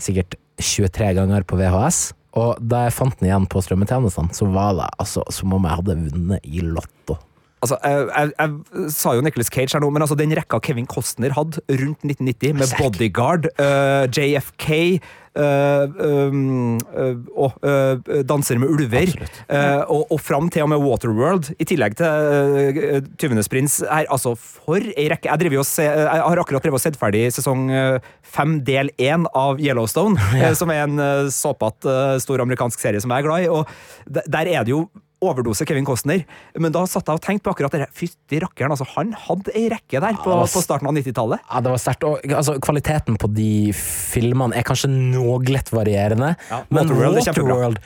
sikkert 0.00 0.38
23 0.58 1.12
ganger 1.20 1.44
på 1.46 1.58
VHS. 1.60 2.14
Og 2.40 2.58
da 2.58 2.86
jeg 2.86 2.96
fant 2.96 3.20
den 3.20 3.28
igjen 3.28 3.46
på 3.50 3.60
strømmetjenestene, 3.62 4.34
så 4.34 4.48
var 4.50 4.72
det 4.80 4.88
altså 4.98 5.22
som 5.30 5.52
om 5.54 5.68
jeg 5.68 5.78
hadde 5.78 6.00
vunnet 6.00 6.48
i 6.48 6.64
Lotto. 6.64 7.20
Altså, 7.64 7.78
jeg, 7.80 8.06
jeg, 8.12 8.32
jeg 8.38 8.92
sa 8.92 9.16
jo 9.16 9.24
Nicholas 9.24 9.52
Cage 9.52 9.72
her 9.72 9.82
nå, 9.84 9.90
men 9.94 10.04
altså, 10.04 10.18
den 10.18 10.34
rekka 10.36 10.60
Kevin 10.64 10.88
Costner 10.90 11.34
hadde 11.36 11.62
rundt 11.70 12.04
1990, 12.04 12.58
med 12.60 12.74
Bodyguard, 12.78 13.48
uh, 13.56 14.04
JFK 14.12 15.00
eh, 15.34 15.84
um, 15.98 16.76
uh, 16.94 17.52
eh, 17.64 18.22
Danser 18.28 18.60
med 18.62 18.70
ulver, 18.70 19.14
eh, 19.48 19.82
og, 19.88 20.06
og 20.12 20.20
fram 20.22 20.50
til 20.52 20.66
og 20.66 20.70
med 20.74 20.82
Waterworld, 20.82 21.50
i 21.58 21.66
tillegg 21.68 21.96
til 21.98 22.06
uh, 22.06 23.00
Tyvenes 23.20 23.50
prins. 23.50 23.80
Her, 23.88 24.06
altså, 24.12 24.34
for 24.38 24.82
ei 24.94 25.08
rekke! 25.12 25.30
Jeg, 25.30 25.66
se, 25.66 25.86
jeg 25.86 26.08
har 26.08 26.42
akkurat 26.42 26.64
drevet 26.64 26.78
og 26.78 26.84
sett 26.84 26.98
ferdig 27.00 27.26
sesong 27.34 27.66
eh, 27.72 28.12
fem, 28.34 28.58
del 28.66 28.90
én 28.98 29.26
av 29.34 29.62
Yellowstone, 29.62 30.18
eh, 30.40 30.52
som 30.58 30.72
er 30.74 30.84
en 30.86 31.00
uh, 31.00 31.32
såpete, 31.32 31.90
eh, 31.90 32.20
stor 32.22 32.44
amerikansk 32.44 32.82
serie 32.82 33.02
som 33.02 33.12
jeg 33.12 33.24
er 33.24 33.28
glad 33.28 33.46
i. 33.46 33.50
og 33.50 34.24
Der 34.24 34.50
er 34.50 34.66
det 34.66 34.74
jo 34.74 34.86
overdose 35.24 35.66
Kevin 35.68 35.86
Costner, 35.88 36.22
men 36.60 36.74
da 36.74 36.84
satt 36.90 37.08
jeg 37.08 37.20
og 37.20 37.24
tenkte 37.24 37.48
på 37.48 37.54
akkurat 37.54 37.76
det. 37.76 37.88
Fytti 37.96 38.40
rakkeren, 38.44 38.74
altså, 38.74 38.86
han 38.94 39.12
hadde 39.26 39.54
ei 39.56 39.66
rekke 39.72 40.02
der 40.02 40.20
på, 40.20 40.30
var 40.30 40.50
på 40.50 40.62
starten 40.64 40.90
av 40.90 40.96
90-tallet. 40.96 41.44
Ja, 41.48 41.64
det 41.64 41.74
var 41.74 41.82
sterkt. 41.82 42.06
Og 42.08 42.36
altså, 42.38 42.56
kvaliteten 42.64 43.18
på 43.20 43.30
de 43.34 43.50
filmene 43.78 44.56
er 44.58 44.66
kanskje 44.66 44.90
noe 44.92 45.40
varierende, 45.74 46.34
Ja, 46.50 46.62
men 46.68 46.88
Waterworld 46.88 47.18
er. 47.18 47.28
Waterworld, 47.28 47.78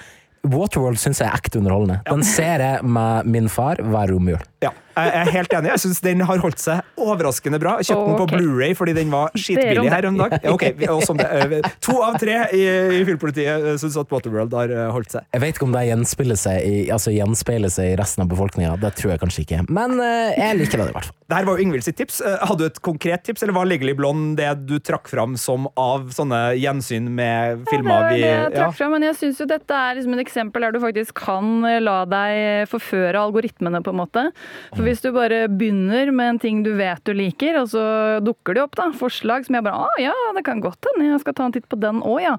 Waterworld 0.49 1.01
syns 1.03 1.21
jeg 1.23 1.29
er 1.29 1.39
ekte 1.39 1.61
underholdende. 1.61 2.01
Den 2.09 2.23
ser 2.27 2.63
jeg 2.63 2.85
med 2.87 3.29
min 3.31 3.49
far 3.53 3.81
hver 3.83 4.13
romjul. 4.13 4.43
Ja, 4.65 4.73
jeg 5.07 5.15
er 5.21 5.33
helt 5.37 5.55
enig. 5.59 5.71
Jeg 5.75 5.83
syns 5.85 6.01
den 6.05 6.25
har 6.29 6.43
holdt 6.43 6.63
seg 6.63 6.99
overraskende 6.99 7.61
bra. 7.63 7.77
Jeg 7.81 7.91
kjøpte 7.91 8.09
den 8.11 8.21
på 8.23 8.29
Blu-ray 8.33 8.77
fordi 8.79 8.95
den 8.97 9.13
var 9.13 9.33
skitbillig 9.39 9.93
her 9.93 10.09
om 10.11 10.19
dag. 10.21 10.39
Ja, 10.43 10.55
okay. 10.55 10.75
det, 10.75 11.29
eh, 11.29 11.71
To 11.85 11.99
av 12.05 12.19
tre 12.21 12.41
i, 12.57 12.65
i 12.99 13.03
filmpolitiet 13.09 13.81
syns 13.83 13.99
at 14.01 14.13
Waterworld 14.13 14.55
har 14.57 14.73
eh, 14.75 14.89
holdt 14.95 15.17
seg. 15.17 15.29
Jeg 15.35 15.45
vet 15.45 15.59
ikke 15.59 15.69
om 15.69 15.77
det 15.77 15.85
gjenspeiler 15.89 16.41
seg 16.41 16.67
i, 16.67 16.77
altså 16.95 17.15
gjenspeiler 17.15 17.73
seg 17.73 17.93
i 17.93 17.99
resten 18.01 18.25
av 18.25 18.33
befolkninga, 18.33 18.77
det 18.83 18.95
tror 18.99 19.15
jeg 19.15 19.23
kanskje 19.23 19.45
ikke. 19.47 19.63
Men 19.69 19.99
eh, 20.03 20.37
jeg 20.39 20.61
liker 20.63 20.83
det 20.83 20.91
i 20.91 20.97
hvert 20.97 21.11
fall. 21.11 21.15
Det 21.29 21.43
var 21.45 21.59
jo 21.59 21.65
Ingvild 21.67 21.85
sitt 21.85 21.99
tips. 22.01 22.23
Eh, 22.25 22.39
Hadde 22.49 22.65
du 22.65 22.71
et 22.71 22.81
konkret 22.85 23.25
tips, 23.27 23.43
eller 23.45 23.57
var 23.57 23.69
Legally 23.69 23.93
Blonde 23.97 24.39
det 24.39 24.49
du 24.69 24.79
trakk 24.81 25.11
fram 25.11 25.37
som 25.41 25.67
av 25.79 26.09
sånne 26.15 26.55
gjensyn 26.57 27.11
med 27.13 27.67
filmer 27.69 28.09
det 28.09 28.15
vi 28.15 28.23
er 28.23 28.29
det 28.29 28.31
jeg 28.31 28.55
ja. 28.55 28.63
fram, 28.63 28.77
frem, 28.79 28.95
men 28.97 29.07
jeg 29.09 29.19
syns 29.21 29.43
jo 29.43 29.49
dette 29.51 29.77
er 29.77 29.99
liksom 29.99 30.15
et 30.17 30.23
eksempel 30.25 30.65
der 30.65 30.75
du 30.75 30.81
faktisk 30.83 31.19
kan 31.21 31.67
eh, 31.69 31.81
la 31.85 31.99
deg 32.09 32.69
forføre 32.73 33.21
algoritmene, 33.21 33.83
på 33.85 33.93
en 33.93 34.01
måte. 34.01 34.25
For 34.73 34.88
hvis 34.89 35.03
du 35.05 35.11
bare 35.13 35.43
begynner 35.53 36.09
med 36.17 36.31
en 36.33 36.39
ting 36.41 36.61
du 36.65 36.71
vet 36.79 37.03
du 37.05 37.13
liker, 37.17 37.59
og 37.61 37.67
så 37.75 37.83
dukker 38.25 38.57
det 38.57 38.63
opp 38.63 38.79
da, 38.79 38.87
forslag 38.97 39.45
som 39.45 39.59
jeg 39.59 39.67
bare 39.67 39.85
Å 39.85 40.01
ja, 40.01 40.15
det 40.37 40.45
kan 40.47 40.63
godt 40.65 40.89
hende 40.89 41.11
jeg 41.11 41.21
skal 41.21 41.37
ta 41.37 41.49
en 41.49 41.55
titt 41.57 41.67
på 41.69 41.77
den 41.81 42.01
òg, 42.01 42.21
ja. 42.25 42.35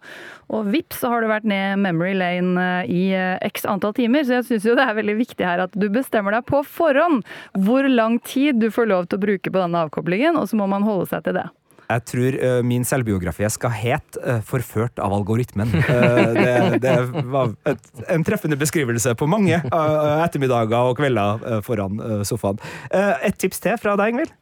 Og 0.50 0.72
vips, 0.74 1.04
så 1.04 1.12
har 1.14 1.22
du 1.22 1.30
vært 1.30 1.46
ned 1.50 1.78
memory 1.84 2.16
lane 2.18 2.66
eh, 2.82 2.90
i 2.90 3.04
eh, 3.14 3.38
x 3.46 3.68
antall 3.70 3.94
timer. 3.98 4.26
Så 4.26 4.40
jeg 4.40 4.48
syns 4.48 4.66
jo 4.66 4.76
det 4.80 4.88
er 4.88 4.98
veldig 4.98 5.18
viktig 5.20 5.46
her 5.46 5.66
at 5.68 5.78
du 5.78 5.86
bestemmer 5.94 6.34
deg 6.34 6.48
på 6.50 6.64
forhånd 6.66 7.22
hvor 7.54 7.86
lang 7.86 8.18
tid 8.26 8.58
du 8.64 8.70
får 8.74 8.90
lov 8.90 9.10
til 9.10 9.20
å 9.20 9.26
bruke 9.28 9.54
på 9.54 9.62
denne 9.62 9.86
avkoblingen, 9.86 10.40
og 10.40 10.50
så 10.50 10.58
må 10.58 10.70
man 10.72 10.88
holde 10.88 11.10
seg 11.14 11.28
til 11.28 11.38
det. 11.38 11.46
Jeg 11.90 12.06
tror 12.06 12.36
uh, 12.38 12.60
min 12.66 12.84
selvbiografi 12.86 13.48
skal 13.50 13.74
hete 13.74 14.22
uh, 14.22 14.42
'Forført 14.46 15.02
av 15.02 15.14
algoritmen'. 15.16 15.72
Uh, 15.74 16.34
det, 16.38 16.82
det 16.84 16.96
var 17.34 17.56
et, 17.70 17.90
en 18.14 18.26
treffende 18.28 18.60
beskrivelse 18.60 19.16
på 19.18 19.28
mange 19.30 19.58
eh, 19.58 20.20
ettermiddager 20.24 20.92
og 20.92 21.00
kvelder 21.00 21.64
foran 21.66 22.00
sofaen. 22.28 22.60
Et 22.92 23.36
tips 23.40 23.62
til 23.64 23.78
fra 23.82 23.96
deg, 24.00 24.14
Ingvild? 24.14 24.34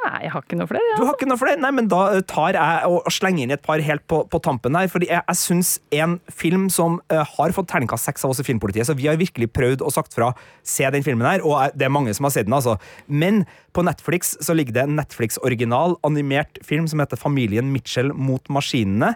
Nei, 0.00 0.22
jeg 0.24 0.30
har 0.32 0.42
ikke 0.46 0.56
noe 0.56 0.66
flere. 0.70 0.94
Du 0.96 1.02
Ja. 1.02 1.06
har 1.10 1.14
ikke 1.18 1.26
noe 1.28 1.36
for 1.36 1.46
det? 1.50 1.58
Nei, 1.60 1.70
men 1.76 1.88
da 1.92 1.98
eh, 2.16 2.20
tar 2.22 2.52
jeg 2.56 2.86
og 2.88 3.02
og 3.04 3.12
slenger 3.12 3.42
inn 3.44 3.50
et 3.52 3.62
par 3.62 3.78
helt 3.84 4.06
på, 4.08 4.22
på 4.32 4.40
tampen 4.42 4.74
her. 4.74 4.88
Fordi 4.88 5.08
jeg, 5.10 5.20
jeg 5.28 5.36
syns 5.36 5.74
en 5.92 6.18
film 6.32 6.68
som 6.72 7.00
uh, 7.12 7.24
har 7.36 7.52
fått 7.52 7.68
terningkast 7.68 8.04
seks 8.08 8.24
av 8.24 8.30
oss 8.32 8.40
i 8.40 8.46
Filmpolitiet, 8.46 8.86
så 8.88 8.96
vi 8.96 9.06
har 9.10 9.16
virkelig 9.20 9.50
prøvd 9.52 9.82
og 9.84 9.92
sagt 9.92 10.14
fra 10.16 10.30
se 10.64 10.88
den 10.90 11.02
filmen 11.04 11.26
her, 11.28 11.44
og 11.44 11.58
jeg- 11.60 11.76
det 11.78 11.84
er 11.88 11.92
mange 11.92 12.14
som 12.16 12.24
har 12.24 12.30
sett 12.32 12.46
den, 12.48 12.54
altså. 12.56 12.78
Men 13.08 13.44
på 13.74 13.84
Netflix 13.84 14.36
så 14.40 14.54
ligger 14.56 14.72
det 14.72 14.82
en 14.88 14.96
Netflix-original 14.96 15.96
animert 16.04 16.58
film 16.64 16.88
som 16.88 16.98
heter 17.00 17.16
Familien 17.20 17.70
Mitchell 17.72 18.12
mot 18.14 18.42
maskinene. 18.48 19.14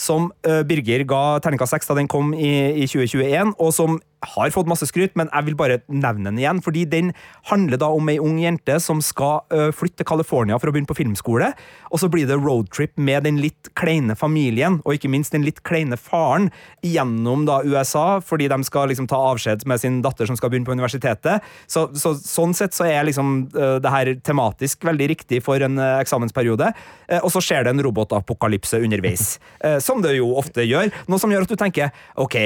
Som 0.00 0.30
uh, 0.48 0.62
Birger 0.64 1.04
ga 1.04 1.38
terningkast 1.44 1.74
seks 1.74 1.86
da 1.90 1.94
den 1.98 2.08
kom 2.08 2.32
i, 2.32 2.72
i 2.80 2.86
2021, 2.88 3.52
og 3.60 3.74
som 3.76 3.98
har 4.20 4.52
fått 4.54 4.68
masse 4.70 4.86
skryt, 4.88 5.14
men 5.18 5.30
jeg 5.32 5.48
vil 5.48 5.58
bare 5.58 5.80
nevne 5.88 6.30
den 6.30 6.40
igjen. 6.40 6.62
Fordi 6.64 6.84
den 6.88 7.12
handler 7.50 7.80
da 7.80 7.90
om 7.94 8.10
ei 8.12 8.18
ung 8.20 8.38
jente 8.42 8.78
som 8.82 9.00
skal 9.04 9.42
flytte 9.76 10.00
til 10.00 10.08
California 10.08 10.58
for 10.60 10.70
å 10.70 10.74
begynne 10.74 10.90
på 10.90 10.98
filmskole. 10.98 11.52
Og 11.90 12.02
så 12.02 12.10
blir 12.12 12.28
det 12.28 12.38
roadtrip 12.38 12.98
med 13.00 13.24
den 13.26 13.40
litt 13.42 13.70
kleine 13.78 14.16
familien, 14.18 14.80
og 14.84 14.96
ikke 14.96 15.10
minst 15.12 15.34
den 15.34 15.46
litt 15.46 15.62
kleine 15.66 15.98
faren, 16.00 16.50
gjennom 16.84 17.46
da 17.48 17.60
USA, 17.66 18.20
fordi 18.24 18.48
de 18.50 18.60
skal 18.66 18.90
liksom 18.92 19.08
ta 19.10 19.18
avskjed 19.30 19.66
med 19.68 19.82
sin 19.82 20.00
datter 20.04 20.28
som 20.28 20.38
skal 20.38 20.52
begynne 20.52 20.68
på 20.68 20.76
universitetet. 20.76 21.46
Så, 21.70 21.88
så 21.96 22.14
Sånn 22.30 22.52
sett 22.54 22.76
så 22.76 22.86
er 22.86 23.06
liksom 23.08 23.48
det 23.50 23.90
her 23.90 24.12
tematisk 24.24 24.84
veldig 24.86 25.08
riktig 25.12 25.40
for 25.44 25.60
en 25.64 25.80
eksamensperiode. 25.80 26.70
Eh, 27.10 27.20
og 27.20 27.32
så 27.34 27.42
skjer 27.44 27.66
det 27.66 27.74
en 27.74 27.84
robotapokalypse 27.84 28.80
underveis, 28.80 29.36
eh, 29.66 29.78
som 29.82 30.02
det 30.04 30.16
jo 30.18 30.32
ofte 30.40 30.66
gjør. 30.66 30.92
Noe 31.10 31.22
som 31.22 31.32
gjør 31.32 31.46
at 31.46 31.52
du 31.52 31.58
tenker 31.60 31.94
ok, 32.20 32.38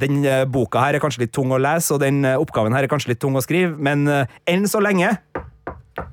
den 0.00 0.24
eh, 0.26 0.44
boka 0.50 0.82
her 0.82 0.96
er 0.96 1.02
kanskje 1.02 1.24
litt 1.24 1.34
tung 1.34 1.52
å 1.54 1.60
lese, 1.60 1.94
og 1.94 2.02
den 2.02 2.24
eh, 2.26 2.38
oppgaven 2.40 2.74
her 2.74 2.86
er 2.86 2.90
kanskje 2.90 3.12
litt 3.12 3.22
tung 3.22 3.38
å 3.38 3.42
skrive, 3.44 3.76
men 3.78 4.08
eh, 4.10 4.38
enn 4.50 4.66
så 4.70 4.82
lenge 4.82 5.14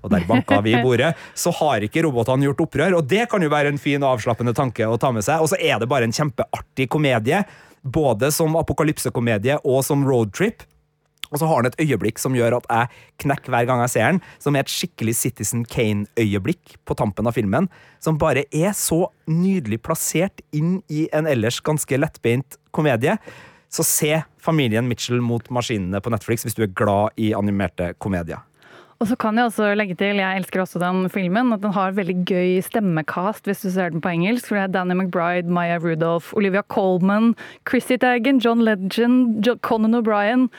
og 0.02 0.12
der 0.14 0.26
banka 0.30 0.60
vi 0.62 0.76
i 0.78 0.82
bordet, 0.84 1.16
så 1.34 1.54
har 1.58 1.82
ikke 1.86 2.04
robotene 2.06 2.46
gjort 2.46 2.62
opprør. 2.68 3.00
Og 3.00 3.08
det 3.10 3.26
kan 3.32 3.42
jo 3.42 3.50
være 3.50 3.72
en 3.74 3.82
fin 3.82 4.02
og 4.04 4.16
avslappende 4.16 4.54
tanke 4.58 4.86
å 4.86 5.00
ta 5.02 5.10
med 5.14 5.26
seg. 5.26 5.42
Og 5.42 5.50
så 5.50 5.58
er 5.58 5.82
det 5.82 5.90
bare 5.90 6.06
en 6.06 6.14
kjempeartig 6.14 6.86
komedie, 6.94 7.42
både 7.82 8.30
som 8.34 8.54
apokalypsekomedie 8.60 9.58
og 9.66 9.82
som 9.86 10.06
roadtrip. 10.06 10.62
Og 11.32 11.40
så 11.40 11.48
har 11.48 11.64
den 11.64 11.72
et 11.72 11.82
øyeblikk 11.86 12.20
som 12.20 12.36
gjør 12.36 12.58
at 12.60 12.68
jeg 12.68 13.24
knekker 13.24 13.54
hver 13.54 13.68
gang 13.70 13.82
jeg 13.86 13.94
ser 13.94 14.10
den, 14.10 14.24
som 14.44 14.56
er 14.56 14.66
et 14.66 14.74
skikkelig 14.74 15.16
Citizen 15.16 15.64
Kane-øyeblikk 15.66 16.76
på 16.86 16.98
tampen 17.00 17.30
av 17.30 17.38
filmen, 17.38 17.70
som 18.04 18.20
bare 18.22 18.44
er 18.52 18.76
så 18.78 19.06
nydelig 19.32 19.80
plassert 19.86 20.44
inn 20.54 20.82
i 20.92 21.06
en 21.16 21.30
ellers 21.32 21.62
ganske 21.64 22.02
lettbeint 22.02 22.60
komedie. 22.76 23.16
Så 23.72 23.86
se 23.88 24.22
Familien 24.42 24.88
Mitchell 24.90 25.22
mot 25.24 25.48
maskinene 25.54 26.02
på 26.04 26.12
Netflix 26.12 26.44
hvis 26.44 26.58
du 26.58 26.66
er 26.66 26.74
glad 26.76 27.16
i 27.16 27.32
animerte 27.38 27.94
komedier. 28.04 28.44
Og 29.02 29.08
så 29.10 29.16
kan 29.18 29.34
jeg 29.34 29.48
også 29.50 29.72
legge 29.74 29.96
til, 29.98 30.20
jeg 30.22 30.38
elsker 30.38 30.62
også 30.62 30.78
den 30.78 31.08
filmen, 31.10 31.54
at 31.56 31.64
den 31.64 31.74
har 31.74 31.96
veldig 31.98 32.20
gøy 32.30 32.60
stemmekast 32.62 33.48
hvis 33.50 33.64
du 33.64 33.72
ser 33.74 33.90
den 33.90 34.04
på 34.04 34.12
engelsk. 34.14 34.52
For 34.52 34.60
det 34.60 34.68
er 34.68 34.76
Danny 34.76 34.94
McBride, 34.94 35.50
Maya 35.50 35.80
Rudolph, 35.82 36.36
Olivia 36.38 36.62
Colman, 36.62 37.32
Chrissy 37.66 37.98
Teigen, 37.98 38.38
John 38.38 38.62
Legend, 38.62 39.50
Conan 39.66 39.98
O'Brien. 39.98 40.52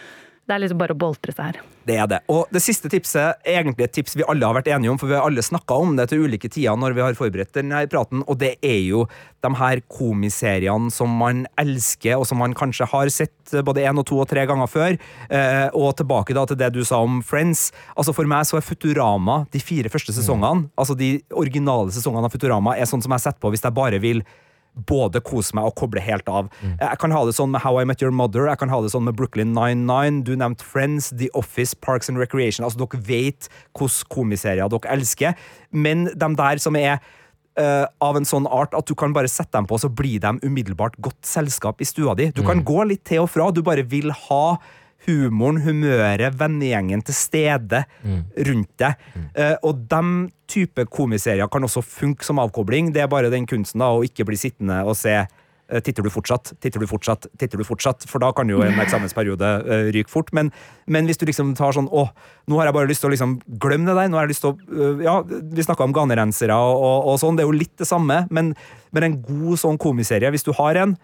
Det 0.42 0.56
er 0.56 0.58
liksom 0.64 0.78
bare 0.80 0.94
å 0.94 0.98
boltre 0.98 1.30
seg 1.30 1.52
her. 1.52 1.58
Det 1.86 1.96
er 1.98 2.08
det. 2.10 2.18
Og 2.30 2.50
det 2.54 2.62
siste 2.62 2.90
tipset 2.90 3.38
er 3.46 3.60
egentlig 3.60 3.86
et 3.86 3.94
tips 3.94 4.16
vi 4.18 4.24
alle 4.26 4.46
har 4.46 4.56
vært 4.56 4.70
enige 4.74 4.90
om, 4.90 4.98
for 4.98 5.10
vi 5.10 5.14
har 5.14 5.26
alle 5.26 5.42
snakka 5.42 5.76
om 5.78 5.94
det 5.98 6.08
til 6.10 6.24
ulike 6.26 6.50
tider 6.50 6.78
når 6.78 6.96
vi 6.96 7.02
har 7.04 7.18
forberedt 7.18 7.54
denne 7.54 7.84
praten, 7.90 8.24
og 8.26 8.38
det 8.42 8.56
er 8.58 8.80
jo 8.88 9.04
de 9.42 9.52
her 9.58 9.82
komiseriene 9.90 10.90
som 10.94 11.14
man 11.18 11.44
elsker, 11.58 12.18
og 12.18 12.26
som 12.26 12.42
man 12.42 12.54
kanskje 12.58 12.90
har 12.90 13.10
sett 13.14 13.54
både 13.66 13.86
én 13.86 13.98
og 13.98 14.06
to 14.10 14.18
og 14.22 14.28
tre 14.30 14.44
ganger 14.50 14.70
før. 14.70 14.98
Eh, 15.30 15.68
og 15.78 15.94
tilbake 15.98 16.34
da 16.34 16.46
til 16.50 16.58
det 16.58 16.72
du 16.74 16.82
sa 16.86 17.02
om 17.02 17.22
Friends. 17.26 17.68
Altså 17.94 18.14
For 18.14 18.26
meg 18.30 18.46
så 18.46 18.58
er 18.58 18.66
Futurama 18.66 19.44
de 19.54 19.62
fire 19.62 19.90
første 19.94 20.14
sesongene, 20.14 20.68
altså 20.74 20.98
de 20.98 21.16
originale 21.30 21.94
sesongene 21.94 22.26
av 22.26 22.34
Futurama, 22.34 22.74
er 22.74 22.90
sånn 22.90 23.02
som 23.02 23.14
jeg 23.14 23.26
setter 23.28 23.42
på 23.42 23.54
hvis 23.54 23.62
jeg 23.62 23.78
bare 23.78 24.02
vil 24.02 24.26
både 24.88 25.20
kose 25.24 25.54
meg 25.56 25.68
og 25.68 25.76
koble 25.78 26.02
helt 26.02 26.28
av. 26.32 26.48
Jeg 26.80 27.00
kan 27.02 27.12
ha 27.14 27.22
det 27.26 27.34
sånn 27.36 27.52
med 27.52 27.62
How 27.64 27.82
I 27.82 27.86
Met 27.88 28.02
Your 28.02 28.14
Mother, 28.14 28.48
jeg 28.48 28.60
kan 28.62 28.72
ha 28.72 28.80
det 28.82 28.92
sånn 28.94 29.04
med 29.08 29.16
Brooklyn 29.18 29.52
99, 29.56 30.22
du 30.28 30.34
nevnte 30.40 30.66
Friends, 30.66 31.10
The 31.12 31.28
Office, 31.38 31.76
Parks 31.76 32.08
and 32.08 32.20
Recreation. 32.20 32.64
Altså, 32.66 32.80
dere 32.80 33.02
vet 33.06 33.50
hvilke 33.78 34.08
komiserier 34.12 34.70
dere 34.72 34.94
elsker, 34.94 35.36
men 35.70 36.08
de 36.12 36.32
der 36.38 36.62
som 36.62 36.78
er 36.78 37.02
Uh, 37.52 37.84
av 38.00 38.16
en 38.16 38.24
sånn 38.24 38.46
art 38.48 38.72
at 38.72 38.88
du 38.88 38.94
kan 38.96 39.12
bare 39.12 39.28
sette 39.28 39.52
dem 39.52 39.66
på, 39.68 39.76
så 39.76 39.90
blir 39.92 40.22
de 40.24 40.30
umiddelbart 40.40 40.94
godt 41.04 41.18
selskap 41.28 41.82
i 41.84 41.84
stua 41.84 42.14
di. 42.16 42.30
Du 42.32 42.40
kan 42.46 42.62
gå 42.64 42.78
litt 42.88 43.02
til 43.04 43.26
og 43.26 43.28
fra, 43.28 43.50
du 43.52 43.60
bare 43.60 43.84
vil 43.84 44.08
ha 44.08 44.56
humoren, 45.06 45.60
humøret, 45.64 46.38
vennegjengen 46.38 47.02
til 47.06 47.16
stede 47.16 47.84
rundt 48.48 48.72
deg. 48.82 49.06
Eh, 49.34 49.54
og 49.62 49.86
de 49.90 50.02
type 50.50 50.86
komiserier 50.92 51.48
kan 51.50 51.64
også 51.64 51.82
funke 51.84 52.26
som 52.26 52.40
avkobling. 52.42 52.92
Det 52.94 53.02
er 53.02 53.12
bare 53.12 53.32
den 53.32 53.48
kunsten 53.48 53.82
da, 53.82 53.92
å 53.92 54.04
ikke 54.06 54.26
bli 54.28 54.38
sittende 54.38 54.82
og 54.84 54.96
se 54.98 55.14
eh, 55.22 55.80
Titter 55.80 56.04
du 56.04 56.10
fortsatt? 56.12 56.52
Titter 56.60 56.82
du 56.82 56.86
fortsatt? 56.86 57.26
Titter 57.40 57.58
du 57.58 57.64
fortsatt? 57.64 58.04
For 58.10 58.22
da 58.22 58.32
kan 58.36 58.50
jo 58.50 58.60
en 58.62 58.80
eksamensperiode 58.84 59.52
eh, 59.62 59.86
ryke 59.96 60.12
fort. 60.12 60.32
Men, 60.36 60.52
men 60.86 61.08
hvis 61.08 61.20
du 61.20 61.26
liksom 61.28 61.54
tar 61.58 61.74
sånn 61.76 61.88
Å, 61.88 62.08
nå 62.50 62.60
har 62.60 62.68
jeg 62.68 62.76
bare 62.78 62.90
lyst 62.90 63.04
til 63.04 63.10
å 63.10 63.14
liksom 63.14 63.38
glemme 63.62 63.88
det 63.90 63.96
der. 63.98 64.12
Nå 64.12 64.20
har 64.20 64.28
jeg 64.28 64.36
lyst 64.36 64.46
til 64.46 64.52
å 64.52 64.92
Ja, 65.02 65.16
vi 65.24 65.64
snakka 65.64 65.88
om 65.88 65.96
ganerensere 65.96 66.54
og, 66.54 66.76
og, 66.76 67.08
og 67.14 67.22
sånn. 67.22 67.38
Det 67.38 67.46
er 67.46 67.50
jo 67.50 67.62
litt 67.62 67.74
det 67.80 67.88
samme, 67.88 68.26
men, 68.30 68.52
men 68.92 69.08
en 69.08 69.18
god 69.24 69.64
sånn 69.64 69.80
komiserie, 69.80 70.30
hvis 70.34 70.46
du 70.46 70.52
har 70.60 70.78
en 70.84 70.94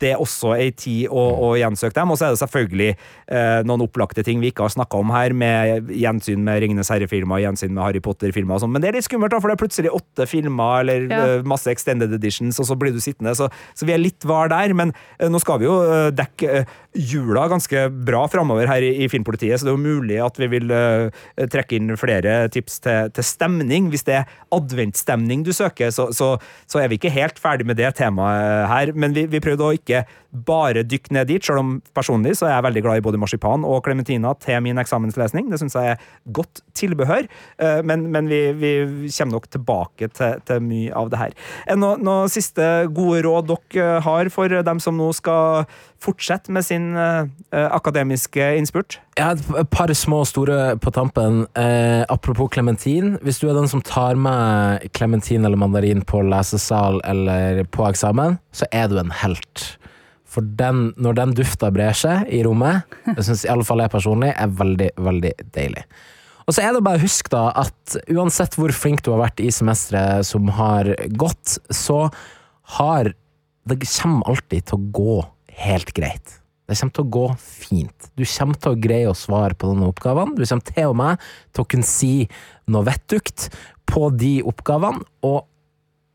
det 0.00 0.12
er 0.12 0.20
også 0.22 0.52
ei 0.54 0.68
tid 0.70 1.08
å, 1.10 1.22
å 1.48 1.48
gjensøke 1.58 1.96
dem. 1.96 2.12
Og 2.14 2.18
så 2.20 2.28
er 2.28 2.34
det 2.36 2.40
selvfølgelig 2.44 2.88
eh, 2.94 3.62
noen 3.66 3.82
opplagte 3.84 4.22
ting 4.26 4.38
vi 4.42 4.52
ikke 4.52 4.66
har 4.68 4.74
snakka 4.74 5.00
om 5.02 5.10
her, 5.14 5.34
med 5.34 5.90
gjensyn 5.90 6.44
med 6.46 6.60
Ringenes 6.62 6.92
herre-filmer, 6.94 7.42
gjensyn 7.42 7.74
med 7.74 7.82
Harry 7.82 8.02
Potter-filmer 8.04 8.54
og 8.56 8.62
sånn. 8.64 8.72
Men 8.74 8.84
det 8.84 8.92
er 8.92 8.98
litt 9.00 9.08
skummelt, 9.08 9.34
da, 9.34 9.40
for 9.42 9.50
det 9.50 9.56
er 9.58 9.62
plutselig 9.64 9.92
åtte 9.96 10.28
filmer 10.30 10.84
eller 10.84 11.08
Ja. 11.10 11.22
eh, 11.38 11.42
masse 11.48 11.70
extended 11.72 12.14
editions, 12.14 12.60
og 12.62 12.70
så 12.70 12.78
blir 12.78 12.94
du 12.94 13.00
sittende. 13.02 13.34
Så, 13.34 13.50
så 13.74 13.88
vi 13.88 13.96
er 13.96 14.02
litt 14.02 14.24
var 14.28 14.52
der. 14.54 14.72
Men 14.78 14.94
eh, 15.18 15.28
nå 15.32 15.42
skal 15.42 15.58
vi 15.62 15.66
jo 15.68 15.80
eh, 15.82 16.10
dekke 16.14 16.64
eh, 16.94 17.00
jula 17.12 17.46
ganske 17.50 17.86
bra 18.06 18.24
framover 18.30 18.68
her 18.70 18.84
i, 18.86 19.08
Filmpolitiet, 19.10 19.60
så 19.60 19.66
det 19.66 19.72
er 19.72 19.78
jo 19.78 19.98
mulig 19.98 20.18
at 20.22 20.38
vi 20.40 20.48
vil 20.52 20.72
eh, 20.74 21.24
trekke 21.52 21.78
inn 21.78 21.94
flere 22.00 22.48
tips 22.54 22.80
til, 22.84 23.12
til 23.14 23.26
stemning. 23.26 23.90
Hvis 23.92 24.06
det 24.06 24.20
er 24.22 24.34
adventstemning 24.54 25.44
du 25.46 25.52
søker, 25.54 25.92
så, 25.94 26.10
så, 26.14 26.34
så 26.70 26.82
er 26.82 26.90
vi 26.90 26.98
ikke 27.00 27.14
helt 27.14 27.40
ferdig 27.42 27.66
med 27.68 27.80
det 27.80 27.94
temaet 28.00 28.68
her. 28.70 28.94
Men 28.94 29.16
vi, 29.16 29.26
vi 29.30 29.42
prøvde 29.44 29.66
å 29.66 29.78
ikke 29.78 30.04
bare 30.34 30.82
dykke 30.82 31.14
ned 31.14 31.28
dit, 31.30 31.44
selv 31.46 31.62
om 31.62 31.74
personlig 31.94 32.34
så 32.38 32.48
er 32.48 32.56
jeg 32.56 32.66
veldig 32.66 32.82
glad 32.82 32.98
i 32.98 33.04
både 33.06 33.20
marsipan 33.22 33.66
og 33.68 33.84
klementina 33.86 34.32
til 34.42 34.58
min 34.66 34.80
eksamenslesning. 34.82 35.46
Det 35.50 35.60
syns 35.62 35.76
jeg 35.78 35.94
er 35.94 36.08
godt 36.34 36.64
tilbehør, 36.74 37.28
eh, 37.62 37.80
men, 37.86 38.08
men 38.14 38.30
vi, 38.30 38.40
vi 38.58 38.74
kommer 39.14 39.38
nok 39.38 39.50
tilbake 39.54 40.10
til, 40.10 40.40
til 40.46 40.64
mye 40.64 40.94
av 40.98 41.12
det 41.12 41.22
her. 41.22 41.36
Noen 41.70 41.84
noe, 41.84 42.00
noe 42.24 42.30
siste 42.32 42.64
gode 42.94 43.22
råd 43.26 43.50
dere 43.50 44.00
har 44.04 44.30
for 44.32 44.52
dem 44.66 44.80
som 44.82 44.96
nå 44.98 45.10
skal 45.16 45.68
fortsette 46.04 46.52
med 46.52 46.66
sin 46.66 46.83
eh, 46.96 47.68
akademiske 47.74 48.44
innspurt? 48.58 48.98
Jeg 49.16 49.24
har 49.24 49.60
et- 49.60 49.70
par 49.70 49.92
små 49.94 50.20
og 50.24 50.28
store 50.28 50.76
på 50.82 50.92
tampen. 50.92 51.46
Eh, 51.56 52.04
apropos 52.08 52.50
klementin. 52.50 53.16
Hvis 53.24 53.40
du 53.40 53.48
er 53.48 53.54
den 53.54 53.68
som 53.68 53.82
tar 53.82 54.14
med 54.16 54.86
klementin 54.92 55.44
eller 55.44 55.56
mandarin 55.60 56.04
på 56.04 56.22
lesesal 56.22 57.00
eller 57.04 57.64
på 57.64 57.86
eksamen, 57.88 58.38
så 58.52 58.68
er 58.72 58.88
du 58.88 58.98
en 58.98 59.10
helt. 59.22 59.78
For 60.24 60.42
den, 60.42 60.92
når 60.98 61.14
den 61.14 61.34
dufta 61.34 61.70
brer 61.70 61.94
seg 61.94 62.26
i 62.28 62.42
rommet, 62.42 62.82
det 63.06 63.22
syns 63.24 63.44
fall 63.66 63.84
jeg 63.84 63.90
personlig 63.90 64.34
er 64.34 64.48
veldig, 64.48 64.90
veldig 64.98 65.32
deilig. 65.54 65.84
Og 66.46 66.52
så 66.52 66.62
er 66.62 66.74
det 66.74 66.84
bare 66.84 66.98
å 67.00 67.06
huske 67.06 67.30
da 67.32 67.52
at 67.56 67.96
uansett 68.12 68.56
hvor 68.58 68.72
flink 68.76 69.02
du 69.02 69.12
har 69.14 69.22
vært 69.22 69.40
i 69.40 69.52
semesteret 69.54 70.26
som 70.28 70.50
har 70.58 70.90
gått, 71.16 71.58
så 71.72 72.10
har 72.78 73.14
det 73.64 73.78
kommer 73.80 74.28
alltid 74.28 74.66
til 74.68 74.76
å 74.76 74.90
gå 74.92 75.14
helt 75.64 75.94
greit. 75.96 76.40
Det 76.64 76.78
kommer 76.78 76.94
til 76.96 77.04
å 77.04 77.12
gå 77.12 77.24
fint. 77.40 78.06
Du 78.16 78.24
kommer 78.24 78.60
til 78.60 78.72
å 78.72 78.80
greie 78.86 79.08
å 79.10 79.16
svare 79.18 79.56
på 79.58 79.68
denne 79.72 79.88
oppgavene. 79.90 80.36
Du 80.38 80.44
kommer 80.46 80.70
til 80.70 80.92
og 80.92 80.96
med 80.96 81.24
til 81.52 81.64
å 81.64 81.68
kunne 81.74 81.88
si 81.88 82.12
noe 82.72 82.86
vettugt 82.88 83.50
på 83.90 84.08
de 84.16 84.38
oppgavene, 84.48 85.04
og 85.26 85.44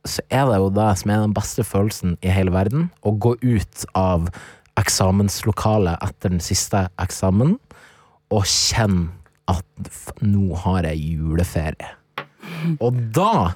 så 0.07 0.23
er 0.31 0.47
det 0.49 0.57
jo 0.57 0.71
det 0.73 0.87
som 1.01 1.11
er 1.11 1.21
den 1.25 1.35
beste 1.35 1.65
følelsen 1.67 2.15
i 2.25 2.31
hele 2.33 2.53
verden, 2.55 2.87
å 3.05 3.13
gå 3.13 3.35
ut 3.43 3.85
av 3.99 4.29
eksamenslokalet 4.79 5.99
etter 6.05 6.33
den 6.33 6.43
siste 6.43 6.85
eksamen 7.03 7.57
og 8.33 8.45
kjenne 8.47 9.11
at 9.49 9.89
nå 10.21 10.53
har 10.63 10.85
jeg 10.87 11.17
juleferie. 11.17 11.89
Og 12.79 12.95
da 13.15 13.55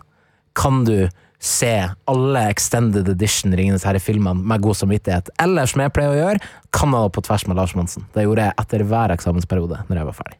kan 0.57 0.83
du 0.87 1.07
se 1.43 1.71
alle 2.07 2.43
extended 2.49 3.09
edition 3.11 3.55
Ringenes 3.55 3.83
herre-filmene 3.87 4.47
med 4.47 4.63
god 4.63 4.79
samvittighet. 4.79 5.31
Eller 5.43 5.67
som 5.69 5.83
jeg 5.83 5.93
pleier 5.95 6.13
å 6.13 6.19
gjøre, 6.21 6.51
Canada 6.73 7.11
på 7.11 7.23
tvers 7.25 7.47
med 7.49 7.59
Lars 7.59 7.75
Monsen. 7.77 8.07
Det 8.15 8.23
gjorde 8.23 8.47
jeg 8.47 8.59
etter 8.63 8.85
hver 8.87 9.15
eksamensperiode 9.17 9.83
når 9.89 9.99
jeg 9.99 10.09
var 10.11 10.21
ferdig. 10.21 10.39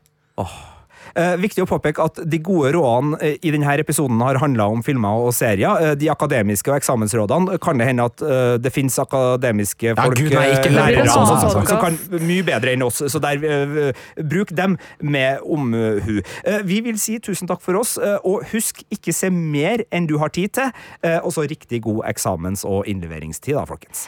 Eh, 1.13 1.35
viktig 1.37 1.61
å 1.61 1.69
påpeke 1.69 2.01
at 2.01 2.21
de 2.25 2.39
gode 2.41 2.71
rådene 2.73 3.19
eh, 3.21 3.35
i 3.45 3.51
denne 3.53 3.75
episoden 3.77 4.21
har 4.25 4.39
handla 4.41 4.65
om 4.73 4.81
filmer 4.85 5.27
og 5.27 5.33
serier. 5.37 5.77
Eh, 5.77 5.93
de 5.99 6.09
akademiske 6.09 6.71
og 6.71 6.79
eksamensrådene 6.79 7.59
kan 7.61 7.77
det 7.77 7.89
hende 7.89 8.07
at 8.09 8.23
eh, 8.25 8.55
det 8.61 8.73
finnes 8.73 8.97
akademiske 9.01 9.91
Ja, 9.91 9.97
folk, 9.99 10.17
Gud, 10.17 10.33
nei, 10.33 10.47
ikke 10.55 10.73
lærere, 10.73 11.05
sånn, 11.11 11.29
som, 11.29 11.41
sånn 11.43 11.69
som, 11.69 11.81
kan 11.83 11.99
mye 12.23 12.45
bedre 12.47 12.73
enn 12.73 12.85
oss, 12.85 13.03
så 13.11 13.21
der, 13.21 13.41
bruk 14.17 14.53
dem 14.55 14.77
med 15.03 15.41
omhu. 15.43 16.21
Vi 16.65 16.79
vil 16.85 16.99
si 17.01 17.19
tusen 17.23 17.49
takk 17.49 17.61
for 17.63 17.77
oss, 17.81 17.95
og 18.23 18.45
husk 18.53 18.83
ikke 18.93 19.13
se 19.15 19.29
mer 19.33 19.85
enn 19.93 20.07
du 20.09 20.17
har 20.21 20.33
tid 20.33 20.55
til. 20.57 20.71
Og 21.21 21.33
så 21.35 21.47
riktig 21.49 21.83
god 21.85 22.05
eksamens- 22.13 22.65
og 22.67 22.87
innleveringstid, 22.89 23.57
da, 23.57 23.67
folkens. 23.69 24.07